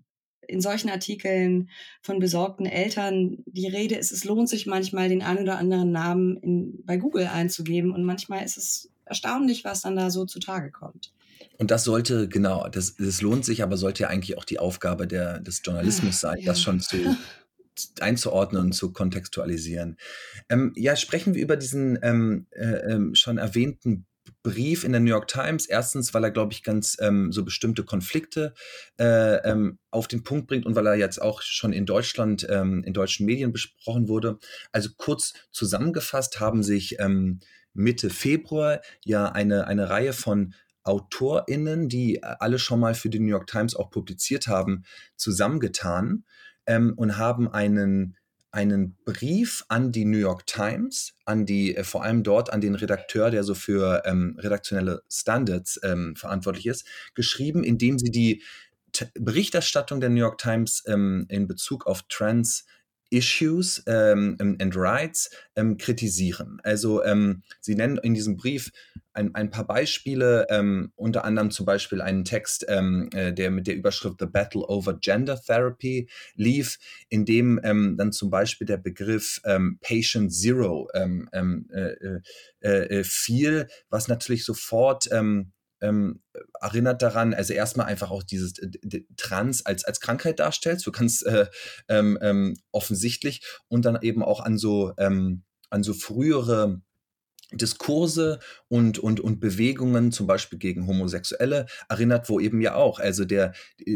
in 0.48 0.60
solchen 0.60 0.90
Artikeln 0.90 1.70
von 2.02 2.18
besorgten 2.18 2.66
Eltern 2.66 3.38
die 3.46 3.66
Rede 3.66 3.96
ist, 3.96 4.12
es 4.12 4.24
lohnt 4.24 4.48
sich 4.48 4.66
manchmal, 4.66 5.08
den 5.08 5.22
einen 5.22 5.40
oder 5.40 5.58
anderen 5.58 5.90
Namen 5.90 6.36
in, 6.38 6.84
bei 6.84 6.96
Google 6.96 7.26
einzugeben. 7.26 7.92
Und 7.92 8.04
manchmal 8.04 8.44
ist 8.44 8.56
es 8.56 8.90
erstaunlich, 9.04 9.64
was 9.64 9.82
dann 9.82 9.96
da 9.96 10.10
so 10.10 10.24
zutage 10.24 10.70
kommt. 10.70 11.12
Und 11.58 11.70
das 11.70 11.84
sollte, 11.84 12.28
genau, 12.28 12.68
das, 12.68 12.96
das 12.96 13.22
lohnt 13.22 13.44
sich, 13.44 13.62
aber 13.62 13.76
sollte 13.76 14.04
ja 14.04 14.08
eigentlich 14.08 14.36
auch 14.36 14.44
die 14.44 14.58
Aufgabe 14.58 15.06
der, 15.06 15.40
des 15.40 15.62
Journalismus 15.64 16.20
sein, 16.20 16.38
ja. 16.38 16.46
das 16.46 16.60
schon 16.60 16.80
zu, 16.80 16.96
einzuordnen 18.00 18.62
und 18.62 18.72
zu 18.72 18.92
kontextualisieren. 18.92 19.96
Ähm, 20.48 20.72
ja, 20.76 20.96
sprechen 20.96 21.34
wir 21.34 21.42
über 21.42 21.56
diesen 21.56 21.98
ähm, 22.02 22.46
äh, 22.50 22.92
ähm, 22.92 23.14
schon 23.14 23.38
erwähnten 23.38 24.06
Brief 24.42 24.84
in 24.84 24.92
der 24.92 25.00
New 25.00 25.10
York 25.10 25.28
Times. 25.28 25.66
Erstens, 25.66 26.14
weil 26.14 26.24
er, 26.24 26.30
glaube 26.30 26.52
ich, 26.52 26.62
ganz 26.62 26.96
ähm, 27.00 27.32
so 27.32 27.44
bestimmte 27.44 27.84
Konflikte 27.84 28.54
äh, 28.98 29.36
ähm, 29.48 29.78
auf 29.90 30.08
den 30.08 30.22
Punkt 30.22 30.46
bringt 30.46 30.66
und 30.66 30.74
weil 30.74 30.86
er 30.86 30.94
jetzt 30.94 31.20
auch 31.20 31.42
schon 31.42 31.72
in 31.72 31.86
Deutschland, 31.86 32.46
ähm, 32.48 32.82
in 32.84 32.92
deutschen 32.92 33.26
Medien 33.26 33.52
besprochen 33.52 34.08
wurde. 34.08 34.38
Also 34.72 34.90
kurz 34.96 35.34
zusammengefasst 35.50 36.40
haben 36.40 36.62
sich 36.62 36.98
ähm, 36.98 37.40
Mitte 37.72 38.10
Februar 38.10 38.80
ja 39.04 39.30
eine, 39.30 39.66
eine 39.66 39.90
Reihe 39.90 40.12
von 40.12 40.54
AutorInnen, 40.82 41.88
die 41.88 42.22
alle 42.22 42.58
schon 42.58 42.80
mal 42.80 42.94
für 42.94 43.10
die 43.10 43.18
New 43.18 43.30
York 43.30 43.48
Times 43.48 43.74
auch 43.74 43.90
publiziert 43.90 44.46
haben, 44.46 44.84
zusammengetan 45.16 46.24
ähm, 46.66 46.94
und 46.96 47.16
haben 47.16 47.48
einen, 47.48 48.16
einen 48.50 48.96
Brief 49.04 49.64
an 49.68 49.92
die 49.92 50.04
New 50.04 50.18
York 50.18 50.46
Times, 50.46 51.14
an 51.24 51.46
die, 51.46 51.76
äh, 51.76 51.84
vor 51.84 52.02
allem 52.02 52.22
dort 52.22 52.52
an 52.52 52.60
den 52.60 52.74
Redakteur, 52.74 53.30
der 53.30 53.44
so 53.44 53.54
für 53.54 54.02
ähm, 54.04 54.36
redaktionelle 54.38 55.02
Standards 55.10 55.80
ähm, 55.82 56.16
verantwortlich 56.16 56.66
ist, 56.66 56.86
geschrieben, 57.14 57.64
indem 57.64 57.98
sie 57.98 58.10
die 58.10 58.42
Berichterstattung 59.14 60.00
der 60.00 60.10
New 60.10 60.20
York 60.20 60.38
Times 60.38 60.82
ähm, 60.86 61.26
in 61.28 61.46
Bezug 61.46 61.86
auf 61.86 62.02
Trans 62.08 62.64
Issues 63.10 63.82
ähm, 63.86 64.36
and 64.40 64.76
Rights 64.76 65.30
ähm, 65.54 65.76
kritisieren. 65.76 66.60
Also 66.62 67.04
ähm, 67.04 67.42
sie 67.60 67.74
nennen 67.74 67.98
in 67.98 68.14
diesem 68.14 68.36
Brief 68.36 68.70
ein, 69.12 69.34
ein 69.34 69.50
paar 69.50 69.66
Beispiele, 69.66 70.46
ähm, 70.50 70.92
unter 70.94 71.24
anderem 71.24 71.50
zum 71.50 71.64
Beispiel 71.64 72.02
einen 72.02 72.24
Text, 72.24 72.66
ähm, 72.68 73.08
äh, 73.14 73.32
der 73.32 73.50
mit 73.50 73.66
der 73.66 73.76
Überschrift 73.76 74.16
The 74.20 74.26
Battle 74.26 74.62
over 74.62 74.94
Gender 74.94 75.40
Therapy 75.40 76.08
lief, 76.34 76.78
in 77.08 77.24
dem 77.24 77.58
ähm, 77.62 77.96
dann 77.96 78.12
zum 78.12 78.30
Beispiel 78.30 78.66
der 78.66 78.76
Begriff 78.76 79.40
Patient 79.80 80.32
Zero 80.32 80.88
äh, 80.92 81.06
äh, 82.60 82.98
äh, 82.98 83.04
fiel, 83.04 83.68
was 83.88 84.08
natürlich 84.08 84.44
sofort 84.44 85.08
ähm, 85.12 85.52
erinnert 85.80 87.02
daran, 87.02 87.34
also 87.34 87.52
erstmal 87.52 87.86
einfach 87.86 88.10
auch 88.10 88.22
dieses 88.22 88.54
Trans 89.16 89.64
als, 89.66 89.84
als 89.84 90.00
Krankheit 90.00 90.38
darstellt, 90.38 90.80
so 90.80 90.90
ganz 90.90 91.22
äh, 91.22 91.46
ähm, 91.88 92.18
ähm, 92.22 92.56
offensichtlich 92.72 93.44
und 93.68 93.84
dann 93.84 94.00
eben 94.02 94.22
auch 94.22 94.40
an 94.40 94.58
so, 94.58 94.94
ähm, 94.98 95.42
an 95.70 95.82
so 95.82 95.92
frühere 95.92 96.80
Diskurse 97.52 98.40
und, 98.68 98.98
und, 98.98 99.20
und 99.20 99.38
Bewegungen, 99.38 100.10
zum 100.10 100.26
Beispiel 100.26 100.58
gegen 100.58 100.86
Homosexuelle, 100.86 101.66
erinnert, 101.88 102.28
wo 102.28 102.40
eben 102.40 102.60
ja 102.60 102.74
auch, 102.74 102.98
also 102.98 103.24
der 103.24 103.52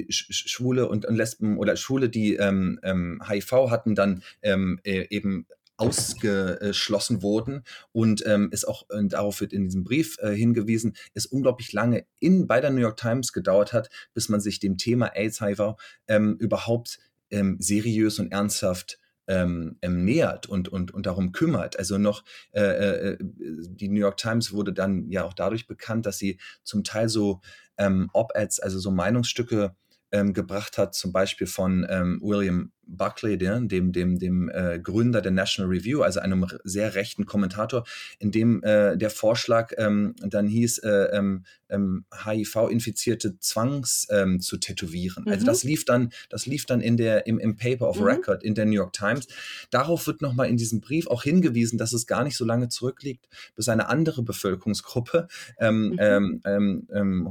Schwule 0.09 0.89
und, 0.89 1.05
und 1.05 1.17
Lesben 1.17 1.59
oder 1.59 1.77
Schwule, 1.77 2.09
die 2.09 2.37
ähm, 2.37 2.79
ähm, 2.83 3.21
HIV 3.27 3.71
hatten, 3.71 3.95
dann 3.95 4.23
ähm, 4.43 4.79
äh, 4.85 5.07
eben 5.11 5.47
ausgeschlossen 5.81 7.23
wurden 7.23 7.65
und 7.93 8.25
ähm, 8.27 8.51
ist 8.53 8.69
auch, 8.69 8.85
und 8.91 9.15
darauf 9.15 9.41
wird 9.41 9.53
in 9.53 9.65
diesem 9.65 9.83
Brief 9.83 10.19
äh, 10.21 10.33
hingewiesen, 10.33 10.95
es 11.15 11.27
unglaublich 11.27 11.73
lange 11.73 12.05
in, 12.19 12.47
bei 12.47 12.61
der 12.61 12.71
New 12.71 12.81
York 12.81 12.99
Times 12.99 13.33
gedauert 13.33 13.73
hat, 13.73 13.89
bis 14.13 14.29
man 14.29 14.41
sich 14.41 14.61
dem 14.61 14.77
Thema 14.77 15.17
AIDS-HIV 15.17 15.77
ähm, 16.07 16.37
überhaupt 16.39 16.99
ähm, 17.31 17.57
seriös 17.61 18.19
und 18.19 18.31
ernsthaft 18.31 18.99
ähm, 19.27 19.79
ähm, 19.81 20.05
nähert 20.05 20.47
und, 20.49 20.69
und, 20.69 20.93
und 20.93 21.07
darum 21.07 21.33
kümmert. 21.33 21.79
Also 21.79 21.99
noch, 21.99 22.25
äh, 22.53 22.61
äh, 22.61 23.19
die 23.21 23.89
New 23.89 24.01
York 24.01 24.17
Times 24.17 24.53
wurde 24.53 24.73
dann 24.73 25.09
ja 25.09 25.25
auch 25.25 25.35
dadurch 25.35 25.67
bekannt, 25.67 26.05
dass 26.05 26.19
sie 26.19 26.39
zum 26.63 26.85
Teil 26.85 27.09
so 27.09 27.41
ähm, 27.79 28.11
Op-Eds, 28.13 28.61
also 28.61 28.79
so 28.79 28.91
Meinungsstücke 28.91 29.75
ähm, 30.13 30.33
gebracht 30.33 30.79
hat, 30.79 30.95
zum 30.95 31.13
Beispiel 31.13 31.47
von 31.47 31.87
ähm, 31.89 32.21
William 32.23 32.73
Buckley, 32.91 33.39
dem, 33.39 33.69
dem, 33.69 33.93
dem 33.93 34.49
äh, 34.49 34.79
Gründer 34.81 35.21
der 35.21 35.33
National 35.33 35.71
Review, 35.71 36.03
also 36.03 36.21
einem 36.21 36.47
sehr 36.65 36.95
rechten 36.95 37.25
Kommentator, 37.25 37.85
in 38.19 38.31
dem 38.31 38.63
äh, 38.63 38.97
der 38.97 39.11
Vorschlag 39.11 39.73
ähm, 39.79 40.15
dann 40.21 40.49
hieß, 40.49 40.79
äh, 40.79 41.39
HIV-Infizierte 41.71 43.29
ähm, 43.29 43.35
ähm, 43.35 43.41
zwangs 43.41 44.09
ähm, 44.11 44.41
zu 44.41 44.57
tätowieren. 44.57 45.25
Also 45.27 45.29
mhm. 45.29 45.33
Also 45.41 45.47
das 45.47 45.65
lief 45.65 45.85
dann, 45.85 46.13
das 46.29 46.47
lief 46.47 46.67
dann 46.67 46.81
in 46.81 46.97
der, 46.97 47.27
im, 47.27 47.39
im 47.39 47.57
Paper 47.57 47.89
of 47.89 48.01
mhm. 48.01 48.07
Record 48.07 48.43
in 48.43 48.55
der 48.55 48.67
New 48.67 48.73
York 48.73 48.93
Times. 48.93 49.29
Darauf 49.71 50.07
wird 50.07 50.21
nochmal 50.21 50.49
in 50.49 50.57
diesem 50.57 50.81
Brief 50.81 51.07
auch 51.07 51.23
hingewiesen, 51.23 51.79
dass 51.79 51.93
es 51.93 52.07
gar 52.07 52.25
nicht 52.25 52.37
so 52.37 52.45
lange 52.45 52.69
zurückliegt, 52.69 53.29
bis 53.55 53.69
eine 53.69 53.89
andere 53.89 54.23
Bevölkerungsgruppe, 54.23 55.29
mhm. 55.61 56.43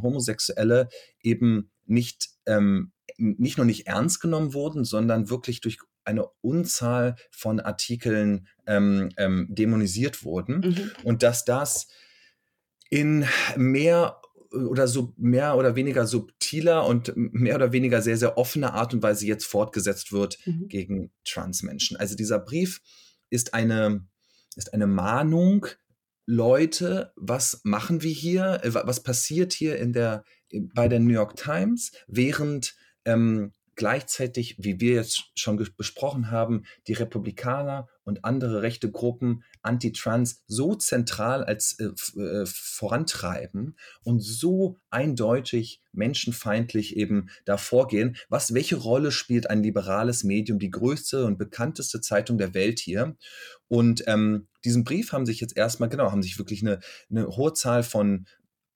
Homosexuelle, 0.01 0.89
eben 1.21 1.69
nicht 1.86 2.30
ähm, 2.45 2.91
nicht 3.17 3.57
nur 3.57 3.65
nicht 3.65 3.87
ernst 3.87 4.21
genommen 4.21 4.53
wurden, 4.53 4.83
sondern 4.83 5.29
wirklich 5.29 5.61
durch 5.61 5.79
eine 6.05 6.27
Unzahl 6.41 7.15
von 7.31 7.59
Artikeln 7.59 8.47
ähm, 8.65 9.09
ähm, 9.17 9.47
dämonisiert 9.49 10.23
wurden 10.23 10.59
mhm. 10.59 10.91
und 11.03 11.23
dass 11.23 11.45
das 11.45 11.87
in 12.89 13.25
mehr 13.55 14.19
oder 14.51 14.87
so 14.87 15.13
mehr 15.17 15.57
oder 15.57 15.75
weniger 15.75 16.07
subtiler 16.07 16.85
und 16.85 17.13
mehr 17.15 17.55
oder 17.55 17.71
weniger 17.71 18.01
sehr, 18.01 18.17
sehr 18.17 18.37
offener 18.37 18.73
Art 18.73 18.93
und 18.93 19.03
Weise 19.03 19.27
jetzt 19.27 19.45
fortgesetzt 19.45 20.11
wird 20.11 20.39
mhm. 20.45 20.67
gegen 20.67 21.11
Transmenschen. 21.23 21.97
Also 21.97 22.15
dieser 22.15 22.39
Brief 22.39 22.81
ist 23.29 23.53
eine, 23.53 24.07
ist 24.55 24.73
eine 24.73 24.87
Mahnung, 24.87 25.67
Leute, 26.25 27.11
was 27.15 27.61
machen 27.63 28.03
wir 28.03 28.11
hier? 28.11 28.61
Äh, 28.63 28.73
was 28.73 29.03
passiert 29.03 29.53
hier 29.53 29.77
in 29.77 29.93
der, 29.93 30.23
bei 30.74 30.88
der 30.88 31.00
New 31.00 31.14
York 31.14 31.36
Times, 31.36 31.91
während 32.08 32.76
ähm, 33.06 33.54
gleichzeitig, 33.80 34.58
wie 34.60 34.82
wir 34.82 34.95
jetzt 34.95 35.32
schon 35.36 35.56
besprochen 35.78 36.32
haben, 36.32 36.66
die 36.88 36.93
Republikaner 36.93 37.88
und 38.04 38.26
andere 38.26 38.62
rechte 38.62 38.91
Gruppen 38.91 39.43
Anti-Trans 39.62 40.43
so 40.47 40.76
zentral 40.76 41.45
als 41.45 41.80
äh, 41.80 41.86
äh, 42.20 42.45
vorantreiben 42.45 43.78
und 44.04 44.20
so 44.20 44.76
eindeutig 44.89 45.82
menschenfeindlich 45.93 46.97
eben 46.97 47.30
da 47.45 47.56
vorgehen. 47.56 48.18
Was, 48.28 48.54
welche 48.54 48.76
Rolle 48.76 49.14
spielt 49.14 49.50
ein 49.50 49.64
liberales 49.64 50.26
Medium, 50.26 50.60
die 50.60 50.72
größte 50.72 51.24
und 51.24 51.38
bekannteste 51.38 52.02
Zeitung 52.02 52.38
der 52.38 52.54
Welt 52.54 52.80
hier? 52.80 53.16
Und 53.70 54.04
ähm, 54.08 54.50
diesen 54.66 54.84
Brief 54.84 55.14
haben 55.14 55.26
sich 55.26 55.39
jetzt 55.39 55.56
erstmal, 55.56 55.88
genau, 55.88 56.12
haben 56.12 56.24
sich 56.24 56.38
wirklich 56.38 56.64
eine, 56.64 56.82
eine 57.10 57.28
hohe 57.28 57.54
Zahl 57.54 57.84
von 57.84 58.26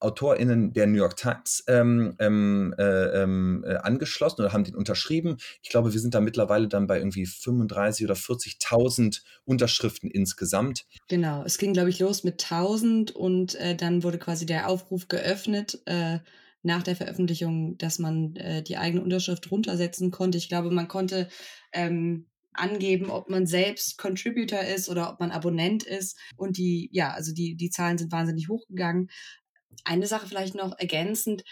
AutorInnen 0.04 0.74
der 0.74 0.88
New 0.88 0.97
York 0.97 1.16
Times 1.18 1.64
ähm, 1.68 2.16
ähm, 2.20 2.76
äh, 2.78 3.24
ähm, 3.24 3.64
äh, 3.66 3.76
angeschlossen 3.76 4.41
oder 4.41 4.54
haben 4.54 4.64
den 4.64 4.76
unterschrieben. 4.76 5.38
Ich 5.62 5.70
glaube, 5.70 5.93
wir 5.93 5.99
sind 5.99 6.14
da 6.14 6.22
mittlerweile 6.22 6.68
dann 6.68 6.88
bei 6.88 6.97
irgendwie 6.97 7.26
35 7.26 8.06
oder 8.06 8.16
40.000 8.16 9.22
Unterschriften 9.45 10.12
insgesamt. 10.12 10.86
Genau, 11.08 11.43
es 11.43 11.58
ging, 11.58 11.74
glaube 11.74 11.89
ich, 11.89 11.99
los 11.99 12.24
mit 12.24 12.43
1000 12.43 13.12
und 13.12 13.56
äh, 13.56 13.76
dann 13.76 14.04
wurde 14.04 14.18
quasi 14.18 14.45
der 14.45 14.68
Aufruf 14.68 15.08
geöffnet 15.08 15.82
äh, 15.86 16.20
nach 16.64 16.84
der 16.84 16.95
Veröffentlichung, 16.95 17.78
dass 17.78 17.99
man 17.99 18.36
äh, 18.38 18.64
die 18.64 18.78
eigene 18.78 19.04
Unterschrift 19.04 19.51
runtersetzen 19.51 20.12
konnte. 20.12 20.38
Ich 20.38 20.49
glaube, 20.49 20.72
man 20.72 20.88
konnte 20.88 21.28
ähm, 21.74 22.28
angeben, 22.54 23.10
ob 23.10 23.30
man 23.30 23.45
selbst 23.45 23.97
Contributor 23.97 24.62
ist 24.62 24.89
oder 24.89 25.12
ob 25.12 25.20
man 25.20 25.32
Abonnent 25.32 25.84
ist. 25.84 26.18
Und 26.38 26.58
die, 26.58 26.89
ja, 26.91 27.12
also 27.12 27.34
die, 27.34 27.56
die 27.56 27.70
Zahlen 27.70 27.97
sind 27.97 28.12
wahnsinnig 28.12 28.47
hochgegangen. 28.49 29.10
Eine 29.84 30.08
Sache 30.08 30.28
vielleicht 30.28 30.56
noch 30.56 30.78
ergänzend. 30.78 31.44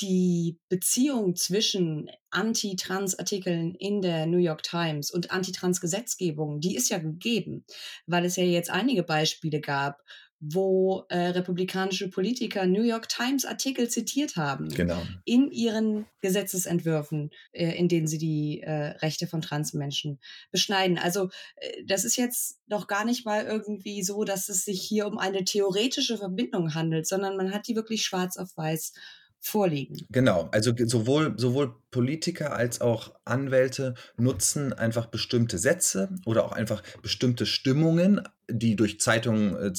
Die 0.00 0.58
Beziehung 0.70 1.36
zwischen 1.36 2.10
Anti-Trans-Artikeln 2.30 3.74
in 3.74 4.00
der 4.00 4.24
New 4.26 4.38
York 4.38 4.62
Times 4.62 5.10
und 5.10 5.30
Anti-Trans-Gesetzgebung, 5.30 6.60
die 6.60 6.74
ist 6.74 6.88
ja 6.88 6.98
gegeben, 6.98 7.66
weil 8.06 8.24
es 8.24 8.36
ja 8.36 8.44
jetzt 8.44 8.70
einige 8.70 9.02
Beispiele 9.02 9.60
gab, 9.60 10.02
wo 10.40 11.04
äh, 11.10 11.18
republikanische 11.18 12.08
Politiker 12.08 12.64
New 12.66 12.82
York 12.82 13.10
Times 13.10 13.44
Artikel 13.44 13.88
zitiert 13.88 14.36
haben 14.36 14.70
genau. 14.70 15.02
in 15.26 15.50
ihren 15.50 16.06
Gesetzesentwürfen, 16.22 17.30
äh, 17.52 17.76
in 17.76 17.88
denen 17.88 18.06
sie 18.06 18.16
die 18.16 18.62
äh, 18.62 18.96
Rechte 19.02 19.26
von 19.26 19.42
Transmenschen 19.42 20.18
beschneiden. 20.50 20.96
Also 20.96 21.28
äh, 21.56 21.84
das 21.84 22.04
ist 22.04 22.16
jetzt 22.16 22.58
noch 22.68 22.86
gar 22.86 23.04
nicht 23.04 23.26
mal 23.26 23.44
irgendwie 23.44 24.02
so, 24.02 24.24
dass 24.24 24.48
es 24.48 24.64
sich 24.64 24.80
hier 24.80 25.06
um 25.06 25.18
eine 25.18 25.44
theoretische 25.44 26.16
Verbindung 26.16 26.74
handelt, 26.74 27.06
sondern 27.06 27.36
man 27.36 27.52
hat 27.52 27.68
die 27.68 27.76
wirklich 27.76 28.02
schwarz 28.02 28.38
auf 28.38 28.56
weiß 28.56 28.94
vorliegen. 29.40 30.06
Genau, 30.10 30.48
also 30.52 30.72
sowohl, 30.84 31.34
sowohl 31.36 31.74
Politiker 31.90 32.54
als 32.54 32.80
auch 32.80 33.14
Anwälte 33.24 33.94
nutzen 34.16 34.72
einfach 34.72 35.06
bestimmte 35.06 35.58
Sätze 35.58 36.10
oder 36.26 36.44
auch 36.44 36.52
einfach 36.52 36.82
bestimmte 37.02 37.46
Stimmungen, 37.46 38.20
die 38.48 38.76
durch 38.76 39.00
Zeitungen, 39.00 39.56
äh, 39.56 39.72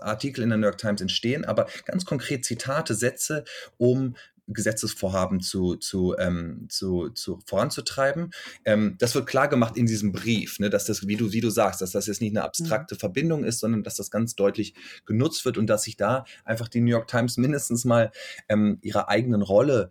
Artikel 0.00 0.42
in 0.42 0.50
der 0.50 0.58
New 0.58 0.66
York 0.66 0.78
Times 0.78 1.00
entstehen, 1.00 1.44
aber 1.44 1.68
ganz 1.86 2.04
konkret 2.04 2.44
Zitate, 2.44 2.94
Sätze, 2.94 3.44
um 3.76 4.16
Gesetzesvorhaben 4.46 5.40
zu, 5.40 5.76
zu, 5.76 6.14
ähm, 6.18 6.66
zu, 6.68 7.10
zu 7.10 7.40
voranzutreiben. 7.46 8.30
Ähm, 8.64 8.96
das 8.98 9.14
wird 9.14 9.26
klar 9.26 9.48
gemacht 9.48 9.76
in 9.76 9.86
diesem 9.86 10.12
Brief, 10.12 10.58
ne, 10.58 10.70
dass 10.70 10.84
das, 10.84 11.06
wie 11.06 11.16
du, 11.16 11.32
wie 11.32 11.40
du 11.40 11.50
sagst, 11.50 11.80
dass 11.80 11.92
das 11.92 12.06
jetzt 12.06 12.20
nicht 12.20 12.32
eine 12.32 12.44
abstrakte 12.44 12.94
mhm. 12.94 12.98
Verbindung 12.98 13.44
ist, 13.44 13.60
sondern 13.60 13.82
dass 13.82 13.96
das 13.96 14.10
ganz 14.10 14.34
deutlich 14.34 14.74
genutzt 15.06 15.44
wird 15.44 15.58
und 15.58 15.66
dass 15.66 15.84
sich 15.84 15.96
da 15.96 16.24
einfach 16.44 16.68
die 16.68 16.80
New 16.80 16.90
York 16.90 17.08
Times 17.08 17.36
mindestens 17.36 17.84
mal 17.84 18.12
ähm, 18.48 18.78
ihrer 18.82 19.08
eigenen 19.08 19.42
Rolle 19.42 19.90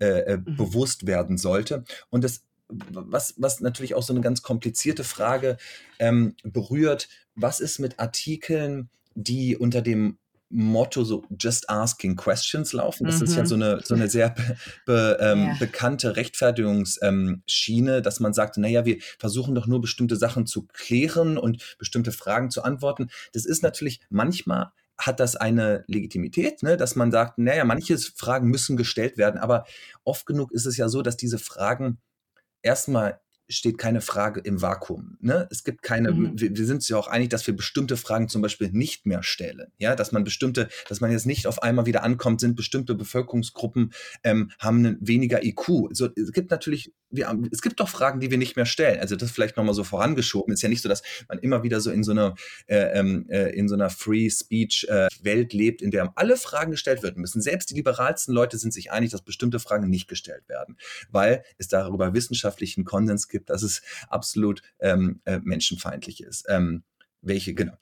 äh, 0.00 0.06
äh, 0.06 0.36
mhm. 0.38 0.56
bewusst 0.56 1.06
werden 1.06 1.38
sollte. 1.38 1.84
Und 2.10 2.24
das 2.24 2.42
was, 2.74 3.34
was 3.36 3.60
natürlich 3.60 3.94
auch 3.94 4.02
so 4.02 4.14
eine 4.14 4.22
ganz 4.22 4.40
komplizierte 4.40 5.04
Frage 5.04 5.58
ähm, 5.98 6.34
berührt, 6.42 7.08
was 7.34 7.60
ist 7.60 7.78
mit 7.78 7.98
Artikeln, 8.00 8.88
die 9.14 9.56
unter 9.56 9.82
dem 9.82 10.16
Motto 10.52 11.02
so 11.02 11.24
Just 11.38 11.68
Asking 11.70 12.14
Questions 12.16 12.72
laufen. 12.72 13.06
Das 13.06 13.18
mhm. 13.18 13.24
ist 13.24 13.36
ja 13.36 13.42
mhm. 13.42 13.46
so 13.46 13.54
eine, 13.54 13.80
so 13.82 13.94
eine 13.94 14.08
sehr 14.08 14.30
be, 14.30 14.56
be, 14.86 15.18
ähm, 15.20 15.44
yeah. 15.44 15.56
bekannte 15.58 16.16
Rechtfertigungsschiene, 16.16 17.96
ähm, 17.96 18.02
dass 18.02 18.20
man 18.20 18.34
sagt, 18.34 18.58
naja, 18.58 18.84
wir 18.84 18.98
versuchen 19.18 19.54
doch 19.54 19.66
nur 19.66 19.80
bestimmte 19.80 20.16
Sachen 20.16 20.46
zu 20.46 20.66
klären 20.72 21.38
und 21.38 21.76
bestimmte 21.78 22.12
Fragen 22.12 22.50
zu 22.50 22.62
antworten. 22.62 23.08
Das 23.32 23.46
ist 23.46 23.62
natürlich 23.62 24.00
manchmal 24.10 24.72
hat 24.98 25.20
das 25.20 25.36
eine 25.36 25.84
Legitimität, 25.88 26.62
ne, 26.62 26.76
dass 26.76 26.94
man 26.94 27.10
sagt, 27.10 27.38
naja, 27.38 27.64
manche 27.64 27.98
Fragen 27.98 28.48
müssen 28.48 28.76
gestellt 28.76 29.16
werden, 29.16 29.40
aber 29.40 29.64
oft 30.04 30.26
genug 30.26 30.52
ist 30.52 30.66
es 30.66 30.76
ja 30.76 30.88
so, 30.88 31.02
dass 31.02 31.16
diese 31.16 31.38
Fragen 31.38 31.98
erstmal 32.60 33.20
steht 33.56 33.78
keine 33.78 34.00
Frage 34.00 34.40
im 34.40 34.62
Vakuum. 34.62 35.16
Ne? 35.20 35.48
Es 35.50 35.64
gibt 35.64 35.82
keine, 35.82 36.12
mhm. 36.12 36.40
wir, 36.40 36.56
wir, 36.56 36.66
sind 36.66 36.76
uns 36.76 36.88
ja 36.88 36.96
auch 36.96 37.08
einig, 37.08 37.30
dass 37.30 37.46
wir 37.46 37.54
bestimmte 37.54 37.96
Fragen 37.96 38.28
zum 38.28 38.42
Beispiel 38.42 38.70
nicht 38.72 39.06
mehr 39.06 39.22
stellen. 39.22 39.72
Ja, 39.78 39.94
dass 39.94 40.12
man 40.12 40.24
bestimmte, 40.24 40.68
dass 40.88 41.00
man 41.00 41.10
jetzt 41.10 41.26
nicht 41.26 41.46
auf 41.46 41.62
einmal 41.62 41.86
wieder 41.86 42.02
ankommt, 42.02 42.40
sind 42.40 42.56
bestimmte 42.56 42.94
Bevölkerungsgruppen 42.94 43.92
ähm, 44.24 44.50
haben 44.58 44.78
einen 44.78 44.98
weniger 45.00 45.44
IQ. 45.44 45.90
So, 45.92 46.08
es 46.16 46.32
gibt 46.32 46.50
natürlich, 46.50 46.92
wir, 47.10 47.32
es 47.50 47.62
gibt 47.62 47.80
doch 47.80 47.88
Fragen, 47.88 48.20
die 48.20 48.30
wir 48.30 48.38
nicht 48.38 48.56
mehr 48.56 48.66
stellen. 48.66 49.00
Also 49.00 49.16
das 49.16 49.30
vielleicht 49.30 49.56
nochmal 49.56 49.74
so 49.74 49.84
vorangeschoben. 49.84 50.52
Es 50.52 50.58
ist 50.58 50.62
ja 50.62 50.68
nicht 50.68 50.82
so, 50.82 50.88
dass 50.88 51.02
man 51.28 51.38
immer 51.38 51.62
wieder 51.62 51.80
so 51.80 51.90
in 51.90 52.04
so 52.04 52.12
einer, 52.12 52.34
äh, 52.66 52.98
ähm, 52.98 53.26
äh, 53.28 53.50
in 53.50 53.68
so 53.68 53.74
einer 53.74 53.90
Free 53.90 54.30
Speech 54.30 54.86
äh, 54.88 55.08
Welt 55.22 55.52
lebt, 55.52 55.82
in 55.82 55.90
der 55.90 56.12
alle 56.16 56.36
Fragen 56.36 56.70
gestellt 56.70 57.02
werden 57.02 57.20
müssen. 57.20 57.40
Selbst 57.40 57.70
die 57.70 57.74
liberalsten 57.74 58.34
Leute 58.34 58.58
sind 58.58 58.72
sich 58.72 58.90
einig, 58.90 59.10
dass 59.10 59.22
bestimmte 59.22 59.58
Fragen 59.58 59.88
nicht 59.88 60.08
gestellt 60.08 60.48
werden, 60.48 60.76
weil 61.10 61.44
es 61.58 61.68
darüber 61.68 62.14
wissenschaftlichen 62.14 62.84
Konsens 62.84 63.28
gibt, 63.28 63.41
dass 63.50 63.62
es 63.62 63.82
absolut 64.08 64.62
ähm, 64.80 65.20
äh, 65.24 65.40
menschenfeindlich 65.42 66.22
ist. 66.22 66.46
Ähm, 66.48 66.84
welche, 67.22 67.54
genau. 67.54 67.74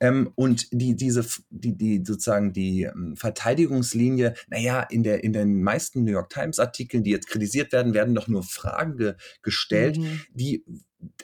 Ähm, 0.00 0.32
und 0.36 0.68
die, 0.72 0.96
diese, 0.96 1.24
die, 1.50 1.76
die 1.76 2.02
sozusagen 2.04 2.52
die 2.52 2.84
ähm, 2.84 3.14
Verteidigungslinie, 3.16 4.34
naja, 4.48 4.80
in, 4.82 5.02
der, 5.02 5.22
in 5.22 5.34
den 5.34 5.62
meisten 5.62 6.04
New 6.04 6.12
York 6.12 6.30
Times-Artikeln, 6.30 7.04
die 7.04 7.10
jetzt 7.10 7.28
kritisiert 7.28 7.72
werden, 7.72 7.92
werden 7.92 8.14
doch 8.14 8.26
nur 8.26 8.42
Fragen 8.42 8.96
ge 8.96 9.14
gestellt, 9.42 9.98
mhm. 9.98 10.22
die 10.32 10.64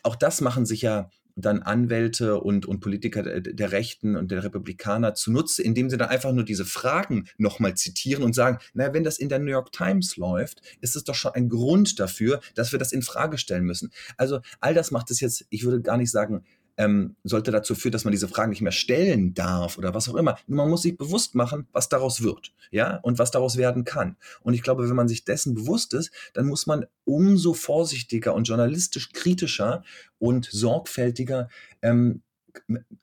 auch 0.02 0.16
das 0.16 0.42
machen 0.42 0.66
sich 0.66 0.82
ja 0.82 1.10
dann 1.36 1.62
Anwälte 1.62 2.40
und, 2.40 2.66
und 2.66 2.80
Politiker 2.80 3.22
der, 3.22 3.72
Rechten 3.72 4.16
und 4.16 4.30
der 4.30 4.44
Republikaner 4.44 5.14
zunutze, 5.14 5.62
indem 5.62 5.90
sie 5.90 5.96
dann 5.96 6.08
einfach 6.08 6.32
nur 6.32 6.44
diese 6.44 6.64
Fragen 6.64 7.28
nochmal 7.38 7.74
zitieren 7.74 8.22
und 8.22 8.34
sagen, 8.34 8.58
naja, 8.74 8.92
wenn 8.94 9.04
das 9.04 9.18
in 9.18 9.28
der 9.28 9.38
New 9.38 9.50
York 9.50 9.72
Times 9.72 10.16
läuft, 10.16 10.62
ist 10.80 10.96
es 10.96 11.04
doch 11.04 11.14
schon 11.14 11.32
ein 11.32 11.48
Grund 11.48 11.98
dafür, 11.98 12.40
dass 12.54 12.72
wir 12.72 12.78
das 12.78 12.92
in 12.92 13.02
Frage 13.02 13.38
stellen 13.38 13.64
müssen. 13.64 13.90
Also 14.16 14.40
all 14.60 14.74
das 14.74 14.90
macht 14.90 15.10
es 15.10 15.20
jetzt, 15.20 15.46
ich 15.50 15.64
würde 15.64 15.80
gar 15.80 15.96
nicht 15.96 16.10
sagen, 16.10 16.44
ähm, 16.76 17.16
sollte 17.24 17.50
dazu 17.50 17.74
führen, 17.74 17.92
dass 17.92 18.04
man 18.04 18.12
diese 18.12 18.28
Fragen 18.28 18.50
nicht 18.50 18.62
mehr 18.62 18.72
stellen 18.72 19.34
darf 19.34 19.78
oder 19.78 19.94
was 19.94 20.08
auch 20.08 20.14
immer. 20.14 20.38
Nur 20.46 20.58
man 20.58 20.70
muss 20.70 20.82
sich 20.82 20.96
bewusst 20.96 21.34
machen, 21.34 21.66
was 21.72 21.88
daraus 21.88 22.22
wird, 22.22 22.52
ja, 22.70 22.96
und 22.98 23.18
was 23.18 23.30
daraus 23.30 23.56
werden 23.56 23.84
kann. 23.84 24.16
Und 24.42 24.54
ich 24.54 24.62
glaube, 24.62 24.88
wenn 24.88 24.96
man 24.96 25.08
sich 25.08 25.24
dessen 25.24 25.54
bewusst 25.54 25.94
ist, 25.94 26.10
dann 26.32 26.46
muss 26.46 26.66
man 26.66 26.86
umso 27.04 27.54
vorsichtiger 27.54 28.34
und 28.34 28.44
journalistisch 28.44 29.12
kritischer 29.12 29.84
und 30.18 30.48
sorgfältiger 30.50 31.48
ähm, 31.82 32.22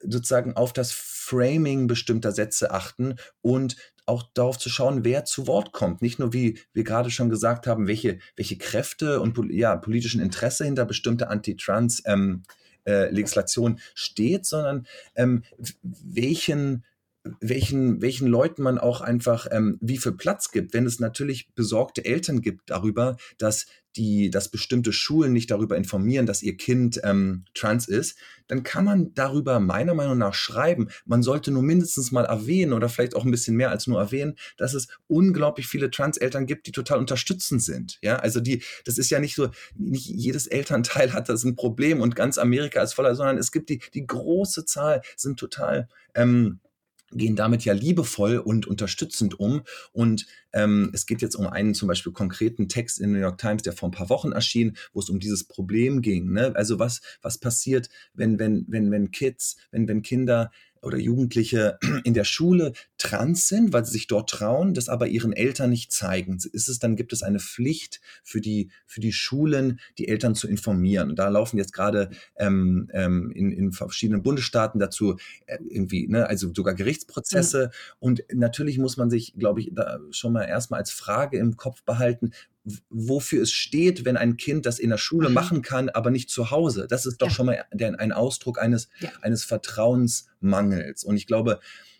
sozusagen 0.02 0.56
auf 0.56 0.74
das 0.74 0.92
Framing 0.92 1.88
bestimmter 1.88 2.32
Sätze 2.32 2.72
achten 2.72 3.16
und 3.42 3.76
auch 4.06 4.24
darauf 4.34 4.58
zu 4.58 4.70
schauen, 4.70 5.06
wer 5.06 5.26
zu 5.26 5.48
Wort 5.48 5.72
kommt. 5.72 6.02
Nicht 6.02 6.18
nur, 6.20 6.34
wie 6.34 6.60
wir 6.74 6.84
gerade 6.84 7.12
schon 7.12 7.30
gesagt 7.30 7.68
haben, 7.68 7.88
welche, 7.88 8.20
welche 8.36 8.58
Kräfte 8.58 9.22
und 9.22 9.38
ja, 9.52 9.76
politischen 9.76 10.22
Interesse 10.22 10.66
hinter 10.66 10.86
bestimmter 10.86 11.30
Anti-Trans- 11.30 12.04
ähm, 12.06 12.44
äh, 12.48 12.69
Legislation 13.10 13.80
steht, 13.94 14.46
sondern 14.46 14.88
ähm, 15.16 15.44
welchen 15.82 16.84
welchen, 17.42 18.02
welchen 18.02 18.28
Leuten 18.28 18.64
man 18.64 18.78
auch 18.78 19.02
einfach 19.02 19.48
ähm, 19.52 19.78
wie 19.82 19.98
viel 19.98 20.14
Platz 20.14 20.52
gibt. 20.52 20.74
Wenn 20.74 20.86
es 20.86 21.00
natürlich 21.00 21.50
besorgte 21.54 22.06
Eltern 22.06 22.42
gibt 22.42 22.70
darüber, 22.70 23.18
dass 23.38 23.66
die, 23.96 24.30
dass 24.30 24.50
bestimmte 24.50 24.94
Schulen 24.94 25.34
nicht 25.34 25.52
darüber 25.52 25.76
informieren, 25.76 26.26
dass 26.26 26.44
ihr 26.44 26.56
Kind 26.56 27.02
ähm, 27.04 27.46
trans 27.54 27.88
ist, 27.88 28.18
dann 28.48 28.64
kann 28.64 28.86
man 28.86 29.14
darüber 29.16 29.60
meiner 29.60 29.96
Meinung 29.96 30.18
nach 30.18 30.34
schreiben. 30.34 30.90
Man 31.06 31.24
sollte 31.24 31.52
nur 31.52 31.64
mindestens 31.64 32.12
mal 32.12 32.26
erwähnen 32.26 32.74
oder 32.74 32.88
vielleicht 32.88 33.16
auch 33.16 33.26
ein 33.26 33.32
bisschen 33.32 33.56
mehr 33.56 33.72
als 33.72 33.88
nur 33.88 34.00
erwähnen, 34.00 34.36
dass 34.58 34.74
es 34.74 34.88
unglaublich 35.08 35.68
viele 35.68 35.92
Trans-Eltern 35.92 36.46
gibt, 36.46 36.68
die 36.68 36.72
total 36.72 37.00
unterstützend 37.00 37.64
sind. 37.64 37.98
Ja, 38.02 38.18
also 38.18 38.40
die, 38.40 38.64
das 38.86 38.98
ist 38.98 39.10
ja 39.10 39.20
nicht 39.20 39.36
so, 39.36 39.50
nicht 39.76 40.06
jedes 40.06 40.48
Elternteil 40.48 41.12
hat 41.14 41.28
das 41.28 41.44
ein 41.44 41.56
Problem 41.56 42.00
und 42.00 42.16
ganz 42.16 42.38
Amerika 42.38 42.82
ist 42.82 42.94
voller, 42.94 43.16
sondern 43.16 43.38
es 43.38 43.52
gibt 43.52 43.70
die, 43.70 43.82
die 43.94 44.06
große 44.06 44.66
Zahl 44.66 45.02
sind 45.18 45.40
total 45.40 45.90
ähm, 46.16 46.60
gehen 47.12 47.36
damit 47.36 47.66
ja 47.66 47.74
liebevoll 47.74 48.38
und 48.38 48.68
unterstützend 48.68 49.40
um. 49.40 49.62
Und 49.92 50.26
ähm, 50.54 50.92
es 50.94 51.06
geht 51.06 51.22
jetzt 51.22 51.36
um 51.36 51.48
einen 51.48 51.74
zum 51.74 51.88
Beispiel 51.88 52.12
konkreten 52.12 52.68
Text 52.68 53.00
in 53.00 53.12
New 53.12 53.20
York 53.20 53.38
Times, 53.38 53.62
der 53.62 53.74
vor 53.74 53.90
ein 53.90 53.94
paar 53.94 54.10
Wochen 54.10 54.32
erschien, 54.32 54.78
wo 54.94 55.00
es 55.00 55.10
um 55.10 55.20
dieses 55.20 55.44
Problem 55.44 56.02
ging. 56.02 56.32
Ne? 56.32 56.54
Also 56.56 56.80
was, 56.80 57.02
was 57.22 57.38
passiert, 57.38 57.90
wenn, 58.14 58.40
wenn, 58.40 58.66
wenn, 58.68 58.92
wenn 58.92 59.12
Kids, 59.12 59.58
wenn, 59.72 59.88
wenn 59.88 60.02
Kinder 60.02 60.52
oder 60.82 60.98
Jugendliche 60.98 61.78
in 62.04 62.14
der 62.14 62.24
Schule 62.24 62.74
trans 62.98 63.48
sind, 63.48 63.74
weil 63.74 63.86
sie 63.86 63.92
sich 63.92 64.08
dort 64.08 64.30
trauen, 64.30 64.74
das 64.74 64.90
aber 64.90 65.08
ihren 65.08 65.34
Eltern 65.34 65.70
nicht 65.70 65.92
zeigen. 65.92 66.38
Ist 66.52 66.70
es 66.70 66.80
dann 66.80 66.96
gibt 66.96 67.14
es 67.14 67.24
eine 67.24 67.40
Pflicht 67.40 68.02
für 68.24 68.42
die 68.42 68.70
für 68.86 69.02
die 69.02 69.14
Schulen, 69.14 69.80
die 69.98 70.08
Eltern 70.08 70.36
zu 70.36 70.48
informieren. 70.48 71.10
Und 71.10 71.20
da 71.20 71.30
laufen 71.30 71.58
jetzt 71.58 71.74
gerade 71.74 72.10
ähm, 72.38 72.90
ähm, 72.94 73.32
in, 73.32 73.52
in 73.52 73.72
verschiedenen 73.72 74.24
Bundesstaaten 74.24 74.80
dazu 74.80 75.18
äh, 75.46 75.58
irgendwie, 75.68 76.08
ne, 76.08 76.28
also 76.28 76.52
sogar 76.54 76.74
Gerichtsprozesse. 76.74 77.66
Mhm. 77.66 77.96
Und 78.00 78.24
natürlich 78.34 78.78
muss 78.78 78.98
man 78.98 79.10
sich, 79.10 79.34
glaube 79.38 79.62
ich, 79.62 79.72
da 79.74 80.00
schon 80.12 80.34
mal 80.34 80.44
erstmal 80.44 80.80
als 80.80 80.92
Frage 80.92 81.38
im 81.38 81.58
Kopf 81.58 81.84
behalten, 81.84 82.32
wofür 82.90 83.44
es 83.44 83.52
steht, 83.52 84.06
wenn 84.06 84.18
ein 84.18 84.38
Kind 84.38 84.66
das 84.66 84.80
in 84.80 84.90
der 84.90 84.98
Schule 84.98 85.30
mhm. 85.30 85.36
machen 85.36 85.62
kann, 85.62 85.90
aber 85.90 86.12
nicht 86.12 86.30
zu 86.30 86.52
Hause. 86.52 86.88
Das 86.90 87.06
ist 87.06 87.22
doch 87.22 87.28
ja. 87.28 87.34
schon 87.34 87.46
mal 87.48 87.66
ein 87.72 88.12
Ausdruck 88.12 88.60
eines, 88.60 88.90
ja. 89.00 89.10
eines 89.22 89.44
Vertrauensmangels. 89.44 91.04
Und 91.04 91.18
ich 91.18 91.28
glaube, 91.28 91.60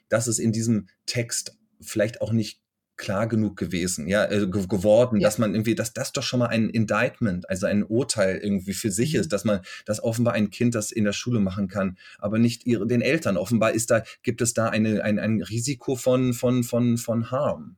das 0.10 0.28
ist 0.28 0.40
in 0.40 0.52
diesem 0.52 0.88
Text 1.06 1.58
vielleicht 1.82 2.22
auch 2.22 2.32
nicht 2.32 2.62
klar 3.00 3.28
genug 3.28 3.56
gewesen, 3.56 4.08
ja, 4.08 4.30
äh, 4.30 4.46
geworden, 4.46 5.22
ja. 5.22 5.28
dass 5.28 5.38
man 5.38 5.56
irgendwie, 5.56 5.74
dass 5.74 5.94
das 5.94 6.12
doch 6.12 6.22
schon 6.22 6.40
mal 6.40 6.48
ein 6.48 6.70
Indictment, 6.70 7.50
also 7.50 7.66
ein 7.66 7.84
Urteil 7.84 8.38
irgendwie 8.38 8.74
für 8.74 8.92
sich 8.92 9.14
mhm. 9.14 9.22
ist, 9.22 9.34
dass 9.34 9.46
man, 9.46 9.62
dass 9.86 10.04
offenbar 10.04 10.34
ein 10.34 10.52
Kind 10.52 10.76
das 10.76 10.92
in 10.92 11.06
der 11.06 11.14
Schule 11.14 11.40
machen 11.40 11.70
kann, 11.70 11.98
aber 12.20 12.38
nicht 12.38 12.68
ihre, 12.68 12.86
den 12.86 13.02
Eltern. 13.02 13.38
Offenbar 13.38 13.72
ist 13.72 13.90
da, 13.90 14.04
gibt 14.22 14.42
es 14.42 14.54
da 14.54 14.68
eine, 14.68 15.04
ein, 15.04 15.18
ein 15.18 15.42
Risiko 15.42 15.96
von, 15.96 16.34
von, 16.34 16.64
von, 16.64 16.98
von 16.98 17.32
Harm. 17.32 17.78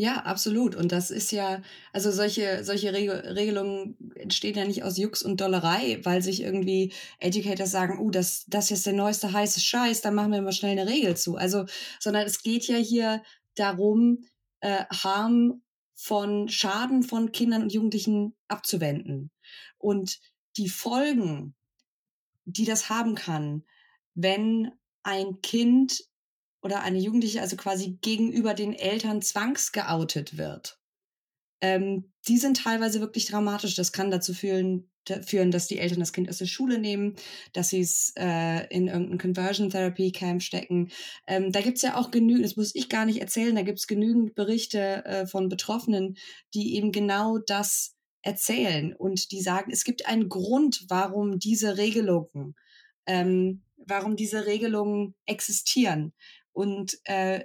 Ja, 0.00 0.18
absolut. 0.18 0.76
Und 0.76 0.92
das 0.92 1.10
ist 1.10 1.32
ja, 1.32 1.60
also 1.92 2.12
solche, 2.12 2.62
solche 2.62 2.92
Regelungen 2.92 3.96
entstehen 4.14 4.54
ja 4.56 4.64
nicht 4.64 4.84
aus 4.84 4.96
Jux 4.96 5.24
und 5.24 5.40
Dollerei, 5.40 5.98
weil 6.04 6.22
sich 6.22 6.40
irgendwie 6.40 6.92
Educators 7.18 7.72
sagen, 7.72 7.98
uh, 7.98 8.08
das, 8.12 8.44
das 8.46 8.70
ist 8.70 8.86
der 8.86 8.92
neueste 8.92 9.32
heiße 9.32 9.58
Scheiß, 9.58 10.00
da 10.00 10.12
machen 10.12 10.30
wir 10.30 10.40
mal 10.40 10.52
schnell 10.52 10.78
eine 10.78 10.88
Regel 10.88 11.16
zu. 11.16 11.34
Also, 11.34 11.66
sondern 11.98 12.26
es 12.26 12.44
geht 12.44 12.68
ja 12.68 12.76
hier 12.76 13.24
darum, 13.56 14.22
äh, 14.60 14.84
Harm 14.88 15.62
von 15.96 16.48
Schaden 16.48 17.02
von 17.02 17.32
Kindern 17.32 17.62
und 17.62 17.72
Jugendlichen 17.72 18.36
abzuwenden. 18.46 19.32
Und 19.78 20.20
die 20.58 20.68
Folgen, 20.68 21.56
die 22.44 22.66
das 22.66 22.88
haben 22.88 23.16
kann, 23.16 23.64
wenn 24.14 24.70
ein 25.02 25.40
Kind 25.42 26.04
oder 26.62 26.82
eine 26.82 26.98
Jugendliche 26.98 27.40
also 27.40 27.56
quasi 27.56 27.98
gegenüber 28.00 28.54
den 28.54 28.72
Eltern 28.72 29.22
zwangsgeoutet 29.22 30.36
wird, 30.36 30.78
ähm, 31.60 32.12
die 32.28 32.38
sind 32.38 32.58
teilweise 32.58 33.00
wirklich 33.00 33.26
dramatisch. 33.26 33.74
Das 33.74 33.92
kann 33.92 34.10
dazu 34.10 34.34
führen, 34.34 34.90
führen, 35.24 35.50
dass 35.50 35.66
die 35.66 35.78
Eltern 35.78 36.00
das 36.00 36.12
Kind 36.12 36.28
aus 36.28 36.38
der 36.38 36.46
Schule 36.46 36.78
nehmen, 36.78 37.16
dass 37.52 37.70
sie 37.70 37.80
es 37.80 38.12
äh, 38.16 38.66
in 38.68 38.88
irgendein 38.88 39.18
Conversion 39.18 39.70
Therapy 39.70 40.12
Camp 40.12 40.42
stecken. 40.42 40.90
Ähm, 41.26 41.50
da 41.50 41.60
gibt's 41.60 41.82
ja 41.82 41.96
auch 41.96 42.10
genügend, 42.10 42.44
das 42.44 42.56
muss 42.56 42.74
ich 42.74 42.88
gar 42.88 43.06
nicht 43.06 43.20
erzählen, 43.20 43.54
da 43.54 43.62
gibt's 43.62 43.86
genügend 43.86 44.34
Berichte 44.34 45.04
äh, 45.04 45.26
von 45.26 45.48
Betroffenen, 45.48 46.16
die 46.54 46.76
eben 46.76 46.92
genau 46.92 47.38
das 47.38 47.96
erzählen 48.22 48.94
und 48.94 49.30
die 49.32 49.40
sagen, 49.40 49.70
es 49.72 49.84
gibt 49.84 50.06
einen 50.06 50.28
Grund, 50.28 50.84
warum 50.88 51.38
diese 51.38 51.78
Regelungen, 51.78 52.54
ähm, 53.06 53.62
warum 53.76 54.16
diese 54.16 54.44
Regelungen 54.44 55.14
existieren 55.24 56.12
und 56.58 56.98
äh, 57.04 57.44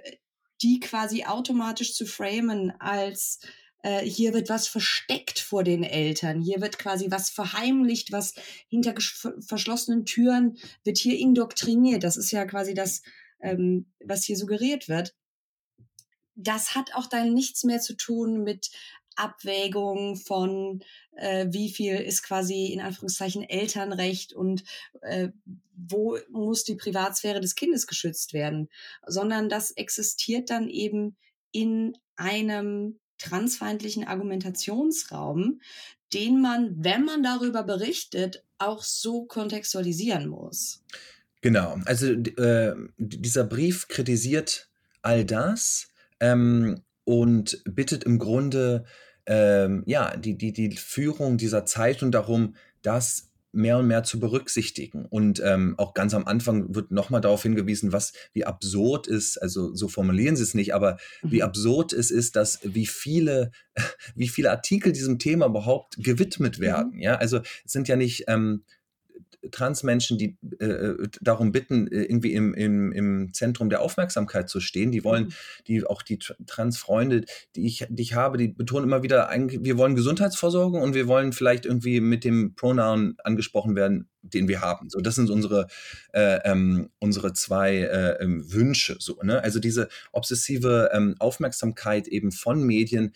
die 0.60 0.80
quasi 0.80 1.22
automatisch 1.22 1.94
zu 1.94 2.04
framen 2.04 2.72
als 2.80 3.38
äh, 3.84 4.00
hier 4.00 4.34
wird 4.34 4.48
was 4.48 4.66
versteckt 4.66 5.38
vor 5.38 5.62
den 5.62 5.84
Eltern, 5.84 6.40
hier 6.40 6.60
wird 6.60 6.80
quasi 6.80 7.12
was 7.12 7.30
verheimlicht, 7.30 8.10
was 8.10 8.34
hinter 8.68 8.92
verschlossenen 9.38 10.04
Türen 10.04 10.58
wird 10.82 10.98
hier 10.98 11.16
indoktriniert. 11.16 12.02
Das 12.02 12.16
ist 12.16 12.32
ja 12.32 12.44
quasi 12.44 12.74
das, 12.74 13.02
ähm, 13.40 13.86
was 14.04 14.24
hier 14.24 14.36
suggeriert 14.36 14.88
wird. 14.88 15.14
Das 16.34 16.74
hat 16.74 16.92
auch 16.96 17.06
dann 17.06 17.34
nichts 17.34 17.62
mehr 17.62 17.80
zu 17.80 17.96
tun 17.96 18.42
mit 18.42 18.72
Abwägung 19.16 20.16
von, 20.16 20.82
äh, 21.16 21.46
wie 21.50 21.70
viel 21.70 21.96
ist 21.96 22.22
quasi 22.22 22.66
in 22.66 22.80
Anführungszeichen 22.80 23.42
Elternrecht 23.42 24.32
und 24.32 24.64
äh, 25.02 25.28
wo 25.76 26.18
muss 26.30 26.64
die 26.64 26.76
Privatsphäre 26.76 27.40
des 27.40 27.54
Kindes 27.54 27.86
geschützt 27.86 28.32
werden, 28.32 28.68
sondern 29.06 29.48
das 29.48 29.70
existiert 29.72 30.50
dann 30.50 30.68
eben 30.68 31.16
in 31.52 31.96
einem 32.16 32.98
transfeindlichen 33.18 34.04
Argumentationsraum, 34.04 35.60
den 36.12 36.40
man, 36.40 36.74
wenn 36.78 37.04
man 37.04 37.22
darüber 37.22 37.62
berichtet, 37.62 38.44
auch 38.58 38.82
so 38.82 39.24
kontextualisieren 39.24 40.28
muss. 40.28 40.82
Genau, 41.40 41.78
also 41.84 42.12
äh, 42.12 42.74
dieser 42.96 43.44
Brief 43.44 43.88
kritisiert 43.88 44.68
all 45.02 45.24
das. 45.24 45.88
Ähm, 46.20 46.82
und 47.04 47.62
bittet 47.64 48.04
im 48.04 48.18
Grunde 48.18 48.84
ähm, 49.26 49.82
ja, 49.86 50.16
die, 50.16 50.36
die, 50.36 50.52
die 50.52 50.76
Führung 50.76 51.36
dieser 51.36 51.64
Zeitung 51.64 52.10
darum, 52.10 52.54
das 52.82 53.30
mehr 53.54 53.78
und 53.78 53.86
mehr 53.86 54.02
zu 54.02 54.18
berücksichtigen. 54.18 55.06
Und 55.06 55.40
ähm, 55.44 55.74
auch 55.78 55.94
ganz 55.94 56.12
am 56.12 56.26
Anfang 56.26 56.74
wird 56.74 56.90
nochmal 56.90 57.20
darauf 57.20 57.42
hingewiesen, 57.42 57.92
was 57.92 58.12
wie 58.32 58.44
absurd 58.44 59.06
ist, 59.06 59.40
also 59.40 59.74
so 59.74 59.88
formulieren 59.88 60.36
sie 60.36 60.42
es 60.42 60.54
nicht, 60.54 60.74
aber 60.74 60.98
mhm. 61.22 61.30
wie 61.30 61.42
absurd 61.42 61.92
es 61.92 62.10
ist, 62.10 62.36
dass 62.36 62.60
wie 62.64 62.86
viele, 62.86 63.52
wie 64.16 64.28
viele 64.28 64.50
Artikel 64.50 64.92
diesem 64.92 65.18
Thema 65.18 65.46
überhaupt 65.46 65.96
gewidmet 65.98 66.58
mhm. 66.58 66.62
werden. 66.62 66.92
Mhm. 66.94 67.00
Ja, 67.00 67.14
also 67.14 67.38
es 67.64 67.72
sind 67.72 67.88
ja 67.88 67.96
nicht 67.96 68.24
ähm, 68.26 68.64
Transmenschen, 69.50 70.18
die 70.18 70.36
äh, 70.60 70.64
äh 70.64 71.08
darum 71.20 71.52
bitten, 71.52 71.86
äh, 71.88 72.02
irgendwie 72.02 72.32
im, 72.32 72.54
im, 72.54 72.92
im 72.92 73.32
Zentrum 73.32 73.70
der 73.70 73.80
Aufmerksamkeit 73.80 74.48
zu 74.48 74.60
stehen. 74.60 74.92
Die 74.92 75.04
wollen, 75.04 75.24
mhm. 75.24 75.32
die 75.66 75.86
auch 75.86 76.02
die 76.02 76.18
Transfreunde, 76.46 77.24
die 77.56 77.66
ich, 77.66 77.86
die 77.88 78.02
ich 78.02 78.14
habe, 78.14 78.38
die 78.38 78.48
betonen 78.48 78.84
immer 78.84 79.02
wieder, 79.02 79.30
wir 79.30 79.78
wollen 79.78 79.94
Gesundheitsversorgung 79.94 80.82
und 80.82 80.94
wir 80.94 81.06
wollen 81.06 81.32
vielleicht 81.32 81.66
irgendwie 81.66 82.00
mit 82.00 82.24
dem 82.24 82.54
Pronoun 82.54 83.14
angesprochen 83.22 83.76
werden, 83.76 84.08
den 84.22 84.48
wir 84.48 84.60
haben. 84.60 84.88
So, 84.90 85.00
das 85.00 85.14
sind 85.14 85.30
unsere, 85.30 85.66
äh, 86.12 86.38
ähm, 86.44 86.90
unsere 86.98 87.32
zwei 87.32 87.78
äh, 87.78 88.22
ähm, 88.22 88.50
Wünsche. 88.52 88.96
So, 88.98 89.18
ne? 89.22 89.42
Also 89.42 89.60
diese 89.60 89.88
obsessive 90.12 90.90
ähm, 90.92 91.14
Aufmerksamkeit 91.18 92.08
eben 92.08 92.32
von 92.32 92.62
Medien 92.62 93.14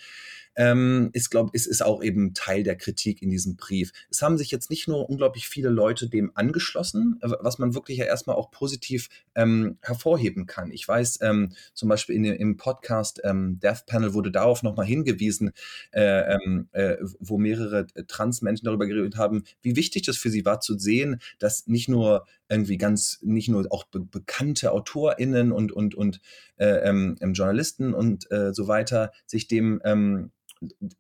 ähm, 0.58 1.10
ist, 1.12 1.30
glaube 1.30 1.50
ich, 1.52 1.66
ist 1.66 1.84
auch 1.84 2.02
eben 2.02 2.34
Teil 2.34 2.64
der 2.64 2.74
Kritik 2.74 3.22
in 3.22 3.30
diesem 3.30 3.56
Brief. 3.56 3.92
Es 4.10 4.22
haben 4.22 4.36
sich 4.36 4.50
jetzt 4.50 4.70
nicht 4.70 4.88
nur 4.88 5.08
unglaublich 5.08 5.48
viele 5.48 5.68
Leute 5.68 6.08
dem 6.08 6.32
angeschlossen, 6.34 7.20
äh, 7.22 7.30
was 7.40 7.60
man 7.60 7.74
wirklich 7.74 7.98
ja 7.98 8.06
erstmal 8.06 8.34
auch 8.34 8.50
positiv 8.50 9.08
ähm, 9.36 9.78
hervorheben 9.82 10.46
kann. 10.46 10.72
Ich 10.72 10.86
weiß 10.86 11.20
ähm, 11.22 11.52
zum 11.74 11.88
Beispiel 11.88 12.16
in, 12.16 12.24
im 12.24 12.56
Podcast 12.56 13.20
ähm, 13.22 13.60
Death 13.60 13.86
Panel 13.86 14.14
wurde 14.14 14.32
darauf 14.32 14.64
nochmal 14.64 14.84
hingewiesen, 14.86 15.52
äh, 15.92 16.34
ähm, 16.34 16.68
äh, 16.72 16.96
wo 17.20 17.38
mehrere 17.38 17.86
äh, 17.94 18.02
Transmenschen 18.04 18.64
darüber 18.64 18.88
geredet 18.88 19.16
haben, 19.16 19.44
wie 19.62 19.76
wichtig 19.76 20.02
das 20.02 20.16
für 20.16 20.30
sie 20.30 20.44
war 20.44 20.60
zu 20.60 20.76
sehen, 20.76 21.20
dass 21.38 21.68
nicht 21.68 21.88
nur 21.88 22.26
irgendwie 22.48 22.78
ganz, 22.78 23.20
nicht 23.22 23.48
nur 23.48 23.64
auch 23.70 23.84
be 23.84 24.00
bekannte 24.00 24.72
AutorInnen 24.72 25.52
und, 25.52 25.70
und, 25.70 25.94
und 25.94 26.20
äh, 26.56 26.88
ähm, 26.88 27.16
Journalisten 27.32 27.94
und 27.94 28.28
äh, 28.32 28.52
so 28.52 28.66
weiter 28.66 29.12
sich 29.26 29.46
dem 29.46 29.80
ähm, 29.84 30.32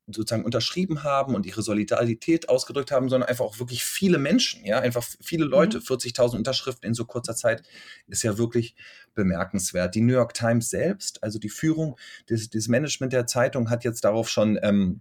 sozusagen 0.06 0.44
unterschrieben 0.44 1.02
haben 1.02 1.34
und 1.34 1.46
ihre 1.46 1.62
Solidarität 1.62 2.48
ausgedrückt 2.48 2.90
haben, 2.90 3.08
sondern 3.08 3.28
einfach 3.28 3.44
auch 3.44 3.58
wirklich 3.58 3.84
viele 3.84 4.18
Menschen, 4.18 4.64
ja, 4.64 4.80
einfach 4.80 5.04
viele 5.20 5.44
Leute, 5.44 5.78
mhm. 5.78 5.84
40.000 5.84 6.36
Unterschriften 6.36 6.88
in 6.88 6.94
so 6.94 7.04
kurzer 7.04 7.34
Zeit 7.34 7.62
ist 8.06 8.22
ja 8.22 8.38
wirklich 8.38 8.76
bemerkenswert. 9.14 9.94
Die 9.94 10.00
New 10.00 10.12
York 10.12 10.34
Times 10.34 10.70
selbst, 10.70 11.22
also 11.22 11.38
die 11.38 11.48
Führung, 11.48 11.96
des, 12.30 12.50
des 12.50 12.68
Management 12.68 13.12
der 13.12 13.26
Zeitung 13.26 13.70
hat 13.70 13.84
jetzt 13.84 14.04
darauf 14.04 14.28
schon 14.28 14.58
ähm, 14.62 15.00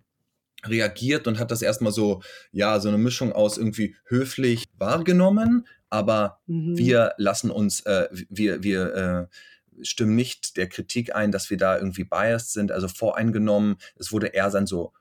reagiert 0.65 1.27
und 1.27 1.39
hat 1.39 1.51
das 1.51 1.61
erstmal 1.61 1.91
so, 1.91 2.21
ja, 2.51 2.79
so 2.79 2.89
eine 2.89 2.97
Mischung 2.97 3.31
aus 3.31 3.57
irgendwie 3.57 3.95
höflich 4.05 4.65
wahrgenommen, 4.77 5.67
aber 5.89 6.39
mhm. 6.47 6.77
wir 6.77 7.13
lassen 7.17 7.51
uns, 7.51 7.81
äh, 7.81 8.07
wir, 8.29 8.63
wir, 8.63 8.95
äh, 8.95 9.35
stimmen 9.81 10.15
nicht 10.15 10.57
der 10.57 10.67
Kritik 10.69 11.15
ein, 11.15 11.31
dass 11.31 11.49
wir 11.49 11.57
da 11.57 11.77
irgendwie 11.77 12.03
biased 12.03 12.53
sind, 12.53 12.71
also 12.71 12.87
voreingenommen. 12.87 13.77
Es 13.95 14.11
wurde 14.11 14.27
eher 14.27 14.49
dann 14.49 14.67
so 14.67 14.93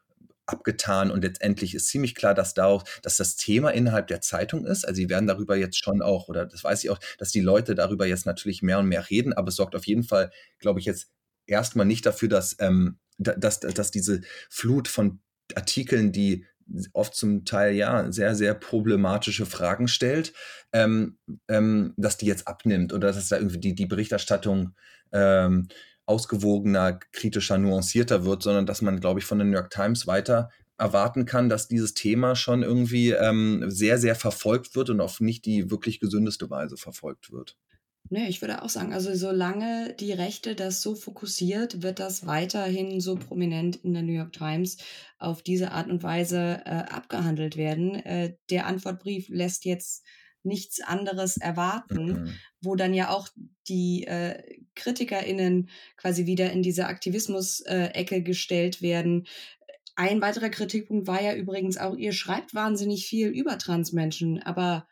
abgetan 0.46 1.10
und 1.10 1.22
letztendlich 1.22 1.74
ist 1.74 1.88
ziemlich 1.88 2.14
klar, 2.14 2.32
dass 2.32 2.54
da 2.54 2.66
auch, 2.66 2.84
dass 3.02 3.16
das 3.16 3.36
Thema 3.36 3.70
innerhalb 3.70 4.06
der 4.06 4.20
Zeitung 4.20 4.64
ist. 4.64 4.84
Also 4.84 4.96
sie 4.96 5.08
werden 5.08 5.26
darüber 5.26 5.56
jetzt 5.56 5.82
schon 5.82 6.02
auch, 6.02 6.28
oder 6.28 6.46
das 6.46 6.62
weiß 6.62 6.84
ich 6.84 6.90
auch, 6.90 7.00
dass 7.18 7.32
die 7.32 7.40
Leute 7.40 7.74
darüber 7.74 8.06
jetzt 8.06 8.26
natürlich 8.26 8.62
mehr 8.62 8.78
und 8.78 8.86
mehr 8.86 9.10
reden, 9.10 9.32
aber 9.32 9.48
es 9.48 9.56
sorgt 9.56 9.74
auf 9.74 9.86
jeden 9.86 10.04
Fall, 10.04 10.30
glaube 10.58 10.78
ich, 10.78 10.86
jetzt 10.86 11.10
erstmal 11.46 11.86
nicht 11.86 12.06
dafür, 12.06 12.28
dass, 12.28 12.56
ähm, 12.60 12.98
dass, 13.18 13.60
dass 13.60 13.90
diese 13.90 14.20
Flut 14.48 14.88
von 14.88 15.20
Artikeln, 15.54 16.12
die 16.12 16.44
oft 16.92 17.14
zum 17.14 17.44
Teil 17.44 17.74
ja 17.74 18.10
sehr, 18.10 18.34
sehr 18.34 18.54
problematische 18.54 19.46
Fragen 19.46 19.88
stellt, 19.88 20.32
ähm, 20.72 21.18
ähm, 21.48 21.94
dass 21.96 22.16
die 22.16 22.26
jetzt 22.26 22.48
abnimmt 22.48 22.92
oder 22.92 23.12
dass 23.12 23.28
da 23.28 23.36
irgendwie 23.36 23.60
die, 23.60 23.74
die 23.74 23.86
Berichterstattung 23.86 24.74
ähm, 25.12 25.68
ausgewogener, 26.06 27.00
kritischer, 27.12 27.58
nuancierter 27.58 28.24
wird, 28.24 28.42
sondern 28.42 28.66
dass 28.66 28.82
man, 28.82 29.00
glaube 29.00 29.20
ich, 29.20 29.26
von 29.26 29.38
der 29.38 29.46
New 29.46 29.54
York 29.54 29.70
Times 29.70 30.06
weiter 30.06 30.50
erwarten 30.78 31.24
kann, 31.24 31.48
dass 31.48 31.68
dieses 31.68 31.94
Thema 31.94 32.36
schon 32.36 32.62
irgendwie 32.62 33.10
ähm, 33.10 33.64
sehr, 33.68 33.98
sehr 33.98 34.14
verfolgt 34.14 34.76
wird 34.76 34.90
und 34.90 35.00
auf 35.00 35.20
nicht 35.20 35.46
die 35.46 35.70
wirklich 35.70 36.00
gesündeste 36.00 36.50
Weise 36.50 36.76
verfolgt 36.76 37.32
wird. 37.32 37.56
Ne, 38.09 38.28
ich 38.28 38.40
würde 38.40 38.62
auch 38.62 38.68
sagen, 38.68 38.92
also 38.92 39.14
solange 39.14 39.94
die 39.98 40.12
Rechte 40.12 40.54
das 40.54 40.80
so 40.80 40.94
fokussiert, 40.94 41.82
wird 41.82 41.98
das 41.98 42.26
weiterhin 42.26 43.00
so 43.00 43.16
prominent 43.16 43.76
in 43.76 43.94
der 43.94 44.02
New 44.02 44.12
York 44.12 44.32
Times 44.32 44.76
auf 45.18 45.42
diese 45.42 45.72
Art 45.72 45.88
und 45.88 46.02
Weise 46.04 46.62
äh, 46.64 46.70
abgehandelt 46.70 47.57
werden. 47.57 47.94
Äh, 47.96 48.36
der 48.50 48.66
Antwortbrief 48.66 49.28
lässt 49.28 49.64
jetzt 49.64 50.04
nichts 50.44 50.80
anderes 50.80 51.36
erwarten, 51.36 52.07
mhm. 52.07 52.32
wo 52.61 52.76
dann 52.76 52.94
ja 52.94 53.11
auch 53.11 53.28
die 53.68 54.04
äh, 54.07 54.40
KritikerInnen 54.76 55.68
quasi 55.96 56.26
wieder 56.26 56.52
in 56.52 56.62
diese 56.62 56.86
Aktivismus-Ecke 56.86 58.22
gestellt 58.22 58.82
werden. 58.82 59.26
Ein 59.96 60.20
weiterer 60.20 60.50
Kritikpunkt 60.50 61.09
war 61.09 61.20
ja 61.20 61.34
übrigens 61.34 61.76
auch, 61.76 61.96
ihr 61.96 62.12
schreibt 62.12 62.54
wahnsinnig 62.54 63.07
viel 63.07 63.28
über 63.28 63.59
Transmenschen, 63.59 64.40
aber 64.42 64.86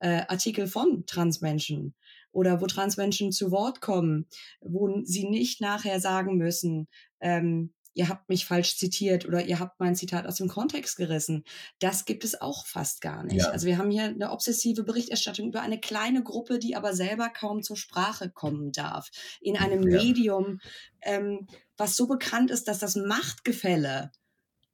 äh, 0.00 0.22
Artikel 0.26 0.66
von 0.66 1.04
Transmenschen 1.06 1.94
oder 2.32 2.60
wo 2.60 2.66
Transmenschen 2.66 3.32
zu 3.32 3.50
Wort 3.50 3.80
kommen, 3.80 4.26
wo 4.60 5.02
sie 5.04 5.28
nicht 5.28 5.60
nachher 5.60 6.00
sagen 6.00 6.36
müssen, 6.36 6.88
ähm, 7.20 7.72
ihr 7.98 8.08
habt 8.08 8.28
mich 8.28 8.46
falsch 8.46 8.76
zitiert 8.76 9.26
oder 9.26 9.44
ihr 9.44 9.58
habt 9.58 9.80
mein 9.80 9.96
Zitat 9.96 10.24
aus 10.26 10.36
dem 10.36 10.46
Kontext 10.46 10.96
gerissen. 10.96 11.44
Das 11.80 12.04
gibt 12.04 12.22
es 12.22 12.40
auch 12.40 12.64
fast 12.64 13.00
gar 13.00 13.24
nicht. 13.24 13.38
Ja. 13.42 13.50
Also 13.50 13.66
wir 13.66 13.76
haben 13.76 13.90
hier 13.90 14.04
eine 14.04 14.30
obsessive 14.30 14.84
Berichterstattung 14.84 15.48
über 15.48 15.62
eine 15.62 15.80
kleine 15.80 16.22
Gruppe, 16.22 16.60
die 16.60 16.76
aber 16.76 16.94
selber 16.94 17.28
kaum 17.28 17.62
zur 17.62 17.76
Sprache 17.76 18.30
kommen 18.30 18.70
darf. 18.70 19.10
In 19.40 19.56
einem 19.56 19.82
ja. 19.88 20.00
Medium, 20.00 20.60
ähm, 21.02 21.48
was 21.76 21.96
so 21.96 22.06
bekannt 22.06 22.52
ist, 22.52 22.68
dass 22.68 22.78
das 22.78 22.94
Machtgefälle 22.94 24.12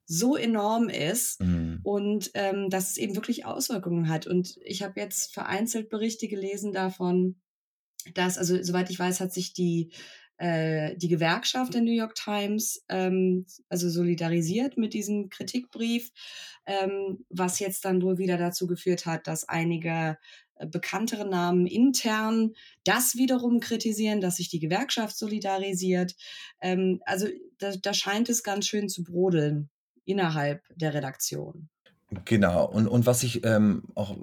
so 0.07 0.36
enorm 0.36 0.90
ist 0.90 1.40
mhm. 1.40 1.80
und 1.82 2.30
ähm, 2.34 2.68
dass 2.68 2.90
es 2.90 2.96
eben 2.98 3.16
wirklich 3.16 3.46
Auswirkungen 3.46 4.11
hat. 4.11 4.26
Und 4.26 4.59
ich 4.62 4.82
habe 4.82 5.00
jetzt 5.00 5.32
vereinzelt 5.32 5.88
Berichte 5.88 6.28
gelesen 6.28 6.72
davon, 6.72 7.36
dass, 8.12 8.38
also 8.38 8.62
soweit 8.62 8.90
ich 8.90 8.98
weiß, 8.98 9.20
hat 9.20 9.32
sich 9.32 9.52
die 9.52 9.90
äh, 10.36 10.96
die 10.96 11.09
Gewerkschaft 11.09 11.74
der 11.74 11.82
New 11.82 11.92
York 11.92 12.16
Times 12.16 12.84
ähm, 12.88 13.46
also 13.68 13.88
solidarisiert 13.88 14.76
mit 14.76 14.92
diesem 14.92 15.30
Kritikbrief, 15.30 16.11
ähm, 16.66 17.24
was 17.28 17.61
jetzt 17.61 17.84
dann 17.84 18.02
wohl 18.02 18.18
wieder 18.18 18.36
dazu 18.36 18.66
geführt 18.66 19.07
hat, 19.07 19.28
dass 19.28 19.48
einige 19.48 20.18
äh, 20.57 20.66
bekanntere 20.66 21.28
Namen 21.28 21.66
intern 21.66 22.52
das 22.82 23.14
wiederum 23.14 23.61
kritisieren, 23.61 24.20
dass 24.20 24.36
sich 24.36 24.48
die 24.48 24.59
Gewerkschaft 24.59 25.16
solidarisiert. 25.16 26.16
Ähm, 26.61 27.00
also 27.07 27.28
da, 27.59 27.72
da 27.76 27.94
scheint 27.94 28.28
es 28.28 28.42
ganz 28.42 28.66
schön 28.66 28.88
zu 28.88 29.05
brodeln 29.05 29.70
innerhalb 30.05 30.64
der 30.74 30.94
Redaktion. 30.94 31.68
Genau, 32.24 32.66
und, 32.66 32.86
und 32.86 33.07
was 33.07 33.22
ich 33.22 33.44
ähm, 33.44 33.84
auch 33.94 34.16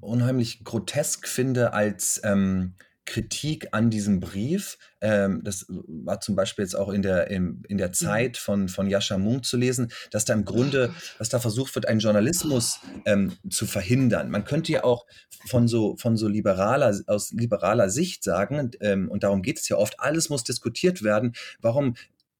unheimlich 0.00 0.64
grotesk 0.64 1.28
finde 1.28 1.72
als 1.72 2.20
ähm, 2.24 2.74
Kritik 3.04 3.68
an 3.72 3.90
diesem 3.90 4.20
Brief. 4.20 4.78
Ähm, 5.00 5.42
das 5.44 5.66
war 5.68 6.20
zum 6.20 6.36
Beispiel 6.36 6.64
jetzt 6.64 6.74
auch 6.74 6.90
in 6.90 7.02
der, 7.02 7.30
in, 7.30 7.62
in 7.68 7.78
der 7.78 7.88
mhm. 7.88 7.94
Zeit 7.94 8.36
von, 8.36 8.68
von 8.68 8.88
Jascha 8.88 9.18
Munk 9.18 9.44
zu 9.44 9.56
lesen, 9.56 9.92
dass 10.10 10.24
da 10.24 10.34
im 10.34 10.44
Grunde, 10.44 10.94
dass 11.18 11.28
da 11.28 11.40
versucht 11.40 11.74
wird, 11.74 11.88
einen 11.88 12.00
Journalismus 12.00 12.80
ähm, 13.04 13.32
zu 13.50 13.66
verhindern. 13.66 14.30
Man 14.30 14.44
könnte 14.44 14.72
ja 14.72 14.84
auch 14.84 15.06
von 15.46 15.66
so, 15.66 15.96
von 15.96 16.16
so 16.16 16.28
liberaler, 16.28 16.96
aus 17.06 17.32
liberaler 17.32 17.90
Sicht 17.90 18.22
sagen, 18.22 18.70
ähm, 18.80 19.08
und 19.08 19.24
darum 19.24 19.42
geht 19.42 19.58
es 19.58 19.68
ja 19.68 19.76
oft, 19.76 19.98
alles 19.98 20.28
muss 20.28 20.44
diskutiert 20.44 21.02
werden. 21.02 21.32
Warum 21.60 21.94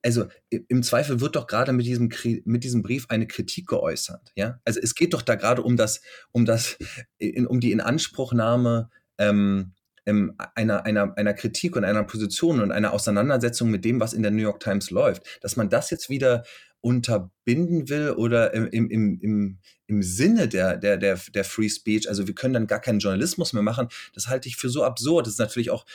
also 0.04 0.26
im 0.48 0.82
Zweifel 0.82 1.20
wird 1.20 1.36
doch 1.36 1.46
gerade 1.46 1.72
mit 1.72 1.86
diesem, 1.86 2.10
mit 2.44 2.64
diesem 2.64 2.82
Brief 2.82 3.06
eine 3.08 3.28
Kritik 3.28 3.68
geäußert. 3.68 4.32
Ja? 4.34 4.60
Also 4.64 4.80
es 4.80 4.96
geht 4.96 5.14
doch 5.14 5.22
da 5.22 5.36
gerade 5.36 5.62
um 5.62 5.76
das, 5.76 6.00
um 6.32 6.44
das, 6.44 6.76
in, 7.18 7.46
um 7.46 7.60
die 7.60 7.70
Inanspruchnahme 7.70 8.90
ähm, 9.18 9.74
ähm, 10.06 10.34
einer, 10.54 10.84
einer, 10.84 11.16
einer 11.16 11.34
Kritik 11.34 11.76
und 11.76 11.84
einer 11.84 12.04
Position 12.04 12.60
und 12.60 12.72
einer 12.72 12.92
Auseinandersetzung 12.92 13.70
mit 13.70 13.84
dem, 13.84 14.00
was 14.00 14.12
in 14.12 14.22
der 14.22 14.30
New 14.32 14.42
York 14.42 14.60
Times 14.60 14.90
läuft, 14.90 15.38
dass 15.42 15.56
man 15.56 15.68
das 15.68 15.90
jetzt 15.90 16.10
wieder 16.10 16.44
unterbinden 16.82 17.88
will 17.88 18.10
oder 18.10 18.52
im, 18.54 18.66
im, 18.66 19.20
im, 19.20 19.58
im 19.86 20.02
Sinne 20.02 20.48
der, 20.48 20.76
der, 20.76 20.96
der, 20.96 21.16
der 21.32 21.44
Free 21.44 21.68
Speech, 21.68 22.08
also 22.08 22.26
wir 22.26 22.34
können 22.34 22.54
dann 22.54 22.66
gar 22.66 22.80
keinen 22.80 22.98
Journalismus 22.98 23.52
mehr 23.52 23.62
machen, 23.62 23.86
das 24.14 24.26
halte 24.26 24.48
ich 24.48 24.56
für 24.56 24.68
so 24.68 24.82
absurd. 24.82 25.26
Das 25.26 25.34
ist 25.34 25.38
natürlich 25.38 25.70
auch 25.70 25.86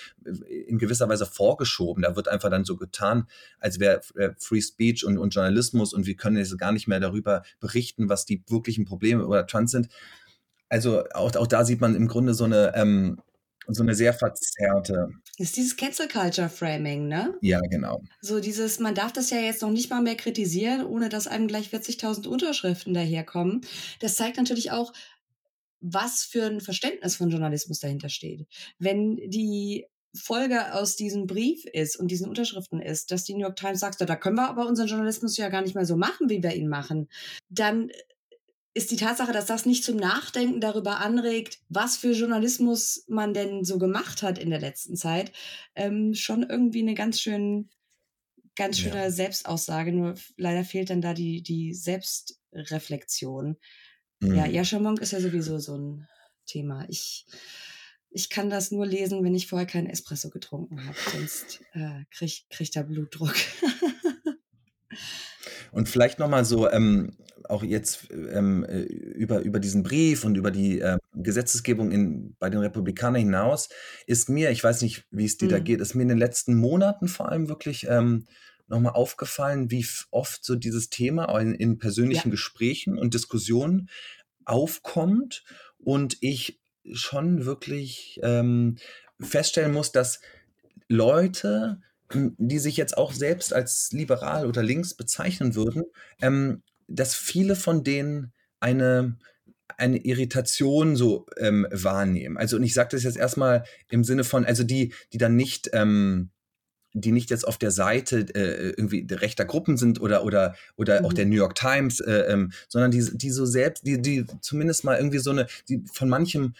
in 0.47 0.77
gewisser 0.77 1.09
Weise 1.09 1.25
vorgeschoben. 1.25 2.03
Da 2.03 2.15
wird 2.15 2.29
einfach 2.29 2.49
dann 2.49 2.63
so 2.63 2.77
getan, 2.77 3.27
als 3.59 3.81
wäre 3.81 4.01
äh, 4.15 4.29
Free 4.39 4.61
Speech 4.61 5.05
und, 5.05 5.17
und 5.17 5.35
Journalismus 5.35 5.93
und 5.93 6.05
wir 6.05 6.15
können 6.15 6.37
jetzt 6.37 6.57
gar 6.57 6.71
nicht 6.71 6.87
mehr 6.87 7.01
darüber 7.01 7.43
berichten, 7.59 8.07
was 8.07 8.25
die 8.25 8.41
wirklichen 8.47 8.85
Probleme 8.85 9.27
oder 9.27 9.45
Trans 9.45 9.71
sind. 9.71 9.89
Also 10.69 11.03
auch, 11.13 11.35
auch 11.35 11.47
da 11.47 11.65
sieht 11.65 11.81
man 11.81 11.95
im 11.95 12.07
Grunde 12.07 12.33
so 12.33 12.45
eine, 12.45 12.73
ähm, 12.75 13.21
und 13.67 13.73
so 13.73 13.83
eine 13.83 13.93
sehr 13.93 14.13
verzerrte. 14.13 15.09
Das 15.37 15.49
ist 15.49 15.57
dieses 15.57 15.75
Cancel 15.75 16.07
Culture 16.07 16.49
Framing, 16.49 17.07
ne? 17.07 17.35
Ja, 17.41 17.59
genau. 17.69 18.01
So 18.21 18.39
dieses, 18.39 18.79
man 18.79 18.95
darf 18.95 19.11
das 19.11 19.29
ja 19.29 19.39
jetzt 19.39 19.61
noch 19.61 19.69
nicht 19.69 19.89
mal 19.89 20.01
mehr 20.01 20.15
kritisieren, 20.15 20.85
ohne 20.85 21.09
dass 21.09 21.27
einem 21.27 21.47
gleich 21.47 21.69
40.000 21.69 22.27
Unterschriften 22.27 22.93
daherkommen. 22.93 23.61
Das 23.99 24.15
zeigt 24.15 24.37
natürlich 24.37 24.71
auch, 24.71 24.93
was 25.81 26.23
für 26.23 26.45
ein 26.45 26.61
Verständnis 26.61 27.17
von 27.17 27.29
Journalismus 27.29 27.79
dahinter 27.79 28.09
steht. 28.09 28.47
Wenn 28.79 29.17
die 29.17 29.85
Folge 30.15 30.73
aus 30.73 30.95
diesem 30.95 31.27
Brief 31.27 31.65
ist 31.65 31.97
und 31.99 32.09
diesen 32.09 32.27
Unterschriften 32.29 32.81
ist, 32.81 33.11
dass 33.11 33.25
die 33.25 33.33
New 33.33 33.41
York 33.41 33.57
Times 33.57 33.81
sagt, 33.81 34.01
da 34.01 34.15
können 34.15 34.37
wir 34.37 34.49
aber 34.49 34.65
unseren 34.65 34.87
Journalismus 34.87 35.37
ja 35.37 35.49
gar 35.49 35.61
nicht 35.61 35.75
mehr 35.75 35.85
so 35.85 35.97
machen, 35.97 36.29
wie 36.29 36.41
wir 36.41 36.55
ihn 36.55 36.69
machen, 36.69 37.09
dann 37.49 37.91
ist 38.77 38.91
die 38.91 38.95
Tatsache, 38.95 39.33
dass 39.33 39.47
das 39.47 39.65
nicht 39.65 39.83
zum 39.83 39.97
Nachdenken 39.97 40.61
darüber 40.61 40.99
anregt, 40.99 41.59
was 41.67 41.97
für 41.97 42.11
Journalismus 42.11 43.03
man 43.07 43.33
denn 43.33 43.65
so 43.65 43.79
gemacht 43.79 44.21
hat 44.21 44.37
in 44.37 44.51
der 44.51 44.59
letzten 44.59 44.95
Zeit, 44.95 45.31
ähm, 45.73 46.13
schon 46.13 46.43
irgendwie 46.43 46.81
eine 46.81 46.93
ganz 46.93 47.19
schön, 47.19 47.71
ganz 48.55 48.77
schöne 48.77 48.95
ja. 48.95 49.09
Selbstaussage. 49.09 49.91
Nur 49.91 50.13
leider 50.37 50.63
fehlt 50.63 50.91
dann 50.91 51.01
da 51.01 51.15
die, 51.15 51.41
die 51.41 51.73
Selbstreflexion. 51.73 53.57
Mhm. 54.19 54.35
Ja, 54.35 54.45
Yasha 54.45 54.77
Monk 54.77 55.01
ist 55.01 55.11
ja 55.11 55.21
sowieso 55.21 55.57
so 55.57 55.75
ein 55.75 56.07
Thema. 56.45 56.85
Ich, 56.87 57.25
ich 58.11 58.29
kann 58.29 58.51
das 58.51 58.69
nur 58.69 58.85
lesen, 58.85 59.23
wenn 59.23 59.33
ich 59.33 59.47
vorher 59.47 59.65
keinen 59.65 59.87
Espresso 59.87 60.29
getrunken 60.29 60.85
habe. 60.85 60.97
Sonst 61.11 61.63
äh, 61.73 62.03
kriegt 62.11 62.47
krieg 62.51 62.75
er 62.75 62.83
Blutdruck. 62.83 63.33
Und 65.71 65.89
vielleicht 65.89 66.19
nochmal 66.19 66.45
so, 66.45 66.69
ähm, 66.69 67.17
auch 67.49 67.63
jetzt 67.63 68.09
ähm, 68.11 68.63
äh, 68.63 68.81
über, 68.81 69.39
über 69.39 69.59
diesen 69.59 69.83
Brief 69.83 70.23
und 70.23 70.35
über 70.35 70.51
die 70.51 70.79
äh, 70.79 70.97
Gesetzesgebung 71.13 71.91
in, 71.91 72.35
bei 72.39 72.49
den 72.49 72.59
Republikanern 72.59 73.21
hinaus, 73.21 73.69
ist 74.05 74.29
mir, 74.29 74.51
ich 74.51 74.63
weiß 74.63 74.81
nicht, 74.81 75.05
wie 75.11 75.25
es 75.25 75.37
dir 75.37 75.47
mhm. 75.47 75.51
da 75.51 75.59
geht, 75.59 75.81
ist 75.81 75.95
mir 75.95 76.03
in 76.03 76.09
den 76.09 76.17
letzten 76.17 76.55
Monaten 76.55 77.07
vor 77.07 77.29
allem 77.29 77.49
wirklich 77.49 77.87
ähm, 77.89 78.25
nochmal 78.67 78.93
aufgefallen, 78.93 79.71
wie 79.71 79.85
oft 80.11 80.43
so 80.43 80.55
dieses 80.55 80.89
Thema 80.89 81.37
in, 81.39 81.53
in 81.53 81.77
persönlichen 81.77 82.29
ja. 82.29 82.31
Gesprächen 82.31 82.97
und 82.97 83.13
Diskussionen 83.13 83.89
aufkommt 84.45 85.43
und 85.77 86.17
ich 86.21 86.59
schon 86.91 87.45
wirklich 87.45 88.19
ähm, 88.23 88.77
feststellen 89.19 89.73
muss, 89.73 89.91
dass 89.91 90.21
Leute, 90.87 91.81
die 92.13 92.59
sich 92.59 92.77
jetzt 92.77 92.97
auch 92.97 93.11
selbst 93.11 93.53
als 93.53 93.91
liberal 93.91 94.47
oder 94.47 94.63
links 94.63 94.93
bezeichnen 94.93 95.55
würden, 95.55 95.83
ähm, 96.21 96.63
dass 96.87 97.15
viele 97.15 97.55
von 97.55 97.83
denen 97.83 98.33
eine 98.59 99.17
eine 99.75 99.97
Irritation 99.97 100.95
so 100.95 101.27
ähm, 101.37 101.67
wahrnehmen. 101.69 102.37
Also 102.37 102.57
und 102.57 102.63
ich 102.63 102.73
sage 102.73 102.89
das 102.91 103.03
jetzt 103.03 103.17
erstmal 103.17 103.63
im 103.89 104.03
Sinne 104.03 104.23
von, 104.23 104.45
also 104.45 104.63
die, 104.63 104.93
die 105.13 105.17
dann 105.17 105.35
nicht 105.35 105.69
ähm, 105.73 106.31
die 106.93 107.11
nicht 107.11 107.29
jetzt 107.29 107.47
auf 107.47 107.57
der 107.57 107.71
Seite 107.71 108.25
äh, 108.33 108.69
irgendwie 108.69 109.05
rechter 109.09 109.45
Gruppen 109.45 109.77
sind 109.77 110.01
oder 110.01 110.23
oder 110.23 110.55
oder 110.77 111.01
mhm. 111.01 111.05
auch 111.05 111.13
der 111.13 111.25
New 111.25 111.35
York 111.35 111.55
Times, 111.55 111.99
äh, 111.99 112.25
ähm, 112.29 112.51
sondern 112.67 112.91
die 112.91 113.05
die 113.17 113.29
so 113.29 113.45
selbst, 113.45 113.85
die 113.85 114.01
die 114.01 114.25
zumindest 114.41 114.83
mal 114.83 114.97
irgendwie 114.97 115.19
so 115.19 115.31
eine, 115.31 115.47
die 115.69 115.83
von 115.91 116.09
manchem 116.09 116.55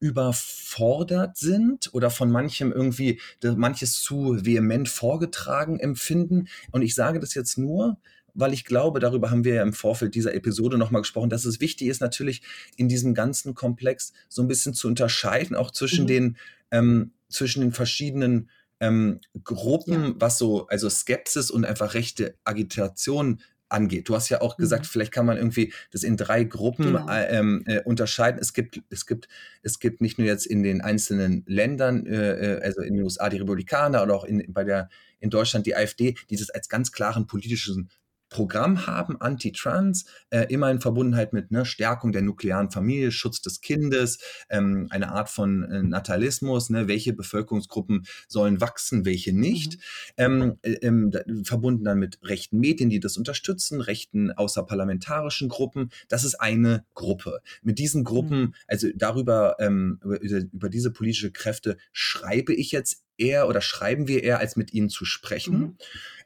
überfordert 0.00 1.36
sind 1.36 1.92
oder 1.92 2.10
von 2.10 2.30
manchem 2.30 2.72
irgendwie 2.72 3.20
manches 3.42 4.00
zu 4.00 4.44
vehement 4.44 4.88
vorgetragen 4.88 5.80
empfinden. 5.80 6.48
Und 6.70 6.82
ich 6.82 6.94
sage 6.94 7.18
das 7.18 7.34
jetzt 7.34 7.58
nur, 7.58 7.98
weil 8.38 8.52
ich 8.52 8.64
glaube, 8.64 9.00
darüber 9.00 9.30
haben 9.30 9.44
wir 9.44 9.54
ja 9.54 9.62
im 9.62 9.72
Vorfeld 9.72 10.14
dieser 10.14 10.32
Episode 10.32 10.78
nochmal 10.78 11.02
gesprochen, 11.02 11.28
dass 11.28 11.44
es 11.44 11.60
wichtig 11.60 11.88
ist, 11.88 12.00
natürlich 12.00 12.42
in 12.76 12.88
diesem 12.88 13.12
ganzen 13.12 13.54
Komplex 13.54 14.12
so 14.28 14.42
ein 14.42 14.48
bisschen 14.48 14.74
zu 14.74 14.86
unterscheiden, 14.86 15.56
auch 15.56 15.72
zwischen 15.72 16.04
mhm. 16.04 16.08
den, 16.08 16.36
ähm, 16.70 17.12
zwischen 17.28 17.62
den 17.62 17.72
verschiedenen 17.72 18.48
ähm, 18.80 19.20
Gruppen, 19.42 20.04
ja. 20.04 20.14
was 20.18 20.38
so, 20.38 20.68
also 20.68 20.88
Skepsis 20.88 21.50
und 21.50 21.64
einfach 21.64 21.94
rechte 21.94 22.36
Agitation 22.44 23.40
angeht. 23.68 24.08
Du 24.08 24.14
hast 24.14 24.28
ja 24.28 24.40
auch 24.40 24.56
gesagt, 24.56 24.84
mhm. 24.84 24.88
vielleicht 24.88 25.12
kann 25.12 25.26
man 25.26 25.36
irgendwie 25.36 25.72
das 25.90 26.04
in 26.04 26.16
drei 26.16 26.44
Gruppen 26.44 26.86
genau. 26.86 27.08
äh, 27.08 27.36
ähm, 27.36 27.64
äh, 27.66 27.82
unterscheiden. 27.82 28.40
Es 28.40 28.52
gibt, 28.52 28.80
es 28.88 29.04
gibt, 29.04 29.28
es 29.62 29.80
gibt 29.80 30.00
nicht 30.00 30.16
nur 30.16 30.26
jetzt 30.26 30.46
in 30.46 30.62
den 30.62 30.80
einzelnen 30.80 31.42
Ländern, 31.46 32.06
äh, 32.06 32.56
äh 32.56 32.62
also 32.62 32.82
in 32.82 32.94
den 32.94 33.02
USA 33.02 33.28
die 33.28 33.38
Republikaner 33.38 34.02
oder 34.02 34.14
auch 34.14 34.24
in, 34.24 34.44
bei 34.52 34.62
der 34.62 34.88
in 35.20 35.30
Deutschland 35.30 35.66
die 35.66 35.74
AfD, 35.74 36.16
die 36.30 36.36
das 36.36 36.50
als 36.50 36.68
ganz 36.68 36.92
klaren 36.92 37.26
politischen 37.26 37.90
Programm 38.28 38.86
haben, 38.86 39.20
Anti-Trans, 39.20 40.04
äh, 40.30 40.46
immer 40.48 40.70
in 40.70 40.80
Verbundenheit 40.80 41.32
mit 41.32 41.50
ne, 41.50 41.64
Stärkung 41.64 42.12
der 42.12 42.22
nuklearen 42.22 42.70
Familie, 42.70 43.10
Schutz 43.10 43.40
des 43.40 43.60
Kindes, 43.60 44.18
ähm, 44.50 44.86
eine 44.90 45.12
Art 45.12 45.30
von 45.30 45.62
äh, 45.64 45.82
Natalismus, 45.82 46.70
ne, 46.70 46.88
welche 46.88 47.12
Bevölkerungsgruppen 47.12 48.04
sollen 48.28 48.60
wachsen, 48.60 49.04
welche 49.04 49.32
nicht, 49.32 49.74
mhm. 49.74 49.78
ähm, 50.18 50.58
äh, 50.62 50.72
ähm, 50.82 51.12
verbunden 51.44 51.84
dann 51.84 51.98
mit 51.98 52.18
rechten 52.22 52.58
Medien, 52.58 52.90
die 52.90 53.00
das 53.00 53.16
unterstützen, 53.16 53.80
rechten 53.80 54.30
außerparlamentarischen 54.30 55.48
Gruppen. 55.48 55.90
Das 56.08 56.24
ist 56.24 56.34
eine 56.36 56.84
Gruppe. 56.94 57.40
Mit 57.62 57.78
diesen 57.78 58.04
Gruppen, 58.04 58.40
mhm. 58.40 58.54
also 58.66 58.88
darüber, 58.94 59.56
ähm, 59.58 60.00
über, 60.02 60.20
über 60.20 60.68
diese 60.68 60.90
politische 60.92 61.32
Kräfte 61.32 61.76
schreibe 61.92 62.54
ich 62.54 62.72
jetzt 62.72 63.02
eher 63.18 63.48
oder 63.48 63.60
schreiben 63.60 64.08
wir 64.08 64.22
eher, 64.22 64.38
als 64.38 64.56
mit 64.56 64.72
ihnen 64.72 64.88
zu 64.88 65.04
sprechen. 65.04 65.58
Mhm. 65.58 65.76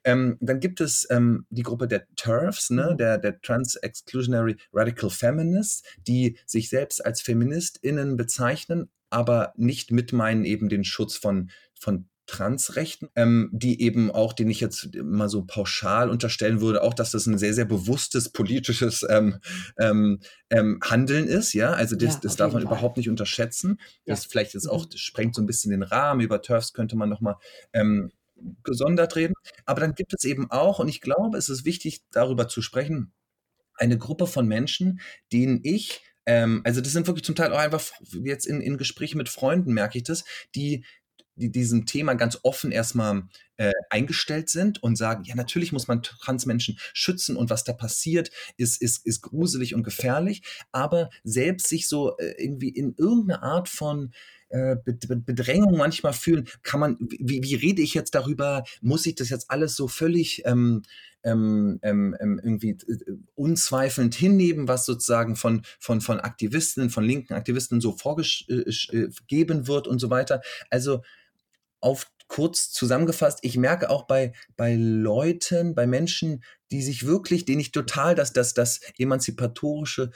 Ähm, 0.04 0.36
dann 0.40 0.60
gibt 0.60 0.80
es 0.80 1.06
ähm, 1.10 1.46
die 1.50 1.62
Gruppe 1.62 1.86
der 1.86 2.06
TERFs, 2.16 2.70
ne, 2.70 2.90
mhm. 2.92 2.96
der, 2.98 3.18
der 3.18 3.40
Trans-Exclusionary 3.40 4.56
Radical 4.72 5.10
Feminists, 5.10 5.82
die 6.06 6.38
sich 6.46 6.68
selbst 6.68 7.04
als 7.04 7.22
FeministInnen 7.22 8.16
bezeichnen, 8.16 8.90
aber 9.10 9.52
nicht 9.56 9.90
mit 9.90 10.12
meinen 10.12 10.44
eben 10.44 10.68
den 10.68 10.84
Schutz 10.84 11.16
von, 11.16 11.50
von 11.78 12.08
Transrechten, 12.32 13.10
ähm, 13.14 13.50
die 13.52 13.82
eben 13.82 14.10
auch, 14.10 14.32
den 14.32 14.48
ich 14.48 14.58
jetzt 14.58 14.88
mal 14.96 15.28
so 15.28 15.44
pauschal 15.44 16.08
unterstellen 16.08 16.62
würde, 16.62 16.82
auch, 16.82 16.94
dass 16.94 17.10
das 17.10 17.26
ein 17.26 17.36
sehr, 17.36 17.52
sehr 17.52 17.66
bewusstes 17.66 18.30
politisches 18.30 19.04
ähm, 19.08 19.38
ähm, 19.78 20.20
ähm 20.48 20.80
Handeln 20.82 21.26
ist, 21.28 21.52
ja, 21.52 21.72
also 21.74 21.94
das, 21.94 22.14
ja, 22.14 22.20
das 22.22 22.36
darf 22.36 22.54
man 22.54 22.62
Fall. 22.62 22.72
überhaupt 22.72 22.96
nicht 22.96 23.10
unterschätzen. 23.10 23.78
Ja. 24.06 24.14
Das 24.14 24.24
vielleicht 24.24 24.54
jetzt 24.54 24.66
auch, 24.66 24.86
das 24.86 25.00
sprengt 25.00 25.34
so 25.34 25.42
ein 25.42 25.46
bisschen 25.46 25.72
den 25.72 25.82
Rahmen, 25.82 26.22
über 26.22 26.40
TERFs 26.40 26.72
könnte 26.72 26.96
man 26.96 27.10
nochmal 27.10 27.36
ähm, 27.74 28.10
gesondert 28.64 29.14
reden. 29.14 29.34
Aber 29.66 29.82
dann 29.82 29.94
gibt 29.94 30.14
es 30.14 30.24
eben 30.24 30.50
auch, 30.50 30.78
und 30.78 30.88
ich 30.88 31.02
glaube, 31.02 31.36
es 31.36 31.50
ist 31.50 31.66
wichtig, 31.66 32.00
darüber 32.12 32.48
zu 32.48 32.62
sprechen, 32.62 33.12
eine 33.74 33.98
Gruppe 33.98 34.26
von 34.26 34.48
Menschen, 34.48 35.00
denen 35.32 35.60
ich 35.62 36.00
ähm, 36.24 36.60
also 36.64 36.80
das 36.80 36.92
sind 36.92 37.06
wirklich 37.06 37.24
zum 37.24 37.34
Teil 37.34 37.52
auch 37.52 37.58
einfach 37.58 37.90
jetzt 38.24 38.46
in, 38.46 38.60
in 38.60 38.78
Gesprächen 38.78 39.18
mit 39.18 39.28
Freunden 39.28 39.72
merke 39.72 39.98
ich 39.98 40.04
das, 40.04 40.24
die 40.54 40.84
die 41.42 41.50
diesem 41.50 41.86
Thema 41.86 42.14
ganz 42.14 42.38
offen 42.42 42.70
erstmal 42.70 43.24
äh, 43.56 43.72
eingestellt 43.90 44.48
sind 44.48 44.82
und 44.82 44.96
sagen, 44.96 45.24
ja, 45.24 45.34
natürlich 45.34 45.72
muss 45.72 45.88
man 45.88 46.02
Transmenschen 46.02 46.78
schützen 46.94 47.36
und 47.36 47.50
was 47.50 47.64
da 47.64 47.72
passiert, 47.72 48.30
ist, 48.56 48.80
ist, 48.80 49.04
ist 49.04 49.22
gruselig 49.22 49.74
und 49.74 49.82
gefährlich, 49.82 50.42
aber 50.70 51.10
selbst 51.24 51.68
sich 51.68 51.88
so 51.88 52.16
äh, 52.18 52.34
irgendwie 52.38 52.70
in 52.70 52.94
irgendeine 52.96 53.42
Art 53.42 53.68
von 53.68 54.12
äh, 54.48 54.76
Bedrängung 54.84 55.76
manchmal 55.76 56.12
fühlen, 56.12 56.48
kann 56.62 56.80
man, 56.80 56.96
wie, 57.00 57.42
wie 57.42 57.54
rede 57.54 57.82
ich 57.82 57.94
jetzt 57.94 58.14
darüber, 58.14 58.64
muss 58.80 59.06
ich 59.06 59.14
das 59.14 59.30
jetzt 59.30 59.50
alles 59.50 59.76
so 59.76 59.88
völlig 59.88 60.42
ähm, 60.44 60.82
ähm, 61.24 61.78
ähm, 61.82 62.16
ähm 62.20 62.40
irgendwie 62.42 62.70
äh, 62.70 63.12
unzweifelnd 63.34 64.14
hinnehmen, 64.14 64.68
was 64.68 64.84
sozusagen 64.84 65.36
von, 65.36 65.62
von, 65.78 66.00
von 66.00 66.20
Aktivisten, 66.20 66.90
von 66.90 67.04
linken 67.04 67.34
Aktivisten 67.34 67.80
so 67.80 67.92
vorgegeben 67.92 69.60
äh, 69.60 69.66
wird 69.66 69.88
und 69.88 69.98
so 69.98 70.10
weiter. 70.10 70.42
Also 70.68 71.02
auf 71.82 72.06
kurz 72.28 72.70
zusammengefasst, 72.70 73.40
ich 73.42 73.58
merke 73.58 73.90
auch 73.90 74.06
bei, 74.06 74.32
bei 74.56 74.74
Leuten, 74.74 75.74
bei 75.74 75.86
Menschen, 75.86 76.42
die 76.70 76.82
sich 76.82 77.06
wirklich, 77.06 77.44
denen 77.44 77.60
ich 77.60 77.72
total 77.72 78.14
das, 78.14 78.32
das, 78.32 78.54
das 78.54 78.80
emanzipatorische 78.96 80.12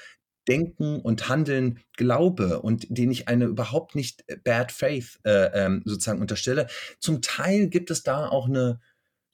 Denken 0.49 1.01
und 1.01 1.29
Handeln 1.29 1.81
glaube 1.97 2.63
und 2.63 2.87
denen 2.89 3.13
ich 3.13 3.29
eine 3.29 3.47
überhaupt 3.47 3.95
nicht 3.95 4.25
äh, 4.29 4.37
Bad 4.37 4.73
Faith 4.73 5.19
äh, 5.25 5.51
ähm, 5.53 5.83
sozusagen 5.85 6.21
unterstelle. 6.21 6.69
Zum 7.01 7.21
Teil 7.21 7.69
gibt 7.69 7.91
es 7.91 8.03
da 8.03 8.29
auch 8.29 8.47
eine 8.47 8.81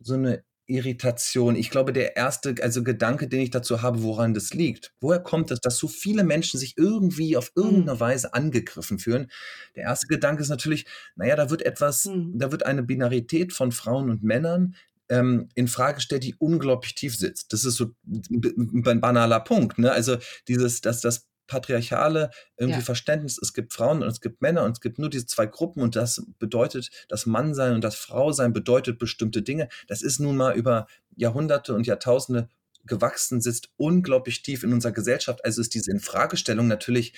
so 0.00 0.14
eine 0.14 0.42
Irritation. 0.66 1.56
Ich 1.56 1.70
glaube, 1.70 1.92
der 1.92 2.16
erste, 2.16 2.54
also 2.62 2.82
Gedanke, 2.82 3.28
den 3.28 3.40
ich 3.40 3.50
dazu 3.50 3.82
habe, 3.82 4.02
woran 4.02 4.34
das 4.34 4.54
liegt. 4.54 4.92
Woher 5.00 5.20
kommt 5.20 5.50
es, 5.50 5.60
dass 5.60 5.76
so 5.76 5.88
viele 5.88 6.24
Menschen 6.24 6.58
sich 6.58 6.74
irgendwie 6.76 7.36
auf 7.36 7.52
hm. 7.54 7.64
irgendeine 7.64 8.00
Weise 8.00 8.34
angegriffen 8.34 8.98
fühlen? 8.98 9.30
Der 9.76 9.84
erste 9.84 10.06
Gedanke 10.06 10.42
ist 10.42 10.48
natürlich, 10.48 10.86
naja, 11.16 11.36
da 11.36 11.50
wird 11.50 11.62
etwas, 11.62 12.04
mhm. 12.04 12.38
da 12.38 12.52
wird 12.52 12.64
eine 12.64 12.82
Binarität 12.82 13.52
von 13.52 13.72
Frauen 13.72 14.10
und 14.10 14.22
Männern 14.22 14.74
ähm, 15.08 15.48
in 15.54 15.68
Frage 15.68 16.00
stellt, 16.00 16.24
die 16.24 16.34
unglaublich 16.38 16.94
tief 16.94 17.16
sitzt. 17.16 17.52
Das 17.52 17.64
ist 17.64 17.76
so 17.76 17.90
ein 18.06 19.00
banaler 19.00 19.40
Punkt. 19.40 19.78
Ne? 19.78 19.92
Also 19.92 20.16
dieses, 20.48 20.80
dass 20.80 21.00
das 21.00 21.26
patriarchale 21.46 22.30
irgendwie 22.56 22.80
ja. 22.80 22.84
Verständnis, 22.84 23.38
es 23.38 23.52
gibt 23.52 23.72
Frauen 23.72 24.02
und 24.02 24.08
es 24.08 24.20
gibt 24.20 24.42
Männer 24.42 24.64
und 24.64 24.72
es 24.72 24.80
gibt 24.80 24.98
nur 24.98 25.10
diese 25.10 25.26
zwei 25.26 25.46
Gruppen 25.46 25.82
und 25.82 25.96
das 25.96 26.24
bedeutet, 26.38 26.90
das 27.08 27.26
Mannsein 27.26 27.74
und 27.74 27.82
das 27.82 27.96
Frausein 27.96 28.52
bedeutet 28.52 28.98
bestimmte 28.98 29.42
Dinge. 29.42 29.68
Das 29.88 30.02
ist 30.02 30.18
nun 30.18 30.36
mal 30.36 30.56
über 30.56 30.86
Jahrhunderte 31.16 31.74
und 31.74 31.86
Jahrtausende 31.86 32.48
gewachsen, 32.84 33.40
sitzt 33.40 33.70
unglaublich 33.76 34.42
tief 34.42 34.62
in 34.64 34.72
unserer 34.72 34.92
Gesellschaft. 34.92 35.44
Also 35.44 35.60
ist 35.60 35.74
diese 35.74 35.90
Infragestellung 35.90 36.68
natürlich 36.68 37.14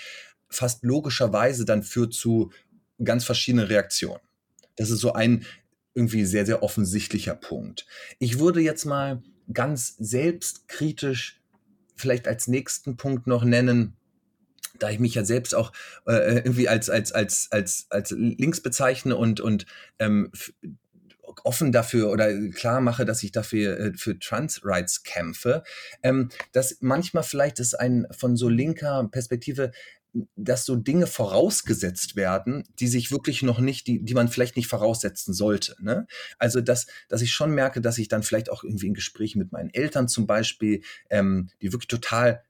fast 0.49 0.85
logischerweise 0.85 1.65
dann 1.65 1.83
führt 1.83 2.15
zu 2.15 2.53
ganz 3.03 3.25
verschiedenen 3.25 3.67
Reaktionen. 3.67 4.21
Das 4.77 4.91
ist 4.91 5.01
so 5.01 5.13
ein 5.13 5.45
irgendwie 5.95 6.25
sehr, 6.25 6.45
sehr 6.45 6.63
offensichtlicher 6.63 7.35
Punkt. 7.35 7.87
Ich 8.19 8.39
würde 8.39 8.61
jetzt 8.61 8.85
mal 8.85 9.23
ganz 9.53 9.97
selbstkritisch 9.99 11.41
vielleicht 11.97 12.27
als 12.27 12.49
nächsten 12.49 12.97
Punkt 12.97 13.27
noch 13.27 13.45
nennen, 13.45 13.97
da 14.79 14.91
ich 14.91 14.99
mich 14.99 15.15
ja 15.15 15.25
selbst 15.25 15.55
auch 15.55 15.73
äh, 16.07 16.37
irgendwie 16.37 16.69
als, 16.69 16.91
als, 16.91 17.13
als, 17.13 17.49
als, 17.51 17.87
als 17.91 18.11
links 18.11 18.61
bezeichne 18.61 19.17
und, 19.17 19.41
und 19.41 19.67
ähm, 19.99 20.31
offen 21.43 21.73
dafür 21.73 22.11
oder 22.11 22.33
klar 22.51 22.81
mache, 22.81 23.05
dass 23.05 23.23
ich 23.23 23.33
dafür 23.33 23.79
äh, 23.79 23.93
für 23.95 24.19
Trans 24.19 24.63
Rights 24.65 25.03
kämpfe, 25.03 25.63
ähm, 26.03 26.31
dass 26.53 26.79
manchmal 26.81 27.23
vielleicht 27.23 27.59
ist 27.61 27.75
ein 27.75 28.07
von 28.11 28.37
so 28.37 28.49
linker 28.49 29.09
Perspektive 29.11 29.73
dass 30.37 30.65
so 30.65 30.77
Dinge 30.77 31.07
vorausgesetzt 31.09 32.15
werden, 32.15 32.63
die 32.79 32.87
sich 32.87 33.11
wirklich 33.11 33.43
noch 33.43 33.59
nicht, 33.59 33.87
die, 33.87 34.01
die 34.01 34.15
man 34.15 34.29
vielleicht 34.29 34.57
nicht 34.57 34.69
voraussetzen 34.69 35.35
sollte. 35.35 35.75
Ne? 35.81 36.07
Also, 36.39 36.61
dass, 36.61 36.87
dass 37.09 37.21
ich 37.21 37.33
schon 37.33 37.51
merke, 37.53 37.81
dass 37.81 37.99
ich 37.99 38.07
dann 38.07 38.23
vielleicht 38.23 38.49
auch 38.49 38.63
irgendwie 38.63 38.87
in 38.87 38.95
Gesprächen 38.95 39.41
mit 39.41 39.51
meinen 39.51 39.71
Eltern 39.71 40.07
zum 40.07 40.29
Beispiel, 40.29 40.83
ähm, 41.11 41.49
die 41.61 41.73
wirklich 41.73 41.89
total 41.89 42.45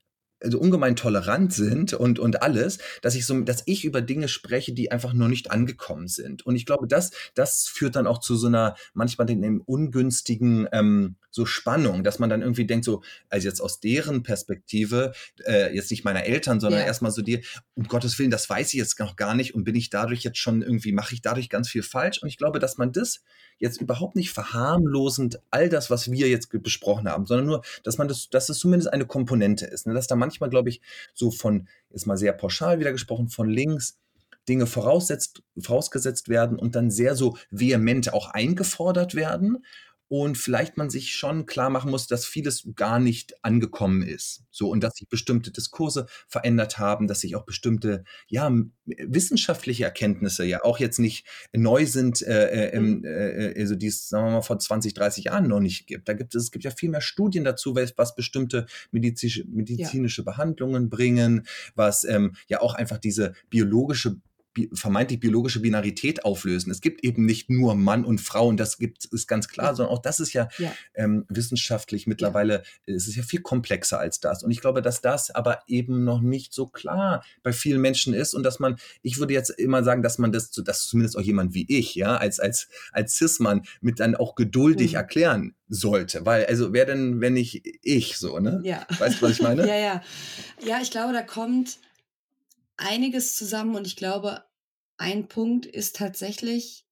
also 0.44 0.58
ungemein 0.58 0.94
tolerant 0.94 1.52
sind 1.52 1.94
und, 1.94 2.18
und 2.18 2.42
alles, 2.42 2.78
dass 3.02 3.14
ich 3.14 3.26
so, 3.26 3.40
dass 3.40 3.62
ich 3.66 3.84
über 3.84 4.02
Dinge 4.02 4.28
spreche, 4.28 4.72
die 4.72 4.92
einfach 4.92 5.12
nur 5.12 5.28
nicht 5.28 5.50
angekommen 5.50 6.06
sind. 6.06 6.44
Und 6.46 6.54
ich 6.54 6.66
glaube, 6.66 6.86
das, 6.86 7.10
das 7.34 7.66
führt 7.66 7.96
dann 7.96 8.06
auch 8.06 8.18
zu 8.20 8.36
so 8.36 8.46
einer, 8.46 8.76
manchmal 8.92 9.26
den 9.26 9.60
ungünstigen, 9.60 10.68
ähm, 10.72 11.16
so 11.30 11.46
Spannung, 11.46 12.04
dass 12.04 12.20
man 12.20 12.30
dann 12.30 12.42
irgendwie 12.42 12.66
denkt, 12.66 12.84
so, 12.84 13.02
also 13.28 13.48
jetzt 13.48 13.60
aus 13.60 13.80
deren 13.80 14.22
Perspektive, 14.22 15.12
äh, 15.44 15.74
jetzt 15.74 15.90
nicht 15.90 16.04
meiner 16.04 16.24
Eltern, 16.24 16.60
sondern 16.60 16.80
ja. 16.80 16.86
erstmal 16.86 17.10
so 17.10 17.22
dir, 17.22 17.40
um 17.74 17.88
Gottes 17.88 18.18
Willen, 18.18 18.30
das 18.30 18.48
weiß 18.48 18.68
ich 18.68 18.78
jetzt 18.78 19.00
noch 19.00 19.16
gar 19.16 19.34
nicht 19.34 19.54
und 19.54 19.64
bin 19.64 19.74
ich 19.74 19.90
dadurch 19.90 20.22
jetzt 20.22 20.38
schon 20.38 20.62
irgendwie, 20.62 20.92
mache 20.92 21.14
ich 21.14 21.22
dadurch 21.22 21.48
ganz 21.48 21.68
viel 21.68 21.82
falsch. 21.82 22.22
Und 22.22 22.28
ich 22.28 22.38
glaube, 22.38 22.60
dass 22.60 22.76
man 22.76 22.92
das 22.92 23.22
jetzt 23.58 23.80
überhaupt 23.80 24.16
nicht 24.16 24.32
verharmlosend 24.32 25.40
all 25.50 25.68
das, 25.68 25.90
was 25.90 26.10
wir 26.10 26.28
jetzt 26.28 26.50
besprochen 26.62 27.08
haben, 27.08 27.26
sondern 27.26 27.46
nur, 27.46 27.62
dass 27.82 27.98
man 27.98 28.08
das, 28.08 28.28
dass 28.30 28.48
es 28.48 28.58
zumindest 28.58 28.92
eine 28.92 29.06
Komponente 29.06 29.66
ist. 29.66 29.86
Ne? 29.86 29.94
Dass 29.94 30.06
da 30.06 30.16
manchmal, 30.16 30.50
glaube 30.50 30.68
ich, 30.68 30.80
so 31.14 31.30
von, 31.30 31.68
ist 31.90 32.06
mal 32.06 32.16
sehr 32.16 32.32
pauschal 32.32 32.78
wieder 32.78 32.92
gesprochen, 32.92 33.28
von 33.28 33.48
links 33.48 33.98
Dinge 34.48 34.66
vorausgesetzt 34.66 36.28
werden 36.28 36.58
und 36.58 36.74
dann 36.74 36.90
sehr 36.90 37.14
so 37.14 37.36
vehement 37.50 38.12
auch 38.12 38.28
eingefordert 38.28 39.14
werden 39.14 39.64
und 40.22 40.38
vielleicht 40.38 40.76
man 40.76 40.90
sich 40.90 41.12
schon 41.12 41.44
klar 41.44 41.70
machen 41.70 41.90
muss, 41.90 42.06
dass 42.06 42.24
vieles 42.24 42.68
gar 42.76 43.00
nicht 43.00 43.34
angekommen 43.44 44.04
ist. 44.04 44.44
So 44.52 44.68
und 44.70 44.84
dass 44.84 44.94
sich 44.94 45.08
bestimmte 45.08 45.50
Diskurse 45.50 46.06
verändert 46.28 46.78
haben, 46.78 47.08
dass 47.08 47.18
sich 47.18 47.34
auch 47.34 47.44
bestimmte 47.44 48.04
ja 48.28 48.48
wissenschaftliche 48.86 49.82
Erkenntnisse 49.82 50.44
ja 50.44 50.62
auch 50.62 50.78
jetzt 50.78 51.00
nicht 51.00 51.26
neu 51.52 51.84
sind, 51.86 52.22
äh, 52.22 52.68
äh, 52.68 52.78
mhm. 52.78 53.04
äh, 53.04 53.54
also 53.58 53.74
die 53.74 53.88
es 53.88 54.08
sagen 54.08 54.26
wir 54.26 54.30
mal 54.34 54.42
vor 54.42 54.60
20, 54.60 54.94
30 54.94 55.24
Jahren 55.24 55.48
noch 55.48 55.58
nicht 55.58 55.88
gibt. 55.88 56.08
Da 56.08 56.12
gibt 56.12 56.36
es, 56.36 56.44
es 56.44 56.50
gibt 56.52 56.64
ja 56.64 56.70
viel 56.70 56.90
mehr 56.90 57.00
Studien 57.00 57.42
dazu, 57.42 57.74
was 57.74 58.14
bestimmte 58.14 58.66
medizinische, 58.92 59.44
medizinische 59.48 60.22
ja. 60.22 60.30
Behandlungen 60.30 60.90
bringen, 60.90 61.44
was 61.74 62.04
ähm, 62.04 62.36
ja 62.46 62.60
auch 62.60 62.74
einfach 62.74 62.98
diese 62.98 63.34
biologische 63.50 64.20
vermeintlich 64.72 65.20
biologische 65.20 65.60
Binarität 65.60 66.24
auflösen. 66.24 66.70
Es 66.70 66.80
gibt 66.80 67.04
eben 67.04 67.24
nicht 67.24 67.50
nur 67.50 67.74
Mann 67.74 68.04
und 68.04 68.20
Frau 68.20 68.48
und 68.48 68.58
das 68.58 68.78
gibt 68.78 69.04
ist 69.06 69.26
ganz 69.26 69.48
klar, 69.48 69.68
ja. 69.68 69.74
sondern 69.74 69.94
auch 69.94 70.02
das 70.02 70.20
ist 70.20 70.32
ja, 70.32 70.48
ja. 70.58 70.72
Ähm, 70.94 71.24
wissenschaftlich 71.28 72.06
mittlerweile, 72.06 72.62
ja. 72.86 72.94
es 72.94 73.08
ist 73.08 73.16
ja 73.16 73.22
viel 73.22 73.40
komplexer 73.40 73.98
als 73.98 74.20
das. 74.20 74.42
Und 74.42 74.50
ich 74.50 74.60
glaube, 74.60 74.82
dass 74.82 75.00
das 75.00 75.30
aber 75.30 75.60
eben 75.66 76.04
noch 76.04 76.20
nicht 76.20 76.52
so 76.52 76.66
klar 76.66 77.24
bei 77.42 77.52
vielen 77.52 77.80
Menschen 77.80 78.14
ist 78.14 78.34
und 78.34 78.42
dass 78.42 78.58
man, 78.58 78.76
ich 79.02 79.18
würde 79.18 79.34
jetzt 79.34 79.50
immer 79.50 79.82
sagen, 79.84 80.02
dass 80.02 80.18
man 80.18 80.32
das, 80.32 80.50
dass 80.50 80.86
zumindest 80.86 81.16
auch 81.16 81.22
jemand 81.22 81.54
wie 81.54 81.66
ich, 81.68 81.94
ja, 81.94 82.16
als, 82.16 82.40
als, 82.40 82.68
als 82.92 83.14
Cis-Mann 83.14 83.62
mit 83.80 84.00
dann 84.00 84.14
auch 84.14 84.34
geduldig 84.34 84.92
mhm. 84.92 84.96
erklären 84.96 85.54
sollte. 85.68 86.24
Weil, 86.26 86.46
also 86.46 86.72
wer 86.72 86.84
denn, 86.86 87.20
wenn 87.20 87.34
nicht 87.34 87.62
ich 87.82 88.18
so, 88.18 88.38
ne? 88.38 88.60
Ja. 88.64 88.86
Weißt 88.98 89.20
du, 89.20 89.26
was 89.26 89.32
ich 89.32 89.42
meine? 89.42 89.66
ja, 89.68 89.76
ja. 89.76 90.02
Ja, 90.64 90.78
ich 90.80 90.90
glaube, 90.90 91.12
da 91.12 91.22
kommt 91.22 91.78
einiges 92.76 93.36
zusammen 93.36 93.74
und 93.74 93.86
ich 93.86 93.96
glaube, 93.96 94.44
ein 94.96 95.28
Punkt 95.28 95.66
ist 95.66 95.96
tatsächlich 95.96 96.86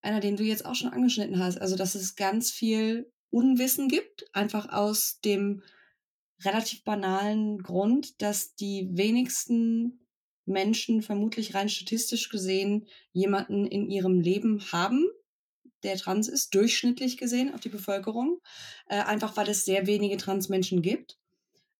einer, 0.00 0.20
den 0.20 0.36
du 0.36 0.44
jetzt 0.44 0.64
auch 0.64 0.74
schon 0.74 0.90
angeschnitten 0.90 1.38
hast. 1.38 1.60
Also, 1.60 1.76
dass 1.76 1.94
es 1.94 2.16
ganz 2.16 2.50
viel 2.50 3.12
Unwissen 3.30 3.88
gibt, 3.88 4.24
einfach 4.34 4.70
aus 4.70 5.20
dem 5.20 5.62
relativ 6.44 6.84
banalen 6.84 7.62
Grund, 7.62 8.22
dass 8.22 8.54
die 8.54 8.88
wenigsten 8.92 10.06
Menschen 10.46 11.02
vermutlich 11.02 11.54
rein 11.54 11.68
statistisch 11.68 12.30
gesehen 12.30 12.86
jemanden 13.12 13.66
in 13.66 13.90
ihrem 13.90 14.20
Leben 14.20 14.72
haben, 14.72 15.04
der 15.82 15.96
trans 15.96 16.28
ist, 16.28 16.54
durchschnittlich 16.54 17.16
gesehen 17.18 17.52
auf 17.52 17.60
die 17.60 17.68
Bevölkerung, 17.68 18.40
äh, 18.86 19.00
einfach 19.00 19.36
weil 19.36 19.48
es 19.48 19.64
sehr 19.64 19.86
wenige 19.86 20.16
Transmenschen 20.16 20.80
gibt. 20.80 21.18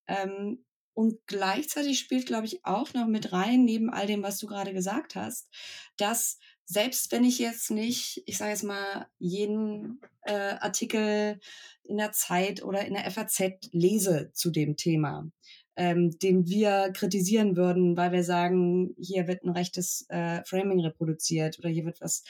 Ähm, 0.07 0.63
und 0.93 1.15
gleichzeitig 1.27 1.99
spielt, 1.99 2.25
glaube 2.25 2.45
ich, 2.45 2.65
auch 2.65 2.93
noch 2.93 3.07
mit 3.07 3.31
rein, 3.31 3.63
neben 3.63 3.89
all 3.89 4.07
dem, 4.07 4.23
was 4.23 4.37
du 4.37 4.47
gerade 4.47 4.73
gesagt 4.73 5.15
hast, 5.15 5.49
dass 5.97 6.39
selbst 6.65 7.11
wenn 7.11 7.23
ich 7.23 7.39
jetzt 7.39 7.71
nicht, 7.71 8.21
ich 8.27 8.37
sage 8.37 8.51
jetzt 8.51 8.63
mal, 8.63 9.07
jeden 9.17 9.99
äh, 10.21 10.55
Artikel 10.59 11.39
in 11.83 11.97
der 11.97 12.11
Zeit 12.11 12.63
oder 12.63 12.85
in 12.85 12.93
der 12.93 13.09
FAZ 13.09 13.69
lese 13.71 14.29
zu 14.33 14.51
dem 14.51 14.77
Thema, 14.77 15.31
ähm, 15.75 16.11
den 16.19 16.45
wir 16.47 16.91
kritisieren 16.93 17.55
würden, 17.55 17.97
weil 17.97 18.11
wir 18.11 18.23
sagen, 18.23 18.93
hier 18.99 19.27
wird 19.27 19.43
ein 19.43 19.49
rechtes 19.49 20.05
äh, 20.09 20.43
Framing 20.45 20.81
reproduziert 20.81 21.57
oder 21.57 21.69
hier 21.69 21.85
wird 21.85 22.01
was 22.01 22.23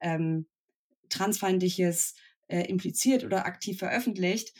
ähm, 0.00 0.46
transfeindliches 1.08 2.16
äh, 2.48 2.68
impliziert 2.68 3.24
oder 3.24 3.46
aktiv 3.46 3.78
veröffentlicht, 3.78 4.52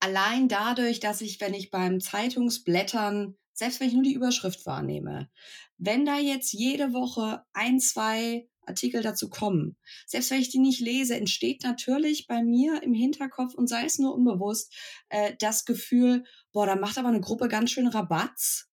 allein 0.00 0.48
dadurch, 0.48 1.00
dass 1.00 1.20
ich, 1.20 1.40
wenn 1.40 1.54
ich 1.54 1.70
beim 1.70 2.00
Zeitungsblättern, 2.00 3.36
selbst 3.52 3.80
wenn 3.80 3.88
ich 3.88 3.94
nur 3.94 4.02
die 4.02 4.14
Überschrift 4.14 4.66
wahrnehme, 4.66 5.30
wenn 5.78 6.04
da 6.04 6.18
jetzt 6.18 6.52
jede 6.52 6.92
Woche 6.92 7.42
ein, 7.52 7.78
zwei 7.78 8.48
Artikel 8.66 9.02
dazu 9.02 9.28
kommen, 9.28 9.76
selbst 10.06 10.30
wenn 10.30 10.40
ich 10.40 10.50
die 10.50 10.58
nicht 10.58 10.80
lese, 10.80 11.16
entsteht 11.16 11.62
natürlich 11.62 12.26
bei 12.26 12.42
mir 12.42 12.82
im 12.82 12.94
Hinterkopf 12.94 13.54
und 13.54 13.68
sei 13.68 13.84
es 13.84 13.98
nur 13.98 14.14
unbewusst 14.14 14.74
äh, 15.08 15.34
das 15.38 15.64
Gefühl, 15.64 16.24
boah, 16.52 16.66
da 16.66 16.76
macht 16.76 16.98
aber 16.98 17.08
eine 17.08 17.20
Gruppe 17.20 17.48
ganz 17.48 17.70
schön 17.70 17.86
Rabatz. 17.86 18.66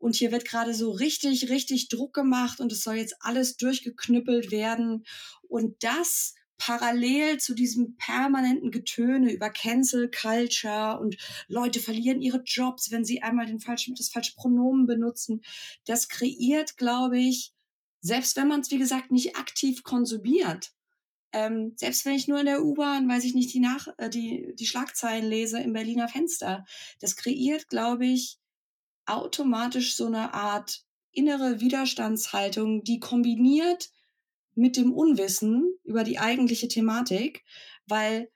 Und 0.00 0.14
hier 0.14 0.30
wird 0.30 0.44
gerade 0.44 0.74
so 0.74 0.92
richtig, 0.92 1.50
richtig 1.50 1.88
Druck 1.88 2.14
gemacht 2.14 2.60
und 2.60 2.70
es 2.70 2.82
soll 2.82 2.94
jetzt 2.94 3.16
alles 3.18 3.56
durchgeknüppelt 3.56 4.52
werden. 4.52 5.04
Und 5.48 5.82
das 5.82 6.34
parallel 6.58 7.38
zu 7.38 7.54
diesem 7.54 7.96
permanenten 7.96 8.70
Getöne 8.70 9.32
über 9.32 9.48
Cancel 9.48 10.10
Culture 10.10 10.98
und 11.00 11.16
Leute 11.46 11.80
verlieren 11.80 12.20
ihre 12.20 12.42
Jobs, 12.44 12.90
wenn 12.90 13.04
sie 13.04 13.22
einmal 13.22 13.46
den 13.46 13.60
falschen, 13.60 13.94
das 13.94 14.08
falsche 14.08 14.34
Pronomen 14.34 14.86
benutzen. 14.86 15.42
Das 15.86 16.08
kreiert, 16.08 16.76
glaube 16.76 17.18
ich, 17.18 17.52
selbst 18.00 18.36
wenn 18.36 18.48
man 18.48 18.60
es, 18.60 18.70
wie 18.70 18.78
gesagt, 18.78 19.10
nicht 19.10 19.36
aktiv 19.36 19.82
konsumiert, 19.82 20.72
ähm, 21.32 21.74
selbst 21.76 22.04
wenn 22.04 22.14
ich 22.14 22.26
nur 22.26 22.40
in 22.40 22.46
der 22.46 22.64
U-Bahn, 22.64 23.08
weiß 23.08 23.24
ich 23.24 23.34
nicht, 23.34 23.52
die, 23.52 23.60
Nach 23.60 23.88
äh, 23.98 24.08
die, 24.08 24.54
die 24.54 24.66
Schlagzeilen 24.66 25.28
lese 25.28 25.60
im 25.60 25.72
Berliner 25.72 26.08
Fenster, 26.08 26.64
das 27.00 27.16
kreiert, 27.16 27.68
glaube 27.68 28.06
ich, 28.06 28.38
automatisch 29.06 29.94
so 29.94 30.06
eine 30.06 30.34
Art 30.34 30.84
innere 31.12 31.60
Widerstandshaltung, 31.60 32.82
die 32.84 33.00
kombiniert 33.00 33.90
mit 34.58 34.76
dem 34.76 34.92
Unwissen 34.92 35.72
über 35.84 36.02
die 36.04 36.18
eigentliche 36.18 36.68
Thematik, 36.68 37.44
weil 37.86 38.28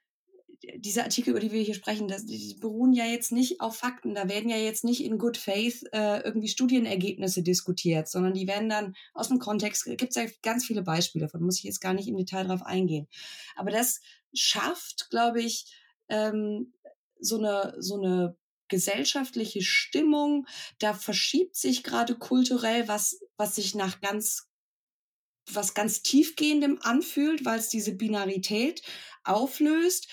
diese 0.77 1.03
Artikel, 1.03 1.31
über 1.31 1.41
die 1.41 1.51
wir 1.51 1.61
hier 1.61 1.73
sprechen, 1.73 2.07
das, 2.07 2.25
die 2.25 2.55
beruhen 2.61 2.93
ja 2.93 3.05
jetzt 3.05 3.33
nicht 3.33 3.59
auf 3.59 3.75
Fakten. 3.75 4.15
Da 4.15 4.29
werden 4.29 4.49
ja 4.49 4.55
jetzt 4.55 4.85
nicht 4.85 5.03
in 5.03 5.17
Good 5.17 5.35
Faith 5.35 5.83
äh, 5.91 6.21
irgendwie 6.21 6.47
Studienergebnisse 6.47 7.43
diskutiert, 7.43 8.07
sondern 8.07 8.33
die 8.33 8.47
werden 8.47 8.69
dann 8.69 8.95
aus 9.13 9.27
dem 9.27 9.39
Kontext, 9.39 9.83
gibt 9.83 10.11
es 10.11 10.15
ja 10.15 10.23
ganz 10.41 10.65
viele 10.65 10.81
Beispiele, 10.81 11.25
davon 11.25 11.43
muss 11.43 11.57
ich 11.57 11.65
jetzt 11.65 11.81
gar 11.81 11.93
nicht 11.93 12.07
im 12.07 12.15
Detail 12.15 12.45
drauf 12.45 12.63
eingehen. 12.63 13.09
Aber 13.57 13.71
das 13.71 13.99
schafft, 14.33 15.09
glaube 15.09 15.41
ich, 15.41 15.65
ähm, 16.07 16.73
so 17.19 17.37
eine, 17.37 17.75
so 17.79 18.01
eine 18.01 18.37
gesellschaftliche 18.69 19.61
Stimmung. 19.61 20.47
Da 20.79 20.93
verschiebt 20.93 21.57
sich 21.57 21.83
gerade 21.83 22.15
kulturell 22.15 22.87
was, 22.87 23.19
was 23.35 23.55
sich 23.55 23.75
nach 23.75 23.99
ganz 23.99 24.47
was 25.51 25.73
ganz 25.73 26.01
tiefgehendem 26.01 26.79
anfühlt, 26.81 27.45
weil 27.45 27.59
es 27.59 27.69
diese 27.69 27.93
Binarität 27.93 28.81
auflöst. 29.23 30.07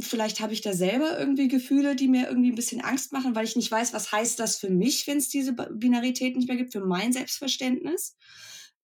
Vielleicht 0.00 0.40
habe 0.40 0.52
ich 0.52 0.62
da 0.62 0.72
selber 0.72 1.18
irgendwie 1.18 1.48
Gefühle, 1.48 1.94
die 1.96 2.08
mir 2.08 2.28
irgendwie 2.28 2.50
ein 2.50 2.56
bisschen 2.56 2.80
Angst 2.80 3.12
machen, 3.12 3.34
weil 3.34 3.44
ich 3.44 3.56
nicht 3.56 3.70
weiß, 3.70 3.92
was 3.92 4.12
heißt 4.12 4.38
das 4.38 4.56
für 4.56 4.70
mich, 4.70 5.06
wenn 5.06 5.18
es 5.18 5.28
diese 5.28 5.52
Binarität 5.52 6.36
nicht 6.36 6.48
mehr 6.48 6.56
gibt, 6.56 6.72
für 6.72 6.84
mein 6.84 7.12
Selbstverständnis. 7.12 8.16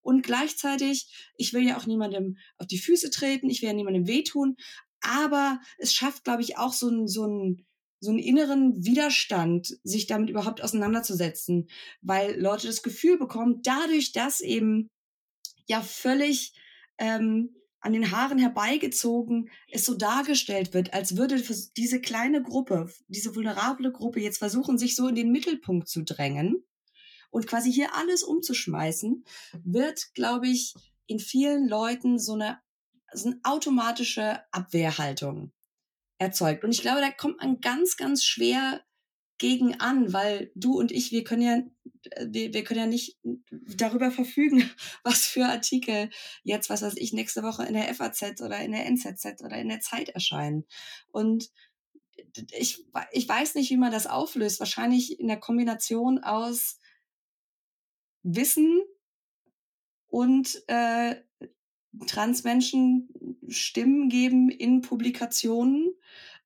Und 0.01 0.21
gleichzeitig, 0.23 1.31
ich 1.37 1.53
will 1.53 1.65
ja 1.65 1.77
auch 1.77 1.85
niemandem 1.85 2.37
auf 2.57 2.67
die 2.67 2.77
Füße 2.77 3.09
treten, 3.09 3.49
ich 3.49 3.61
will 3.61 3.69
ja 3.69 3.73
niemandem 3.73 4.07
wehtun, 4.07 4.57
aber 5.01 5.59
es 5.77 5.93
schafft, 5.93 6.23
glaube 6.23 6.41
ich, 6.41 6.57
auch 6.57 6.73
so 6.73 6.89
einen, 6.89 7.07
so 7.07 7.23
einen, 7.23 7.65
so 7.99 8.09
einen 8.09 8.19
inneren 8.19 8.85
Widerstand, 8.85 9.77
sich 9.83 10.07
damit 10.07 10.29
überhaupt 10.29 10.61
auseinanderzusetzen, 10.61 11.69
weil 12.01 12.39
Leute 12.39 12.67
das 12.67 12.83
Gefühl 12.83 13.17
bekommen, 13.17 13.61
dadurch, 13.63 14.11
dass 14.11 14.41
eben 14.41 14.89
ja 15.67 15.81
völlig 15.81 16.53
ähm, 16.97 17.55
an 17.83 17.93
den 17.93 18.11
Haaren 18.11 18.39
herbeigezogen 18.39 19.49
es 19.69 19.83
so 19.83 19.95
dargestellt 19.95 20.73
wird, 20.73 20.93
als 20.93 21.17
würde 21.17 21.43
diese 21.75 21.99
kleine 21.99 22.41
Gruppe, 22.41 22.89
diese 23.09 23.35
vulnerable 23.35 23.91
Gruppe 23.91 24.21
jetzt 24.21 24.37
versuchen, 24.37 24.77
sich 24.77 24.95
so 24.95 25.07
in 25.09 25.15
den 25.15 25.31
Mittelpunkt 25.31 25.89
zu 25.89 26.03
drängen 26.03 26.63
und 27.29 27.45
quasi 27.45 27.71
hier 27.71 27.93
alles 27.93 28.23
umzuschmeißen, 28.23 29.25
wird, 29.63 30.13
glaube 30.13 30.47
ich, 30.47 30.75
in 31.07 31.19
vielen 31.19 31.67
Leuten 31.67 32.19
so 32.19 32.33
eine, 32.33 32.59
so 33.11 33.29
eine 33.29 33.39
automatische 33.43 34.39
Abwehrhaltung 34.51 35.51
erzeugt. 36.19 36.63
Und 36.63 36.71
ich 36.71 36.81
glaube, 36.81 37.01
da 37.01 37.11
kommt 37.11 37.39
man 37.39 37.59
ganz, 37.59 37.97
ganz 37.97 38.23
schwer 38.23 38.81
gegen 39.43 39.77
an, 39.81 40.13
weil 40.13 40.53
du 40.55 40.79
und 40.79 40.89
ich, 40.93 41.11
wir 41.11 41.25
können 41.25 41.41
ja, 41.41 41.61
wir, 42.25 42.53
wir 42.53 42.63
können 42.63 42.79
ja 42.79 42.85
nicht 42.85 43.19
darüber 43.51 44.09
verfügen, 44.09 44.69
was 45.03 45.25
für 45.25 45.43
Artikel 45.47 46.09
jetzt, 46.43 46.69
was 46.69 46.81
weiß 46.81 46.95
ich, 46.95 47.11
nächste 47.11 47.43
Woche 47.43 47.65
in 47.65 47.73
der 47.73 47.93
FAZ 47.93 48.39
oder 48.39 48.61
in 48.61 48.71
der 48.71 48.85
NZZ 48.85 49.43
oder 49.43 49.57
in 49.57 49.67
der 49.67 49.81
Zeit 49.81 50.07
erscheinen. 50.07 50.63
Und 51.11 51.51
ich, 52.53 52.85
ich 53.11 53.27
weiß 53.27 53.55
nicht, 53.55 53.69
wie 53.69 53.75
man 53.75 53.91
das 53.91 54.07
auflöst. 54.07 54.61
Wahrscheinlich 54.61 55.19
in 55.19 55.27
der 55.27 55.41
Kombination 55.41 56.23
aus 56.23 56.79
Wissen 58.21 58.81
und 60.07 60.63
äh, 60.67 61.17
Transmenschen 62.07 63.09
Stimmen 63.49 64.07
geben 64.07 64.47
in 64.49 64.79
Publikationen, 64.79 65.93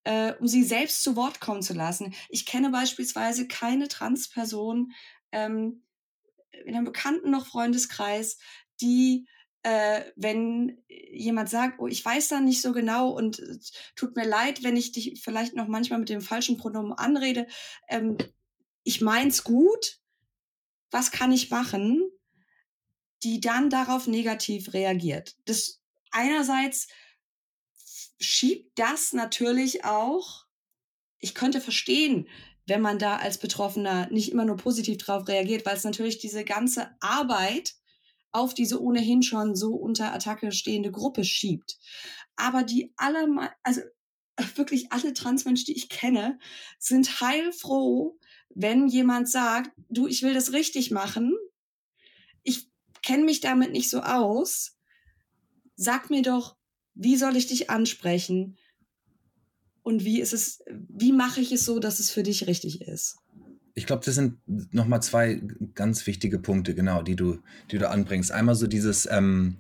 äh, 0.08 0.34
um 0.40 0.48
sie 0.48 0.64
selbst 0.64 1.04
zu 1.04 1.18
Wort 1.18 1.42
kommen 1.42 1.62
zu 1.62 1.74
lassen. 1.74 2.16
Ich 2.30 2.46
kenne 2.46 2.70
beispielsweise 2.70 3.46
keine 3.46 3.90
Transperson 3.90 4.94
ähm, 5.34 5.84
in 6.66 6.76
einem 6.76 6.86
bekannten 6.86 7.30
noch 7.30 7.46
Freundeskreis, 7.46 8.38
die 8.80 9.28
äh, 9.64 10.04
wenn 10.16 10.82
jemand 10.88 11.50
sagt, 11.50 11.80
oh, 11.80 11.88
ich 11.88 12.06
weiß 12.06 12.30
da 12.30 12.40
nicht 12.40 12.62
so 12.62 12.72
genau 12.72 13.10
und 13.10 13.40
äh, 13.40 13.58
tut 13.98 14.16
mir 14.16 14.26
leid, 14.26 14.64
wenn 14.64 14.78
ich 14.78 14.94
dich 14.94 15.20
vielleicht 15.22 15.56
noch 15.56 15.68
manchmal 15.68 16.00
mit 16.00 16.08
dem 16.08 16.22
falschen 16.22 16.56
Pronomen 16.56 16.94
anrede, 16.94 17.46
ähm, 17.90 18.18
ich 18.86 19.02
mein's 19.02 19.44
gut, 19.44 20.00
was 20.90 21.12
kann 21.12 21.34
ich 21.34 21.50
machen, 21.50 22.02
die 23.24 23.42
dann 23.42 23.70
darauf 23.70 24.08
negativ 24.08 24.74
reagiert. 24.74 25.36
Das 25.44 25.82
einerseits 26.12 26.88
schiebt 28.20 28.78
das 28.78 29.14
natürlich 29.14 29.86
auch, 29.86 30.46
ich 31.20 31.34
könnte 31.34 31.62
verstehen, 31.62 32.28
wenn 32.68 32.82
man 32.82 33.00
da 33.00 33.18
als 33.18 33.38
Betroffener 33.38 34.10
nicht 34.12 34.32
immer 34.32 34.46
nur 34.46 34.58
positiv 34.58 34.98
drauf 34.98 35.28
reagiert, 35.28 35.66
weil 35.66 35.78
es 35.78 35.84
natürlich 35.84 36.20
diese 36.20 36.44
ganze 36.44 36.90
Arbeit 37.00 37.76
auf 38.32 38.54
diese 38.54 38.82
ohnehin 38.82 39.24
schon 39.24 39.56
so 39.56 39.74
unter 39.74 40.14
Attacke 40.14 40.52
stehende 40.52 40.92
Gruppe 40.92 41.24
schiebt. 41.24 41.78
Aber 42.36 42.64
die 42.64 42.94
aller, 42.98 43.56
also 43.64 43.82
wirklich 44.56 44.92
alle 44.92 45.14
Transmenschen, 45.14 45.66
die 45.66 45.78
ich 45.78 45.90
kenne, 45.90 46.40
sind 46.78 47.22
heilfroh, 47.22 48.20
wenn 48.50 48.88
jemand 48.88 49.30
sagt, 49.30 49.72
du, 49.90 50.08
ich 50.08 50.22
will 50.22 50.34
das 50.34 50.52
richtig 50.52 50.92
machen. 50.92 51.36
Ich 52.44 52.70
kenne 53.02 53.24
mich 53.24 53.40
damit 53.40 53.72
nicht 53.72 53.90
so 53.90 54.02
aus. 54.02 54.78
Sag 55.76 56.10
mir 56.10 56.22
doch, 56.22 56.57
wie 56.98 57.16
soll 57.16 57.36
ich 57.36 57.48
dich 57.48 57.70
ansprechen? 57.70 58.58
Und 59.84 60.04
wie 60.04 60.20
ist 60.20 60.34
es, 60.34 60.64
wie 60.90 61.14
mache 61.14 61.40
ich 61.40 61.52
es 61.52 61.64
so, 61.64 61.80
dass 61.80 62.00
es 62.00 62.12
für 62.12 62.24
dich 62.24 62.48
richtig 62.48 62.82
ist? 62.82 63.18
Ich 63.74 63.86
glaube, 63.86 64.04
das 64.04 64.16
sind 64.16 64.40
nochmal 64.74 65.02
zwei 65.04 65.42
ganz 65.76 66.08
wichtige 66.08 66.40
Punkte, 66.40 66.74
genau, 66.74 67.04
die 67.04 67.16
du, 67.16 67.38
die 67.72 67.78
du 67.78 67.90
anbringst. 67.90 68.32
Einmal 68.32 68.56
so 68.56 68.68
dieses, 68.68 69.08
ähm, 69.10 69.58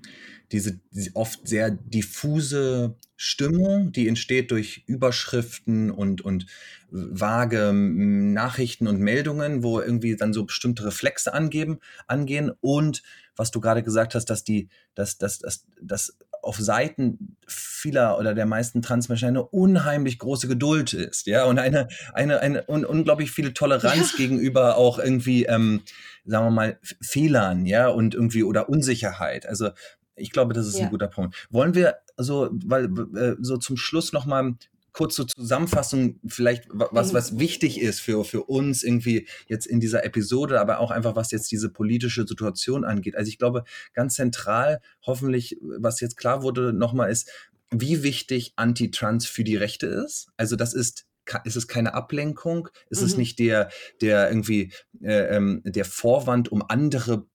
diese, 0.51 0.79
oft 1.13 1.47
sehr 1.47 1.71
diffuse 1.71 2.95
Stimmung, 3.15 3.91
die 3.91 4.07
entsteht 4.07 4.51
durch 4.51 4.83
Überschriften 4.87 5.91
und, 5.91 6.21
und 6.21 6.45
vage 6.89 7.73
Nachrichten 7.73 8.87
und 8.87 8.99
Meldungen, 8.99 9.61
wo 9.63 9.79
irgendwie 9.81 10.15
dann 10.15 10.33
so 10.33 10.45
bestimmte 10.45 10.85
Reflexe 10.85 11.33
angeben, 11.33 11.79
angehen 12.07 12.51
und 12.61 13.03
was 13.35 13.51
du 13.51 13.59
gerade 13.59 13.83
gesagt 13.83 14.15
hast, 14.15 14.25
dass 14.25 14.43
die, 14.43 14.69
dass, 14.95 15.17
dass, 15.17 15.39
dass, 15.39 15.65
dass 15.81 16.17
auf 16.47 16.57
Seiten 16.57 17.37
vieler 17.47 18.17
oder 18.17 18.33
der 18.33 18.45
meisten 18.45 18.81
Transmenschen 18.81 19.27
eine 19.27 19.43
unheimlich 19.43 20.17
große 20.17 20.47
Geduld 20.47 20.93
ist, 20.93 21.27
ja, 21.27 21.43
und 21.45 21.59
eine, 21.59 21.87
eine, 22.13 22.39
eine 22.39 22.63
un 22.67 22.85
unglaublich 22.85 23.31
viele 23.31 23.53
Toleranz 23.53 24.13
ja. 24.13 24.17
gegenüber 24.17 24.77
auch 24.77 24.97
irgendwie, 24.97 25.45
ähm, 25.45 25.81
sagen 26.25 26.45
wir 26.45 26.51
mal, 26.51 26.79
Fehlern, 27.01 27.65
ja, 27.65 27.87
und 27.89 28.15
irgendwie 28.15 28.43
oder 28.43 28.69
Unsicherheit. 28.69 29.45
Also 29.45 29.69
ich 30.15 30.31
glaube, 30.31 30.53
das 30.53 30.67
ist 30.67 30.79
ja. 30.79 30.85
ein 30.85 30.91
guter 30.91 31.07
Punkt. 31.07 31.47
Wollen 31.49 31.75
wir 31.75 31.97
so, 32.17 32.49
weil 32.65 32.85
äh, 33.15 33.35
so 33.39 33.57
zum 33.57 33.77
Schluss 33.77 34.13
noch 34.13 34.25
mal 34.25 34.55
kurze 34.97 35.27
Zusammenfassung, 35.27 36.19
vielleicht 36.25 36.63
was, 36.69 37.11
mhm. 37.11 37.13
was 37.13 37.37
wichtig 37.37 37.79
ist 37.79 38.01
für, 38.01 38.25
für 38.25 38.45
uns 38.45 38.81
irgendwie 38.81 39.27
jetzt 39.45 39.67
in 39.67 39.79
dieser 39.79 40.03
Episode, 40.03 40.59
aber 40.59 40.79
auch 40.79 40.89
einfach, 40.89 41.15
was 41.15 41.29
jetzt 41.29 41.51
diese 41.51 41.69
politische 41.69 42.25
Situation 42.25 42.83
angeht. 42.83 43.15
Also 43.15 43.29
ich 43.29 43.37
glaube, 43.37 43.63
ganz 43.93 44.15
zentral, 44.15 44.81
hoffentlich, 45.03 45.59
was 45.61 45.99
jetzt 45.99 46.17
klar 46.17 46.41
wurde, 46.41 46.73
nochmal 46.73 47.11
ist, 47.11 47.29
wie 47.69 48.01
wichtig 48.01 48.53
Anti-Trans 48.55 49.27
für 49.27 49.43
die 49.43 49.55
Rechte 49.55 49.85
ist. 49.85 50.29
Also 50.35 50.55
das 50.55 50.73
ist 50.73 51.05
ist 51.43 51.57
es 51.57 51.67
keine 51.67 51.93
Ablenkung? 51.93 52.69
Ist 52.89 53.01
mhm. 53.01 53.07
es 53.07 53.17
nicht 53.17 53.37
der, 53.37 53.69
der 53.99 54.29
irgendwie 54.29 54.71
äh, 55.03 55.35
ähm, 55.35 55.61
der 55.65 55.83
Vorwand, 55.83 56.49
um 56.49 56.63
andere 56.65 57.27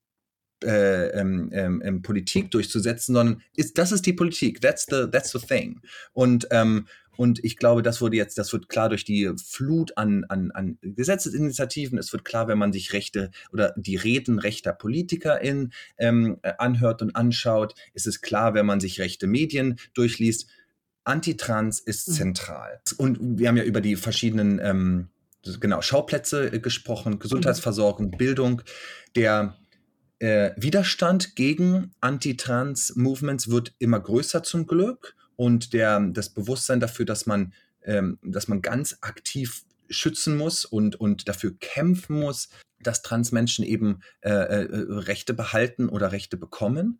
äh, 0.63 1.09
ähm, 1.09 1.49
ähm, 1.53 1.81
ähm, 1.85 2.01
Politik 2.01 2.49
durchzusetzen, 2.51 3.13
sondern 3.13 3.41
ist, 3.55 3.77
das 3.77 3.91
ist 3.91 4.05
die 4.05 4.13
Politik. 4.13 4.61
That's 4.61 4.87
the, 4.89 5.05
that's 5.11 5.31
the 5.31 5.39
thing. 5.39 5.81
Und, 6.13 6.47
ähm, 6.51 6.87
und 7.15 7.43
ich 7.43 7.57
glaube, 7.57 7.81
das 7.81 8.01
wurde 8.01 8.17
jetzt, 8.17 8.37
das 8.37 8.51
wird 8.53 8.69
klar 8.69 8.89
durch 8.89 9.05
die 9.05 9.31
Flut 9.43 9.97
an, 9.97 10.25
an, 10.29 10.51
an 10.51 10.77
Gesetzesinitiativen. 10.81 11.97
Es 11.97 12.11
wird 12.11 12.25
klar, 12.25 12.47
wenn 12.47 12.57
man 12.57 12.73
sich 12.73 12.93
Rechte 12.93 13.31
oder 13.51 13.73
die 13.77 13.95
Reden 13.95 14.39
rechter 14.39 14.73
PolitikerInnen 14.73 15.73
ähm, 15.97 16.39
anhört 16.57 17.01
und 17.01 17.15
anschaut. 17.15 17.75
Es 17.93 18.05
ist 18.05 18.21
klar, 18.21 18.53
wenn 18.53 18.65
man 18.65 18.79
sich 18.79 18.99
rechte 18.99 19.27
Medien 19.27 19.79
durchliest. 19.93 20.47
Antitrans 21.03 21.79
ist 21.79 22.07
mhm. 22.09 22.13
zentral. 22.13 22.81
Und 22.97 23.37
wir 23.37 23.47
haben 23.47 23.57
ja 23.57 23.63
über 23.63 23.81
die 23.81 23.95
verschiedenen 23.95 24.59
ähm, 24.63 25.09
genau, 25.59 25.81
Schauplätze 25.81 26.53
äh, 26.53 26.59
gesprochen, 26.59 27.19
Gesundheitsversorgung, 27.19 28.11
Bildung. 28.11 28.61
Der 29.15 29.57
äh, 30.19 30.51
Widerstand 30.55 31.35
gegen 31.35 31.91
Anti-Trans-Movements 31.99 33.49
wird 33.49 33.73
immer 33.79 33.99
größer 33.99 34.43
zum 34.43 34.65
Glück 34.65 35.15
und 35.35 35.73
der, 35.73 35.99
das 35.99 36.29
Bewusstsein 36.29 36.79
dafür, 36.79 37.05
dass 37.05 37.25
man, 37.25 37.53
ähm, 37.83 38.19
dass 38.23 38.47
man 38.47 38.61
ganz 38.61 38.97
aktiv 39.01 39.63
schützen 39.89 40.37
muss 40.37 40.65
und, 40.65 40.95
und 40.95 41.27
dafür 41.27 41.53
kämpfen 41.59 42.19
muss, 42.19 42.49
dass 42.81 43.01
Transmenschen 43.01 43.65
eben 43.65 44.01
äh, 44.21 44.29
äh, 44.29 44.67
Rechte 44.71 45.33
behalten 45.33 45.89
oder 45.89 46.11
Rechte 46.11 46.37
bekommen. 46.37 46.99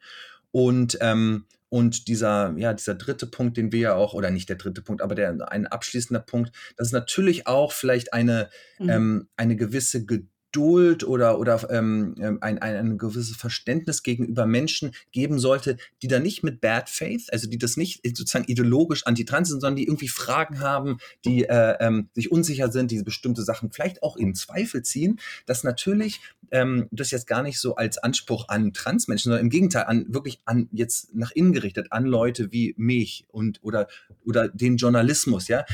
Und, 0.52 0.98
ähm, 1.02 1.46
und 1.70 2.08
dieser, 2.08 2.54
ja, 2.58 2.74
dieser 2.74 2.94
dritte 2.94 3.26
Punkt, 3.26 3.58
den 3.58 3.72
wir 3.72 3.80
ja 3.80 3.96
auch, 3.96 4.14
oder 4.14 4.30
nicht 4.30 4.48
der 4.48 4.58
dritte 4.58 4.84
Punkt, 4.84 5.02
aber 5.02 5.16
der 5.16 5.52
ein 5.52 5.66
abschließender 5.66 6.20
Punkt, 6.20 6.56
dass 6.78 6.88
es 6.88 6.94
natürlich 6.94 7.48
auch 7.48 7.72
vielleicht 7.72 8.14
eine, 8.14 8.50
mhm. 8.78 8.90
ähm, 8.90 9.28
eine 9.36 9.56
gewisse 9.56 10.06
Geduld 10.06 10.33
Geduld 10.54 11.04
oder, 11.04 11.40
oder 11.40 11.68
ähm, 11.72 12.14
ähm, 12.20 12.38
ein, 12.42 12.60
ein, 12.60 12.76
ein 12.76 12.98
gewisses 13.00 13.36
Verständnis 13.36 14.04
gegenüber 14.04 14.46
Menschen 14.46 14.92
geben 15.12 15.40
sollte, 15.40 15.78
die 16.04 16.08
da 16.08 16.20
nicht 16.20 16.44
mit 16.44 16.62
Bad 16.62 16.90
Faith, 16.90 17.34
also 17.34 17.50
die 17.50 17.58
das 17.58 17.76
nicht 17.76 18.02
sozusagen 18.06 18.46
ideologisch 18.46 19.06
antitrans 19.08 19.50
sind, 19.50 19.62
sondern 19.62 19.78
die 19.78 19.86
irgendwie 19.86 20.08
Fragen 20.08 20.60
haben, 20.60 21.00
die 21.26 21.46
äh, 21.46 21.76
ähm, 21.80 22.10
sich 22.14 22.32
unsicher 22.32 22.72
sind, 22.72 22.92
die 22.92 23.02
bestimmte 23.02 23.42
Sachen 23.42 23.72
vielleicht 23.72 24.04
auch 24.04 24.16
in 24.16 24.36
Zweifel 24.36 24.84
ziehen, 24.84 25.20
dass 25.48 25.64
natürlich 25.64 26.22
ähm, 26.52 26.88
das 26.92 27.10
jetzt 27.10 27.26
gar 27.26 27.42
nicht 27.42 27.60
so 27.60 27.76
als 27.76 27.98
Anspruch 27.98 28.48
an 28.48 28.74
Transmenschen, 28.74 29.32
sondern 29.32 29.46
im 29.46 29.50
Gegenteil 29.50 29.86
an 29.86 30.06
wirklich 30.14 30.40
an 30.46 30.70
jetzt 30.72 31.16
nach 31.16 31.32
innen 31.32 31.54
gerichtet, 31.54 31.88
an 31.90 32.06
Leute 32.06 32.52
wie 32.52 32.76
mich 32.78 33.26
und 33.30 33.60
oder 33.64 33.88
oder 34.24 34.50
den 34.50 34.78
Journalismus, 34.78 35.48
ja, 35.48 35.66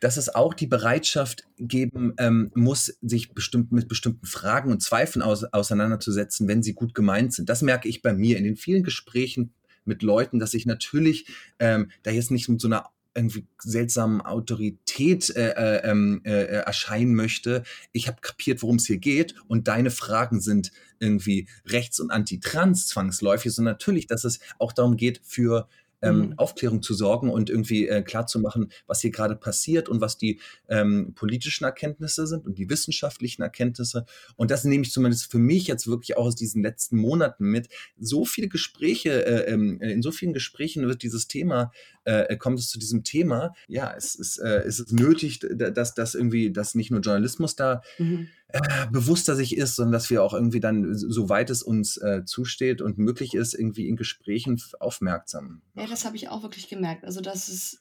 dass 0.00 0.16
es 0.16 0.34
auch 0.34 0.54
die 0.54 0.66
Bereitschaft 0.66 1.44
geben 1.58 2.14
ähm, 2.18 2.50
muss, 2.54 2.98
sich 3.02 3.32
bestimmt 3.32 3.72
mit 3.72 3.88
bestimmten 3.88 4.26
Fragen 4.26 4.70
und 4.70 4.82
Zweifeln 4.82 5.22
aus, 5.22 5.44
auseinanderzusetzen, 5.44 6.48
wenn 6.48 6.62
sie 6.62 6.74
gut 6.74 6.94
gemeint 6.94 7.34
sind. 7.34 7.48
Das 7.48 7.62
merke 7.62 7.88
ich 7.88 8.02
bei 8.02 8.12
mir 8.12 8.38
in 8.38 8.44
den 8.44 8.56
vielen 8.56 8.82
Gesprächen 8.82 9.52
mit 9.84 10.02
Leuten, 10.02 10.38
dass 10.38 10.54
ich 10.54 10.66
natürlich 10.66 11.26
ähm, 11.58 11.90
da 12.02 12.10
jetzt 12.10 12.30
nicht 12.30 12.48
mit 12.48 12.60
so 12.60 12.68
einer 12.68 12.90
irgendwie 13.14 13.46
seltsamen 13.58 14.20
Autorität 14.20 15.34
äh, 15.34 15.50
äh, 15.50 15.90
ähm, 15.90 16.20
äh, 16.24 16.44
erscheinen 16.44 17.14
möchte. 17.14 17.64
Ich 17.92 18.06
habe 18.06 18.20
kapiert, 18.20 18.62
worum 18.62 18.76
es 18.76 18.86
hier 18.86 18.98
geht 18.98 19.34
und 19.48 19.66
deine 19.66 19.90
Fragen 19.90 20.40
sind 20.40 20.70
irgendwie 21.00 21.48
rechts 21.66 21.98
und 21.98 22.10
anti-trans 22.10 22.86
zwangsläufig, 22.86 23.52
sondern 23.52 23.74
natürlich, 23.74 24.06
dass 24.06 24.24
es 24.24 24.38
auch 24.58 24.72
darum 24.72 24.96
geht, 24.96 25.20
für 25.24 25.68
ähm, 26.02 26.18
mhm. 26.18 26.38
Aufklärung 26.38 26.82
zu 26.82 26.94
sorgen 26.94 27.30
und 27.30 27.50
irgendwie 27.50 27.88
äh, 27.88 28.02
klarzumachen, 28.02 28.70
was 28.86 29.00
hier 29.00 29.10
gerade 29.10 29.36
passiert 29.36 29.88
und 29.88 30.00
was 30.00 30.18
die 30.18 30.40
ähm, 30.68 31.12
politischen 31.14 31.64
Erkenntnisse 31.64 32.26
sind 32.26 32.46
und 32.46 32.58
die 32.58 32.68
wissenschaftlichen 32.70 33.42
Erkenntnisse. 33.42 34.04
Und 34.36 34.50
das 34.50 34.64
nehme 34.64 34.84
ich 34.84 34.92
zumindest 34.92 35.30
für 35.30 35.38
mich 35.38 35.66
jetzt 35.66 35.86
wirklich 35.86 36.16
auch 36.16 36.26
aus 36.26 36.36
diesen 36.36 36.62
letzten 36.62 36.96
Monaten 36.96 37.44
mit. 37.44 37.68
So 37.98 38.24
viele 38.24 38.48
Gespräche, 38.48 39.26
äh, 39.26 39.52
ähm, 39.52 39.80
in 39.80 40.02
so 40.02 40.12
vielen 40.12 40.32
Gesprächen 40.32 40.86
wird 40.86 41.02
dieses 41.02 41.28
Thema, 41.28 41.72
äh, 42.04 42.36
kommt 42.36 42.58
es 42.58 42.70
zu 42.70 42.78
diesem 42.78 43.04
Thema. 43.04 43.54
Ja, 43.66 43.92
es 43.96 44.14
ist, 44.14 44.38
äh, 44.38 44.62
es 44.62 44.80
ist 44.80 44.92
nötig, 44.92 45.40
dass, 45.40 45.94
dass 45.94 46.14
irgendwie, 46.14 46.50
dass 46.52 46.74
nicht 46.74 46.90
nur 46.90 47.00
Journalismus 47.00 47.56
da 47.56 47.82
mhm. 47.98 48.28
Äh, 48.50 48.86
bewusster 48.90 49.36
sich 49.36 49.56
ist, 49.56 49.76
sondern 49.76 49.92
dass 49.92 50.08
wir 50.08 50.22
auch 50.22 50.32
irgendwie 50.32 50.60
dann, 50.60 50.94
soweit 50.94 51.50
es 51.50 51.62
uns 51.62 51.98
äh, 51.98 52.24
zusteht 52.24 52.80
und 52.80 52.96
möglich 52.96 53.34
ist, 53.34 53.52
irgendwie 53.52 53.88
in 53.88 53.96
Gesprächen 53.96 54.60
aufmerksam. 54.80 55.60
Ja, 55.74 55.86
das 55.86 56.06
habe 56.06 56.16
ich 56.16 56.30
auch 56.30 56.42
wirklich 56.42 56.68
gemerkt. 56.68 57.04
Also, 57.04 57.20
dass 57.20 57.48
es 57.48 57.80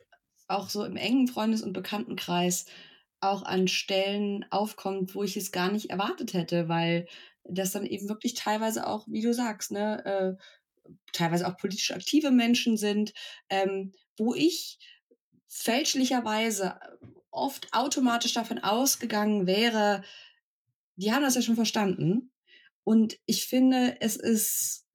auch 0.49 0.69
so 0.69 0.83
im 0.83 0.97
engen 0.97 1.29
Freundes- 1.29 1.61
und 1.61 1.71
Bekanntenkreis 1.71 2.65
auch 3.21 3.43
an 3.43 3.69
Stellen 3.69 4.45
aufkommt, 4.49 5.15
wo 5.15 5.23
ich 5.23 5.37
es 5.37 5.53
gar 5.53 5.71
nicht 5.71 5.89
erwartet 5.89 6.33
hätte, 6.33 6.67
weil 6.67 7.07
das 7.45 7.71
dann 7.71 7.85
eben 7.85 8.09
wirklich 8.09 8.33
teilweise 8.33 8.87
auch, 8.87 9.07
wie 9.07 9.21
du 9.21 9.33
sagst, 9.33 9.71
ne, 9.71 10.05
äh, 10.05 10.91
teilweise 11.13 11.47
auch 11.47 11.57
politisch 11.57 11.91
aktive 11.91 12.31
Menschen 12.31 12.75
sind, 12.75 13.13
ähm, 13.49 13.93
wo 14.17 14.33
ich 14.33 14.79
fälschlicherweise 15.47 16.77
oft 17.31 17.67
automatisch 17.71 18.33
davon 18.33 18.59
ausgegangen 18.59 19.47
wäre, 19.47 20.03
die 20.97 21.13
haben 21.13 21.23
das 21.23 21.35
ja 21.35 21.41
schon 21.41 21.55
verstanden. 21.55 22.31
Und 22.83 23.17
ich 23.25 23.47
finde, 23.47 23.97
es 24.01 24.15
ist 24.15 24.85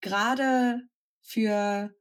gerade 0.00 0.82
für 1.20 1.94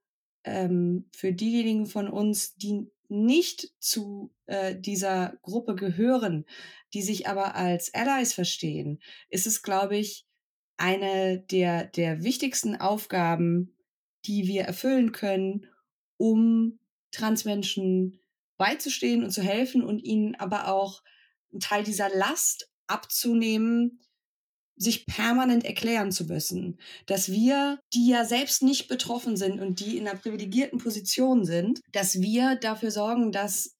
ähm, 0.43 1.09
für 1.15 1.33
diejenigen 1.33 1.85
von 1.85 2.07
uns, 2.09 2.55
die 2.55 2.87
nicht 3.09 3.71
zu 3.79 4.33
äh, 4.45 4.75
dieser 4.75 5.37
Gruppe 5.41 5.75
gehören, 5.75 6.45
die 6.93 7.01
sich 7.01 7.27
aber 7.27 7.55
als 7.55 7.93
Allies 7.93 8.33
verstehen, 8.33 8.99
ist 9.29 9.47
es, 9.47 9.61
glaube 9.61 9.97
ich, 9.97 10.25
eine 10.77 11.39
der, 11.39 11.85
der 11.85 12.23
wichtigsten 12.23 12.75
Aufgaben, 12.75 13.77
die 14.25 14.47
wir 14.47 14.63
erfüllen 14.63 15.11
können, 15.11 15.67
um 16.17 16.79
Transmenschen 17.11 18.19
beizustehen 18.57 19.23
und 19.23 19.31
zu 19.31 19.43
helfen 19.43 19.83
und 19.83 19.99
ihnen 19.99 20.35
aber 20.35 20.67
auch 20.67 21.03
einen 21.51 21.59
Teil 21.59 21.83
dieser 21.83 22.09
Last 22.09 22.72
abzunehmen, 22.87 23.99
sich 24.75 25.05
permanent 25.05 25.65
erklären 25.65 26.11
zu 26.11 26.25
müssen, 26.25 26.79
dass 27.05 27.31
wir, 27.31 27.79
die 27.93 28.09
ja 28.09 28.25
selbst 28.25 28.63
nicht 28.63 28.87
betroffen 28.87 29.37
sind 29.37 29.59
und 29.59 29.79
die 29.79 29.97
in 29.97 30.07
einer 30.07 30.17
privilegierten 30.17 30.79
Position 30.79 31.45
sind, 31.45 31.81
dass 31.91 32.21
wir 32.21 32.55
dafür 32.55 32.91
sorgen, 32.91 33.31
dass, 33.31 33.77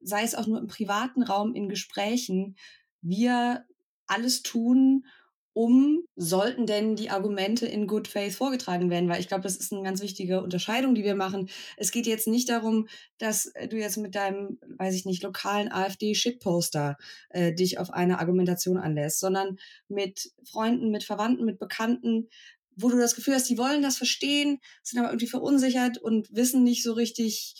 sei 0.00 0.22
es 0.22 0.34
auch 0.34 0.46
nur 0.46 0.58
im 0.58 0.68
privaten 0.68 1.22
Raum, 1.22 1.54
in 1.54 1.68
Gesprächen, 1.68 2.56
wir 3.02 3.66
alles 4.06 4.42
tun, 4.42 5.06
um, 5.56 6.04
sollten 6.16 6.66
denn 6.66 6.96
die 6.96 7.08
Argumente 7.08 7.64
in 7.64 7.86
Good 7.86 8.08
Faith 8.08 8.34
vorgetragen 8.34 8.90
werden, 8.90 9.08
weil 9.08 9.20
ich 9.20 9.28
glaube, 9.28 9.42
das 9.42 9.56
ist 9.56 9.72
eine 9.72 9.82
ganz 9.82 10.02
wichtige 10.02 10.42
Unterscheidung, 10.42 10.94
die 10.94 11.02
wir 11.02 11.14
machen. 11.14 11.48
Es 11.78 11.92
geht 11.92 12.06
jetzt 12.06 12.28
nicht 12.28 12.50
darum, 12.50 12.88
dass 13.16 13.46
äh, 13.54 13.66
du 13.66 13.78
jetzt 13.78 13.96
mit 13.96 14.14
deinem, 14.14 14.58
weiß 14.76 14.94
ich 14.94 15.06
nicht, 15.06 15.22
lokalen 15.22 15.72
AfD-Shitposter 15.72 16.98
äh, 17.30 17.54
dich 17.54 17.78
auf 17.78 17.90
eine 17.90 18.18
Argumentation 18.18 18.76
anlässt, 18.76 19.18
sondern 19.18 19.56
mit 19.88 20.30
Freunden, 20.44 20.90
mit 20.90 21.04
Verwandten, 21.04 21.46
mit 21.46 21.58
Bekannten, 21.58 22.28
wo 22.72 22.90
du 22.90 22.98
das 22.98 23.14
Gefühl 23.14 23.32
hast, 23.32 23.48
die 23.48 23.56
wollen 23.56 23.80
das 23.80 23.96
verstehen, 23.96 24.58
sind 24.82 24.98
aber 24.98 25.08
irgendwie 25.08 25.26
verunsichert 25.26 25.96
und 25.96 26.28
wissen 26.34 26.64
nicht 26.64 26.82
so 26.82 26.92
richtig, 26.92 27.54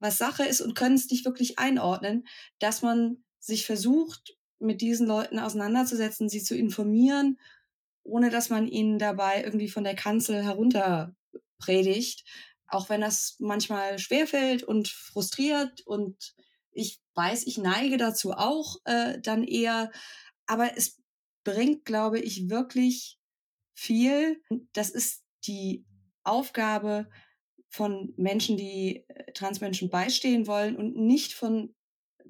was 0.00 0.16
Sache 0.16 0.44
ist 0.44 0.62
und 0.62 0.74
können 0.74 0.94
es 0.94 1.10
nicht 1.10 1.26
wirklich 1.26 1.58
einordnen, 1.58 2.26
dass 2.60 2.80
man 2.80 3.22
sich 3.40 3.66
versucht, 3.66 4.38
mit 4.62 4.80
diesen 4.80 5.06
Leuten 5.06 5.38
auseinanderzusetzen, 5.38 6.28
sie 6.28 6.42
zu 6.42 6.56
informieren, 6.56 7.38
ohne 8.02 8.30
dass 8.30 8.50
man 8.50 8.66
ihnen 8.66 8.98
dabei 8.98 9.42
irgendwie 9.44 9.68
von 9.68 9.84
der 9.84 9.94
Kanzel 9.94 10.42
herunter 10.42 11.14
predigt, 11.58 12.24
auch 12.66 12.88
wenn 12.88 13.00
das 13.00 13.36
manchmal 13.38 13.98
schwerfällt 13.98 14.62
und 14.62 14.88
frustriert 14.88 15.82
und 15.86 16.34
ich 16.72 17.00
weiß, 17.14 17.46
ich 17.46 17.58
neige 17.58 17.98
dazu 17.98 18.32
auch 18.32 18.76
äh, 18.84 19.20
dann 19.20 19.44
eher, 19.44 19.90
aber 20.46 20.76
es 20.76 20.98
bringt, 21.44 21.84
glaube 21.84 22.18
ich, 22.18 22.48
wirklich 22.48 23.18
viel. 23.74 24.42
Das 24.72 24.90
ist 24.90 25.22
die 25.46 25.84
Aufgabe 26.24 27.08
von 27.68 28.12
Menschen, 28.16 28.56
die 28.56 29.04
äh, 29.08 29.32
Transmenschen 29.32 29.90
beistehen 29.90 30.46
wollen 30.46 30.76
und 30.76 30.96
nicht 30.96 31.34
von 31.34 31.74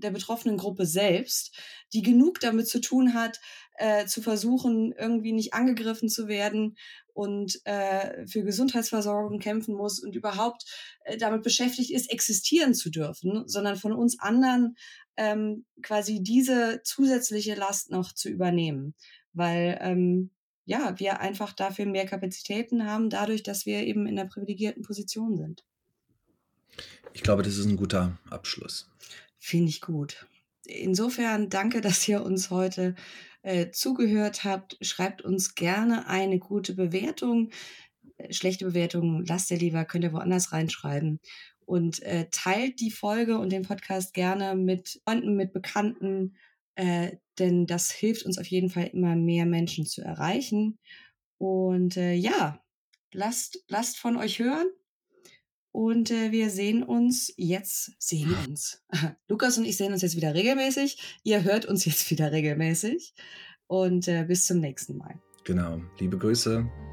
der 0.02 0.10
betroffenen 0.10 0.56
Gruppe 0.56 0.86
selbst, 0.86 1.56
die 1.92 2.02
genug 2.02 2.40
damit 2.40 2.68
zu 2.68 2.80
tun 2.80 3.14
hat, 3.14 3.40
äh, 3.78 4.06
zu 4.06 4.22
versuchen, 4.22 4.92
irgendwie 4.92 5.32
nicht 5.32 5.54
angegriffen 5.54 6.08
zu 6.08 6.28
werden 6.28 6.76
und 7.14 7.60
äh, 7.64 8.26
für 8.26 8.42
Gesundheitsversorgung 8.42 9.38
kämpfen 9.38 9.74
muss 9.74 9.98
und 9.98 10.14
überhaupt 10.14 10.64
äh, 11.04 11.16
damit 11.16 11.42
beschäftigt 11.42 11.90
ist, 11.90 12.10
existieren 12.10 12.74
zu 12.74 12.90
dürfen, 12.90 13.48
sondern 13.48 13.76
von 13.76 13.92
uns 13.92 14.18
anderen 14.20 14.76
ähm, 15.16 15.64
quasi 15.82 16.22
diese 16.22 16.80
zusätzliche 16.84 17.54
Last 17.54 17.90
noch 17.90 18.12
zu 18.12 18.28
übernehmen, 18.28 18.94
weil 19.32 19.78
ähm, 19.80 20.30
ja 20.64 20.98
wir 20.98 21.20
einfach 21.20 21.52
dafür 21.52 21.86
mehr 21.86 22.06
Kapazitäten 22.06 22.86
haben, 22.86 23.10
dadurch, 23.10 23.42
dass 23.42 23.66
wir 23.66 23.80
eben 23.80 24.06
in 24.06 24.16
der 24.16 24.24
privilegierten 24.24 24.82
Position 24.82 25.36
sind. 25.36 25.64
Ich 27.12 27.22
glaube, 27.22 27.42
das 27.42 27.58
ist 27.58 27.66
ein 27.66 27.76
guter 27.76 28.18
Abschluss. 28.30 28.88
Finde 29.44 29.70
ich 29.70 29.80
gut. 29.80 30.28
Insofern 30.66 31.50
danke, 31.50 31.80
dass 31.80 32.06
ihr 32.06 32.22
uns 32.22 32.50
heute 32.50 32.94
äh, 33.42 33.72
zugehört 33.72 34.44
habt. 34.44 34.78
Schreibt 34.80 35.20
uns 35.22 35.56
gerne 35.56 36.06
eine 36.06 36.38
gute 36.38 36.74
Bewertung. 36.74 37.50
Äh, 38.18 38.32
schlechte 38.32 38.64
Bewertungen 38.66 39.26
lasst 39.26 39.50
ihr 39.50 39.58
lieber, 39.58 39.84
könnt 39.84 40.04
ihr 40.04 40.12
woanders 40.12 40.52
reinschreiben. 40.52 41.18
Und 41.64 42.00
äh, 42.02 42.28
teilt 42.30 42.78
die 42.78 42.92
Folge 42.92 43.36
und 43.36 43.50
den 43.50 43.62
Podcast 43.62 44.14
gerne 44.14 44.54
mit 44.54 45.00
Freunden, 45.04 45.34
mit 45.34 45.52
Bekannten, 45.52 46.36
äh, 46.76 47.16
denn 47.40 47.66
das 47.66 47.90
hilft 47.90 48.24
uns 48.24 48.38
auf 48.38 48.46
jeden 48.46 48.70
Fall 48.70 48.90
immer 48.92 49.16
mehr 49.16 49.44
Menschen 49.44 49.86
zu 49.86 50.02
erreichen. 50.02 50.78
Und 51.38 51.96
äh, 51.96 52.14
ja, 52.14 52.62
lasst, 53.10 53.64
lasst 53.66 53.98
von 53.98 54.16
euch 54.16 54.38
hören. 54.38 54.68
Und 55.72 56.10
äh, 56.10 56.30
wir 56.30 56.50
sehen 56.50 56.82
uns 56.82 57.32
jetzt, 57.36 57.92
sehen 57.98 58.34
uns. 58.46 58.82
Lukas 59.28 59.56
und 59.56 59.64
ich 59.64 59.78
sehen 59.78 59.92
uns 59.92 60.02
jetzt 60.02 60.16
wieder 60.16 60.34
regelmäßig. 60.34 61.20
Ihr 61.24 61.42
hört 61.44 61.64
uns 61.64 61.84
jetzt 61.86 62.10
wieder 62.10 62.30
regelmäßig. 62.30 63.14
Und 63.66 64.06
äh, 64.06 64.24
bis 64.24 64.46
zum 64.46 64.60
nächsten 64.60 64.98
Mal. 64.98 65.20
Genau. 65.44 65.80
Liebe 65.98 66.18
Grüße. 66.18 66.91